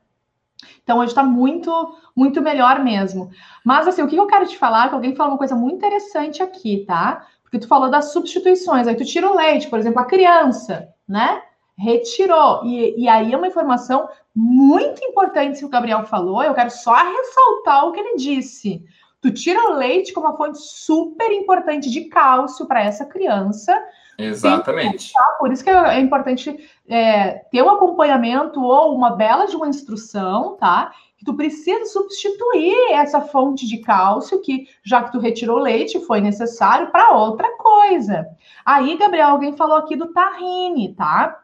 Então, 0.83 1.01
hoje 1.01 1.09
está 1.09 1.23
muito, 1.23 1.71
muito 2.17 2.41
melhor 2.41 2.83
mesmo. 2.83 3.31
Mas, 3.63 3.87
assim, 3.87 4.01
o 4.01 4.09
que 4.09 4.17
eu 4.17 4.27
quero 4.27 4.47
te 4.47 4.57
falar, 4.57 4.89
que 4.89 4.95
alguém 4.95 5.15
falou 5.15 5.33
uma 5.33 5.39
coisa 5.39 5.55
muito 5.55 5.77
interessante 5.77 6.43
aqui, 6.43 6.83
tá? 6.87 7.27
Porque 7.43 7.59
tu 7.59 7.69
falou 7.69 7.91
das 7.91 8.11
substituições, 8.11 8.89
aí 8.89 8.97
tu 8.97 9.05
tira 9.05 9.31
o 9.31 9.37
leite, 9.37 9.69
por 9.69 9.79
exemplo, 9.79 10.01
a 10.01 10.07
criança, 10.07 10.89
né? 11.07 11.43
Retirou. 11.77 12.65
E, 12.65 13.03
e 13.03 13.07
aí 13.11 13.35
é 13.35 13.37
uma 13.37 13.49
informação 13.49 14.09
muito 14.35 15.05
importante 15.05 15.59
que 15.59 15.67
o 15.67 15.69
Gabriel 15.69 16.07
falou, 16.07 16.43
eu 16.43 16.55
quero 16.55 16.71
só 16.71 16.95
ressaltar 16.95 17.87
o 17.87 17.93
que 17.93 18.01
ele 18.01 18.17
disse. 18.17 18.83
Tu 19.21 19.31
tira 19.31 19.61
o 19.71 19.75
leite 19.75 20.15
como 20.15 20.27
uma 20.27 20.37
fonte 20.39 20.57
super 20.59 21.31
importante 21.33 21.91
de 21.91 22.07
cálcio 22.07 22.65
para 22.65 22.83
essa 22.83 23.05
criança, 23.05 23.79
Exatamente. 24.19 25.13
Por 25.39 25.53
isso 25.53 25.63
que 25.63 25.71
é, 25.71 25.97
é 25.97 26.01
importante 26.01 26.57
é, 26.89 27.33
ter 27.51 27.63
um 27.63 27.71
acompanhamento 27.71 28.63
ou 28.63 28.95
uma 28.95 29.11
bela 29.11 29.47
de 29.47 29.57
uma 29.57 29.69
instrução, 29.69 30.57
tá? 30.57 30.93
que 31.17 31.25
tu 31.25 31.35
precisa 31.35 31.87
substituir 31.87 32.93
essa 32.93 33.21
fonte 33.21 33.67
de 33.67 33.79
cálcio 33.79 34.41
que, 34.43 34.69
já 34.85 35.03
que 35.03 35.13
tu 35.13 35.19
retirou 35.19 35.59
leite, 35.59 36.05
foi 36.05 36.21
necessário 36.21 36.91
para 36.91 37.17
outra 37.17 37.57
coisa. 37.57 38.27
Aí, 38.65 38.97
Gabriel, 38.99 39.31
alguém 39.31 39.57
falou 39.57 39.77
aqui 39.77 39.97
do 39.97 40.13
tahine, 40.13 40.95
tá? 40.95 41.41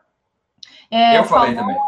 É, 0.91 1.19
eu 1.19 1.25
falei 1.25 1.55
falou... 1.55 1.69
também. 1.69 1.83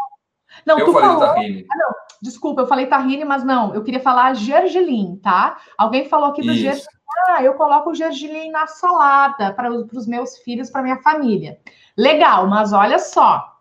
Não, 0.65 0.79
eu 0.79 0.85
tu 0.85 0.93
falei 0.93 1.09
falou... 1.09 1.21
tahine. 1.21 1.65
Ah, 1.71 1.77
não, 1.77 1.93
desculpa, 2.23 2.61
eu 2.61 2.67
falei 2.67 2.87
tahine, 2.87 3.23
mas 3.23 3.43
não, 3.43 3.75
eu 3.75 3.83
queria 3.83 3.99
falar 3.99 4.33
gergelim, 4.33 5.19
tá? 5.21 5.57
Alguém 5.77 6.09
falou 6.09 6.29
aqui 6.29 6.41
do 6.41 6.53
gergelim. 6.55 6.94
Ah, 7.27 7.43
eu 7.43 7.53
coloco 7.53 7.89
o 7.89 7.95
gergelim 7.95 8.51
na 8.51 8.67
salada 8.67 9.53
para 9.53 9.71
os 9.71 10.07
meus 10.07 10.37
filhos, 10.39 10.69
para 10.69 10.83
minha 10.83 11.01
família. 11.01 11.59
Legal, 11.97 12.47
mas 12.47 12.73
olha 12.73 12.99
só, 12.99 13.55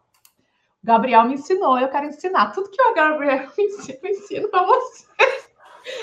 Gabriel 0.82 1.24
me 1.24 1.34
ensinou, 1.34 1.78
eu 1.78 1.88
quero 1.88 2.06
ensinar. 2.06 2.52
Tudo 2.52 2.70
que 2.70 2.82
o 2.82 2.94
Gabriel 2.94 3.48
me 3.56 3.64
ensina, 3.64 3.98
eu 4.02 4.10
ensino 4.10 4.48
para 4.48 4.66
vocês. 4.66 5.44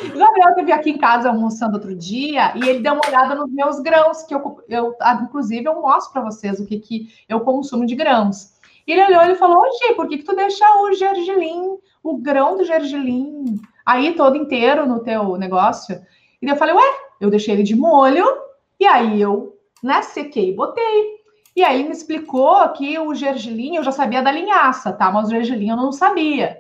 O 0.04 0.18
Gabriel 0.18 0.50
esteve 0.50 0.72
aqui 0.72 0.90
em 0.92 0.98
casa 0.98 1.30
almoçando 1.30 1.76
outro 1.76 1.96
dia 1.96 2.56
e 2.56 2.70
ele 2.70 2.80
deu 2.82 2.94
uma 2.94 3.08
olhada 3.08 3.36
nos 3.36 3.52
meus 3.52 3.80
grãos, 3.80 4.24
que 4.24 4.34
eu, 4.34 4.64
eu 4.70 4.96
inclusive, 5.24 5.68
eu 5.68 5.82
mostro 5.82 6.14
para 6.14 6.22
vocês 6.22 6.60
o 6.60 6.66
que, 6.66 6.80
que 6.80 7.08
eu 7.28 7.40
consumo 7.42 7.86
de 7.86 7.96
grãos. 7.96 8.54
Ele 8.86 9.04
olhou 9.04 9.24
e 9.24 9.36
falou, 9.36 9.64
Gi, 9.72 9.96
por 9.96 10.08
que, 10.08 10.18
que 10.18 10.24
tu 10.24 10.36
deixa 10.36 10.66
o 10.82 10.94
gergelim, 10.94 11.78
o 12.04 12.18
grão 12.18 12.58
do 12.58 12.64
gergelim, 12.64 13.60
aí 13.86 14.16
todo 14.16 14.38
inteiro 14.38 14.88
no 14.88 15.00
teu 15.04 15.38
negócio? 15.38 16.00
E 16.42 16.48
eu 16.48 16.56
falei, 16.56 16.76
ué, 16.76 17.11
eu 17.22 17.30
deixei 17.30 17.54
ele 17.54 17.64
de 17.64 17.76
molho, 17.76 18.26
e 18.80 18.86
aí 18.86 19.22
eu, 19.22 19.56
né, 19.82 20.02
sequei 20.02 20.50
e 20.50 20.56
botei. 20.56 21.22
E 21.56 21.64
aí 21.64 21.84
me 21.84 21.92
explicou 21.92 22.68
que 22.70 22.98
o 22.98 23.14
gergelim, 23.14 23.76
eu 23.76 23.84
já 23.84 23.92
sabia 23.92 24.24
da 24.24 24.32
linhaça, 24.32 24.92
tá? 24.92 25.12
Mas 25.12 25.28
o 25.28 25.32
gergelim 25.32 25.70
eu 25.70 25.76
não 25.76 25.92
sabia. 25.92 26.58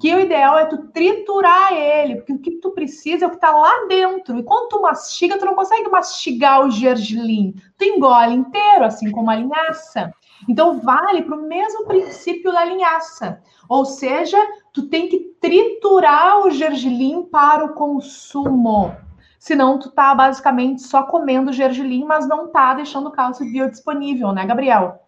Que 0.00 0.14
o 0.14 0.18
ideal 0.18 0.58
é 0.58 0.64
tu 0.64 0.88
triturar 0.88 1.74
ele, 1.74 2.16
porque 2.16 2.32
o 2.32 2.38
que 2.38 2.52
tu 2.52 2.70
precisa 2.70 3.24
é 3.24 3.28
o 3.28 3.30
que 3.30 3.38
tá 3.38 3.50
lá 3.52 3.86
dentro. 3.86 4.38
E 4.38 4.42
quando 4.42 4.70
tu 4.70 4.82
mastiga, 4.82 5.38
tu 5.38 5.44
não 5.44 5.54
consegue 5.54 5.88
mastigar 5.90 6.64
o 6.64 6.70
gergelim. 6.70 7.54
Tu 7.78 7.84
engole 7.84 8.34
inteiro, 8.34 8.84
assim 8.84 9.10
como 9.12 9.30
a 9.30 9.36
linhaça. 9.36 10.12
Então 10.48 10.80
vale 10.80 11.22
para 11.22 11.36
o 11.36 11.46
mesmo 11.46 11.84
princípio 11.84 12.50
da 12.50 12.64
linhaça. 12.64 13.40
Ou 13.68 13.84
seja, 13.84 14.38
tu 14.72 14.88
tem 14.88 15.06
que 15.06 15.18
triturar 15.38 16.40
o 16.46 16.50
gergelim 16.50 17.22
para 17.22 17.66
o 17.66 17.74
consumo 17.74 18.96
senão 19.40 19.78
tu 19.78 19.90
tá 19.90 20.14
basicamente 20.14 20.82
só 20.82 21.02
comendo 21.02 21.52
gergelim, 21.52 22.04
mas 22.04 22.28
não 22.28 22.52
tá 22.52 22.74
deixando 22.74 23.10
cálcio 23.10 23.50
biodisponível, 23.50 24.32
né, 24.32 24.44
Gabriel? 24.44 25.00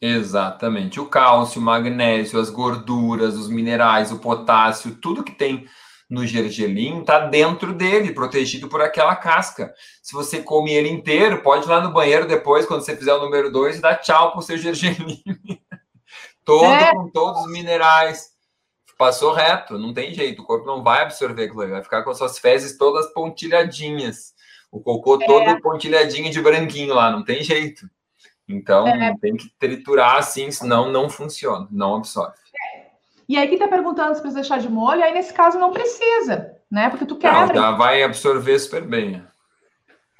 Exatamente. 0.00 1.00
O 1.00 1.06
cálcio, 1.06 1.60
o 1.60 1.64
magnésio, 1.64 2.38
as 2.38 2.50
gorduras, 2.50 3.34
os 3.34 3.48
minerais, 3.48 4.12
o 4.12 4.18
potássio, 4.18 4.94
tudo 4.96 5.24
que 5.24 5.32
tem 5.32 5.66
no 6.08 6.26
gergelim 6.26 7.00
está 7.00 7.20
dentro 7.20 7.72
dele, 7.72 8.12
protegido 8.12 8.68
por 8.68 8.82
aquela 8.82 9.16
casca. 9.16 9.72
Se 10.02 10.12
você 10.12 10.42
come 10.42 10.72
ele 10.72 10.90
inteiro, 10.90 11.40
pode 11.42 11.66
ir 11.66 11.68
lá 11.70 11.80
no 11.80 11.92
banheiro 11.92 12.26
depois, 12.26 12.66
quando 12.66 12.82
você 12.82 12.96
fizer 12.96 13.14
o 13.14 13.22
número 13.22 13.50
2, 13.50 13.78
e 13.78 13.80
dar 13.80 13.96
tchau 13.96 14.32
pro 14.32 14.42
seu 14.42 14.58
gergelim. 14.58 15.22
Todo 16.44 16.64
é. 16.64 16.92
com 16.92 17.08
todos 17.10 17.42
os 17.42 17.52
minerais 17.52 18.30
passou 19.00 19.32
reto, 19.32 19.78
não 19.78 19.94
tem 19.94 20.12
jeito, 20.12 20.42
o 20.42 20.44
corpo 20.44 20.66
não 20.66 20.82
vai 20.82 21.00
absorver 21.00 21.44
aquilo, 21.44 21.66
vai 21.70 21.82
ficar 21.82 22.02
com 22.02 22.10
as 22.10 22.18
suas 22.18 22.38
fezes 22.38 22.76
todas 22.76 23.10
pontilhadinhas, 23.14 24.34
o 24.70 24.78
cocô 24.78 25.14
é. 25.14 25.24
todo 25.24 25.62
pontilhadinho 25.62 26.30
de 26.30 26.42
branquinho 26.42 26.92
lá, 26.92 27.10
não 27.10 27.24
tem 27.24 27.42
jeito. 27.42 27.88
Então, 28.46 28.86
é. 28.86 29.16
tem 29.18 29.36
que 29.36 29.48
triturar 29.58 30.16
assim, 30.16 30.50
senão 30.50 30.92
não 30.92 31.08
funciona, 31.08 31.66
não 31.70 31.94
absorve. 31.94 32.34
E 33.26 33.38
aí, 33.38 33.48
quem 33.48 33.58
tá 33.58 33.68
perguntando 33.68 34.14
se 34.14 34.20
precisa 34.20 34.40
deixar 34.40 34.58
de 34.58 34.68
molho, 34.68 35.02
aí 35.02 35.14
nesse 35.14 35.32
caso 35.32 35.58
não 35.58 35.72
precisa, 35.72 36.56
né? 36.70 36.90
Porque 36.90 37.06
tu 37.06 37.16
quebra. 37.16 37.54
Não, 37.54 37.78
vai 37.78 38.02
absorver 38.02 38.58
super 38.58 38.82
bem. 38.82 39.24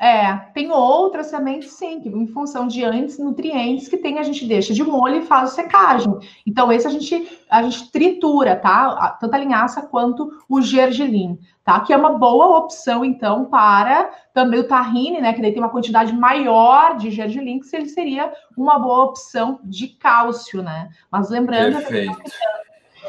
É, 0.01 0.35
tem 0.55 0.73
outras 0.73 1.31
também, 1.31 1.61
sim, 1.61 2.01
que 2.01 2.09
em 2.09 2.27
função 2.27 2.67
de 2.67 2.83
antes 2.83 3.19
nutrientes 3.19 3.87
que 3.87 3.99
tem, 3.99 4.19
a 4.19 4.23
gente 4.23 4.47
deixa 4.47 4.73
de 4.73 4.83
molho 4.83 5.17
e 5.17 5.27
faz 5.27 5.51
secagem. 5.51 6.11
Então, 6.47 6.73
esse 6.73 6.87
a 6.87 6.91
gente, 6.91 7.39
a 7.51 7.63
gente 7.63 7.93
tritura, 7.93 8.57
tá? 8.57 9.19
Tanto 9.21 9.35
a 9.35 9.39
linhaça 9.39 9.83
quanto 9.83 10.33
o 10.49 10.63
gergelim, 10.63 11.39
tá? 11.63 11.81
Que 11.81 11.93
é 11.93 11.97
uma 11.99 12.17
boa 12.17 12.57
opção, 12.57 13.05
então, 13.05 13.45
para 13.45 14.11
também 14.33 14.61
o 14.61 14.67
tahine, 14.67 15.21
né? 15.21 15.35
Que 15.35 15.43
daí 15.43 15.53
tem 15.53 15.63
uma 15.63 15.69
quantidade 15.69 16.15
maior 16.15 16.97
de 16.97 17.11
gergelim, 17.11 17.61
que 17.61 17.67
seria 17.67 18.33
uma 18.57 18.79
boa 18.79 19.05
opção 19.05 19.61
de 19.63 19.87
cálcio, 19.89 20.63
né? 20.63 20.89
Mas 21.13 21.29
lembrando... 21.29 21.77
Perfeito 21.77 22.23
que 22.23 22.60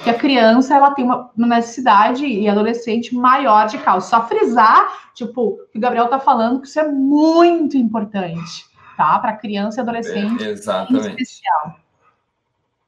a 0.09 0.13
criança 0.13 0.75
ela 0.75 0.91
tem 0.91 1.05
uma 1.05 1.31
necessidade 1.37 2.25
e 2.25 2.47
adolescente 2.49 3.15
maior 3.15 3.67
de 3.67 3.77
cálcio. 3.77 4.09
Só 4.09 4.27
frisar, 4.27 5.11
tipo, 5.13 5.59
que 5.71 5.77
o 5.77 5.81
Gabriel 5.81 6.07
tá 6.07 6.19
falando 6.19 6.61
que 6.61 6.67
isso 6.67 6.79
é 6.79 6.87
muito 6.87 7.77
importante, 7.77 8.65
tá? 8.97 9.19
Para 9.19 9.37
criança 9.37 9.79
e 9.79 9.81
adolescente. 9.81 10.43
É, 10.43 10.49
exatamente. 10.49 11.07
Em 11.07 11.11
especial. 11.11 11.75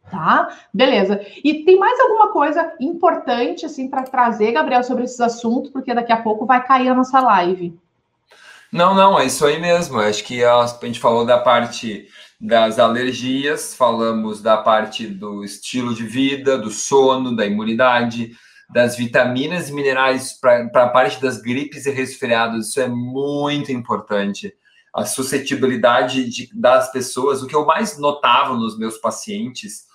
Tá? 0.09 0.49
Beleza. 0.73 1.25
E 1.43 1.63
tem 1.63 1.77
mais 1.77 1.99
alguma 1.99 2.31
coisa 2.31 2.73
importante 2.79 3.65
assim 3.65 3.89
para 3.89 4.03
trazer, 4.03 4.51
Gabriel, 4.51 4.83
sobre 4.83 5.03
esses 5.03 5.19
assuntos, 5.19 5.71
porque 5.71 5.93
daqui 5.93 6.11
a 6.11 6.21
pouco 6.21 6.45
vai 6.45 6.63
cair 6.63 6.89
a 6.89 6.95
nossa 6.95 7.19
live. 7.19 7.77
Não, 8.71 8.95
não, 8.95 9.19
é 9.19 9.25
isso 9.25 9.45
aí 9.45 9.59
mesmo. 9.59 9.99
Acho 9.99 10.23
que 10.23 10.43
a 10.43 10.65
gente 10.81 10.99
falou 10.99 11.25
da 11.25 11.37
parte 11.37 12.07
das 12.43 12.77
alergias, 12.77 13.73
falamos 13.73 14.41
da 14.41 14.57
parte 14.57 15.07
do 15.07 15.45
estilo 15.45 15.95
de 15.95 16.05
vida, 16.05 16.57
do 16.57 16.69
sono, 16.69 17.33
da 17.33 17.45
imunidade, 17.45 18.33
das 18.69 18.97
vitaminas 18.97 19.69
e 19.69 19.73
minerais 19.73 20.37
para 20.41 20.67
a 20.73 20.89
parte 20.89 21.21
das 21.21 21.41
gripes 21.41 21.85
e 21.85 21.91
resfriados. 21.91 22.67
Isso 22.67 22.81
é 22.81 22.87
muito 22.89 23.71
importante. 23.71 24.53
A 24.93 25.05
suscetibilidade 25.05 26.29
de, 26.29 26.49
das 26.53 26.91
pessoas. 26.91 27.41
O 27.41 27.47
que 27.47 27.55
eu 27.55 27.65
mais 27.65 27.97
notava 27.97 28.55
nos 28.55 28.77
meus 28.77 28.97
pacientes 28.97 29.85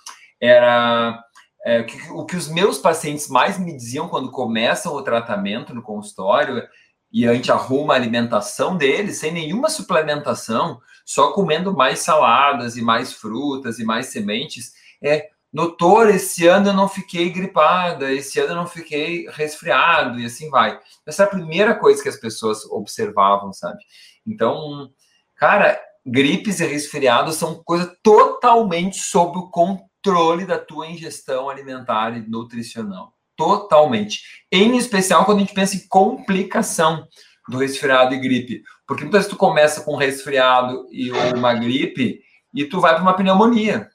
era 0.41 1.23
é, 1.63 1.83
que, 1.83 2.11
o 2.11 2.25
que 2.25 2.35
os 2.35 2.47
meus 2.47 2.79
pacientes 2.79 3.29
mais 3.29 3.59
me 3.59 3.77
diziam 3.77 4.07
quando 4.07 4.31
começam 4.31 4.95
o 4.95 5.03
tratamento 5.03 5.71
no 5.71 5.83
consultório 5.83 6.63
e 7.11 7.27
a 7.27 7.33
gente 7.35 7.51
arruma 7.51 7.93
a 7.93 7.97
alimentação 7.97 8.75
deles 8.75 9.17
sem 9.17 9.31
nenhuma 9.31 9.69
suplementação, 9.69 10.79
só 11.09 11.31
comendo 11.31 11.75
mais 11.75 12.01
saladas 12.01 12.77
e 12.77 12.83
mais 12.83 13.11
frutas 13.11 13.79
e 13.79 13.83
mais 13.83 14.05
sementes, 14.05 14.73
é, 15.01 15.27
doutor, 15.51 16.07
esse 16.07 16.45
ano 16.45 16.67
eu 16.69 16.73
não 16.73 16.87
fiquei 16.87 17.31
gripada, 17.31 18.13
esse 18.13 18.39
ano 18.39 18.51
eu 18.51 18.55
não 18.57 18.67
fiquei 18.67 19.27
resfriado, 19.27 20.19
e 20.19 20.25
assim 20.27 20.51
vai. 20.51 20.79
Essa 21.07 21.23
é 21.23 21.25
a 21.25 21.29
primeira 21.29 21.73
coisa 21.73 22.03
que 22.03 22.09
as 22.09 22.15
pessoas 22.15 22.63
observavam, 22.65 23.51
sabe? 23.51 23.79
Então, 24.23 24.91
cara, 25.35 25.81
gripes 26.05 26.59
e 26.59 26.67
resfriados 26.67 27.37
são 27.37 27.55
coisa 27.63 27.91
totalmente 28.03 28.97
sob 28.97 29.39
o 29.39 29.49
controle 29.49 30.45
da 30.45 30.59
tua 30.59 30.85
ingestão 30.85 31.49
alimentar 31.49 32.15
e 32.15 32.21
nutricional 32.21 33.15
totalmente. 33.35 34.21
Em 34.51 34.77
especial 34.77 35.25
quando 35.25 35.37
a 35.37 35.41
gente 35.41 35.55
pensa 35.55 35.75
em 35.75 35.87
complicação 35.87 37.07
do 37.49 37.57
resfriado 37.57 38.13
e 38.13 38.19
gripe. 38.19 38.61
Porque 38.89 39.03
muitas 39.03 39.19
vezes 39.19 39.29
tu 39.29 39.37
começa 39.37 39.81
com 39.81 39.93
um 39.93 39.97
resfriado 39.97 40.87
e 40.89 41.11
uma 41.11 41.53
gripe 41.53 42.23
e 42.51 42.65
tu 42.65 42.81
vai 42.81 42.95
para 42.95 43.03
uma 43.03 43.13
pneumonia. 43.13 43.87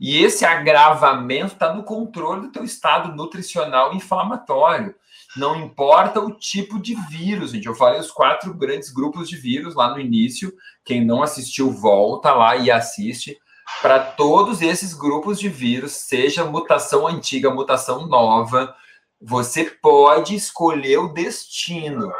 E 0.00 0.18
esse 0.18 0.44
agravamento 0.44 1.52
está 1.52 1.72
no 1.72 1.84
controle 1.84 2.42
do 2.42 2.50
teu 2.50 2.64
estado 2.64 3.14
nutricional 3.14 3.94
inflamatório. 3.94 4.92
Não 5.36 5.54
importa 5.54 6.18
o 6.18 6.32
tipo 6.32 6.82
de 6.82 6.96
vírus, 7.08 7.52
gente. 7.52 7.66
Eu 7.66 7.76
falei 7.76 8.00
os 8.00 8.10
quatro 8.10 8.52
grandes 8.52 8.90
grupos 8.90 9.28
de 9.28 9.36
vírus 9.36 9.76
lá 9.76 9.88
no 9.88 10.00
início. 10.00 10.52
Quem 10.84 11.04
não 11.04 11.22
assistiu, 11.22 11.70
volta 11.70 12.34
lá 12.34 12.56
e 12.56 12.72
assiste 12.72 13.38
para 13.80 14.00
todos 14.00 14.62
esses 14.62 14.94
grupos 14.94 15.38
de 15.38 15.48
vírus, 15.48 15.92
seja 15.92 16.44
mutação 16.44 17.06
antiga, 17.06 17.50
mutação 17.50 18.08
nova, 18.08 18.74
você 19.20 19.64
pode 19.64 20.34
escolher 20.34 20.98
o 20.98 21.12
destino. 21.12 22.12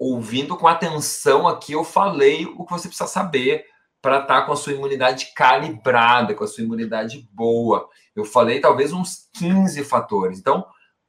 Ouvindo 0.00 0.56
com 0.56 0.66
atenção 0.66 1.46
aqui, 1.46 1.74
eu 1.74 1.84
falei 1.84 2.46
o 2.46 2.64
que 2.64 2.72
você 2.72 2.88
precisa 2.88 3.06
saber 3.06 3.66
para 4.00 4.20
estar 4.22 4.40
tá 4.40 4.46
com 4.46 4.52
a 4.52 4.56
sua 4.56 4.72
imunidade 4.72 5.34
calibrada, 5.36 6.34
com 6.34 6.42
a 6.42 6.46
sua 6.46 6.64
imunidade 6.64 7.28
boa. 7.30 7.86
Eu 8.16 8.24
falei 8.24 8.60
talvez 8.60 8.94
uns 8.94 9.28
15 9.34 9.84
fatores. 9.84 10.38
Então, 10.38 10.64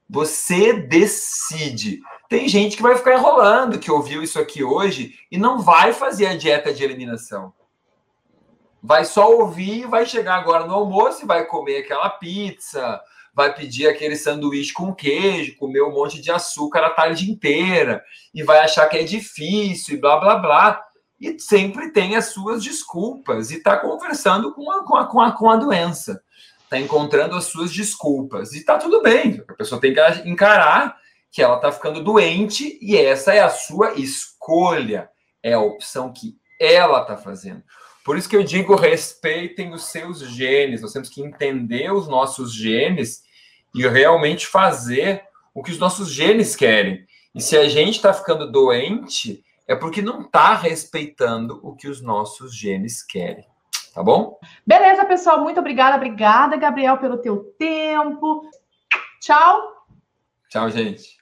você 0.09 0.73
decide. 0.73 2.01
Tem 2.27 2.49
gente 2.49 2.75
que 2.75 2.83
vai 2.83 2.97
ficar 2.97 3.15
enrolando, 3.15 3.79
que 3.79 3.89
ouviu 3.89 4.21
isso 4.21 4.37
aqui 4.37 4.61
hoje 4.61 5.15
e 5.31 5.37
não 5.37 5.59
vai 5.59 5.93
fazer 5.93 6.27
a 6.27 6.35
dieta 6.35 6.73
de 6.73 6.83
eliminação 6.83 7.53
vai 8.81 9.05
só 9.05 9.31
ouvir, 9.31 9.85
vai 9.85 10.05
chegar 10.05 10.35
agora 10.35 10.65
no 10.65 10.73
almoço 10.73 11.23
e 11.23 11.27
vai 11.27 11.45
comer 11.45 11.77
aquela 11.77 12.09
pizza, 12.09 12.99
vai 13.33 13.53
pedir 13.53 13.87
aquele 13.87 14.15
sanduíche 14.15 14.73
com 14.73 14.93
queijo, 14.93 15.55
comer 15.57 15.81
um 15.81 15.91
monte 15.91 16.21
de 16.21 16.31
açúcar 16.31 16.83
a 16.83 16.89
tarde 16.89 17.31
inteira 17.31 18.03
e 18.33 18.43
vai 18.43 18.59
achar 18.59 18.87
que 18.87 18.97
é 18.97 19.03
difícil 19.03 19.95
e 19.95 19.99
blá 19.99 20.19
blá 20.19 20.35
blá. 20.35 20.83
E 21.19 21.39
sempre 21.39 21.91
tem 21.91 22.15
as 22.15 22.25
suas 22.25 22.63
desculpas 22.63 23.51
e 23.51 23.57
está 23.57 23.77
conversando 23.77 24.53
com 24.53 24.71
a, 24.71 24.83
com, 24.83 24.95
a, 24.95 25.05
com, 25.05 25.21
a, 25.21 25.31
com 25.31 25.49
a 25.49 25.55
doença. 25.55 26.21
está 26.63 26.79
encontrando 26.79 27.35
as 27.35 27.45
suas 27.45 27.71
desculpas. 27.71 28.53
E 28.53 28.65
tá 28.65 28.77
tudo 28.77 29.01
bem. 29.01 29.43
A 29.47 29.53
pessoa 29.53 29.79
tem 29.79 29.93
que 29.93 30.01
encarar 30.29 30.97
que 31.31 31.41
ela 31.41 31.55
está 31.55 31.71
ficando 31.71 32.03
doente 32.03 32.77
e 32.81 32.97
essa 32.97 33.33
é 33.33 33.39
a 33.39 33.49
sua 33.49 33.93
escolha. 33.93 35.09
É 35.43 35.53
a 35.53 35.59
opção 35.59 36.11
que 36.11 36.35
ela 36.59 37.01
está 37.01 37.15
fazendo. 37.15 37.63
Por 38.03 38.17
isso 38.17 38.27
que 38.27 38.35
eu 38.35 38.43
digo, 38.43 38.75
respeitem 38.75 39.73
os 39.73 39.85
seus 39.85 40.19
genes. 40.19 40.81
Nós 40.81 40.93
temos 40.93 41.09
que 41.09 41.21
entender 41.21 41.91
os 41.91 42.07
nossos 42.07 42.53
genes 42.53 43.23
e 43.73 43.87
realmente 43.87 44.47
fazer 44.47 45.23
o 45.53 45.61
que 45.61 45.71
os 45.71 45.79
nossos 45.79 46.11
genes 46.11 46.55
querem. 46.55 47.05
E 47.33 47.41
se 47.41 47.57
a 47.57 47.69
gente 47.69 47.95
está 47.95 48.13
ficando 48.13 48.51
doente, 48.51 49.43
é 49.67 49.75
porque 49.75 50.01
não 50.01 50.21
está 50.21 50.55
respeitando 50.55 51.59
o 51.63 51.75
que 51.75 51.87
os 51.87 52.01
nossos 52.01 52.55
genes 52.55 53.03
querem. 53.03 53.45
Tá 53.93 54.01
bom? 54.01 54.39
Beleza, 54.65 55.05
pessoal. 55.05 55.41
Muito 55.41 55.59
obrigada. 55.59 55.97
Obrigada, 55.97 56.57
Gabriel, 56.57 56.97
pelo 56.97 57.17
teu 57.17 57.53
tempo. 57.57 58.49
Tchau. 59.19 59.85
Tchau, 60.49 60.69
gente. 60.69 61.20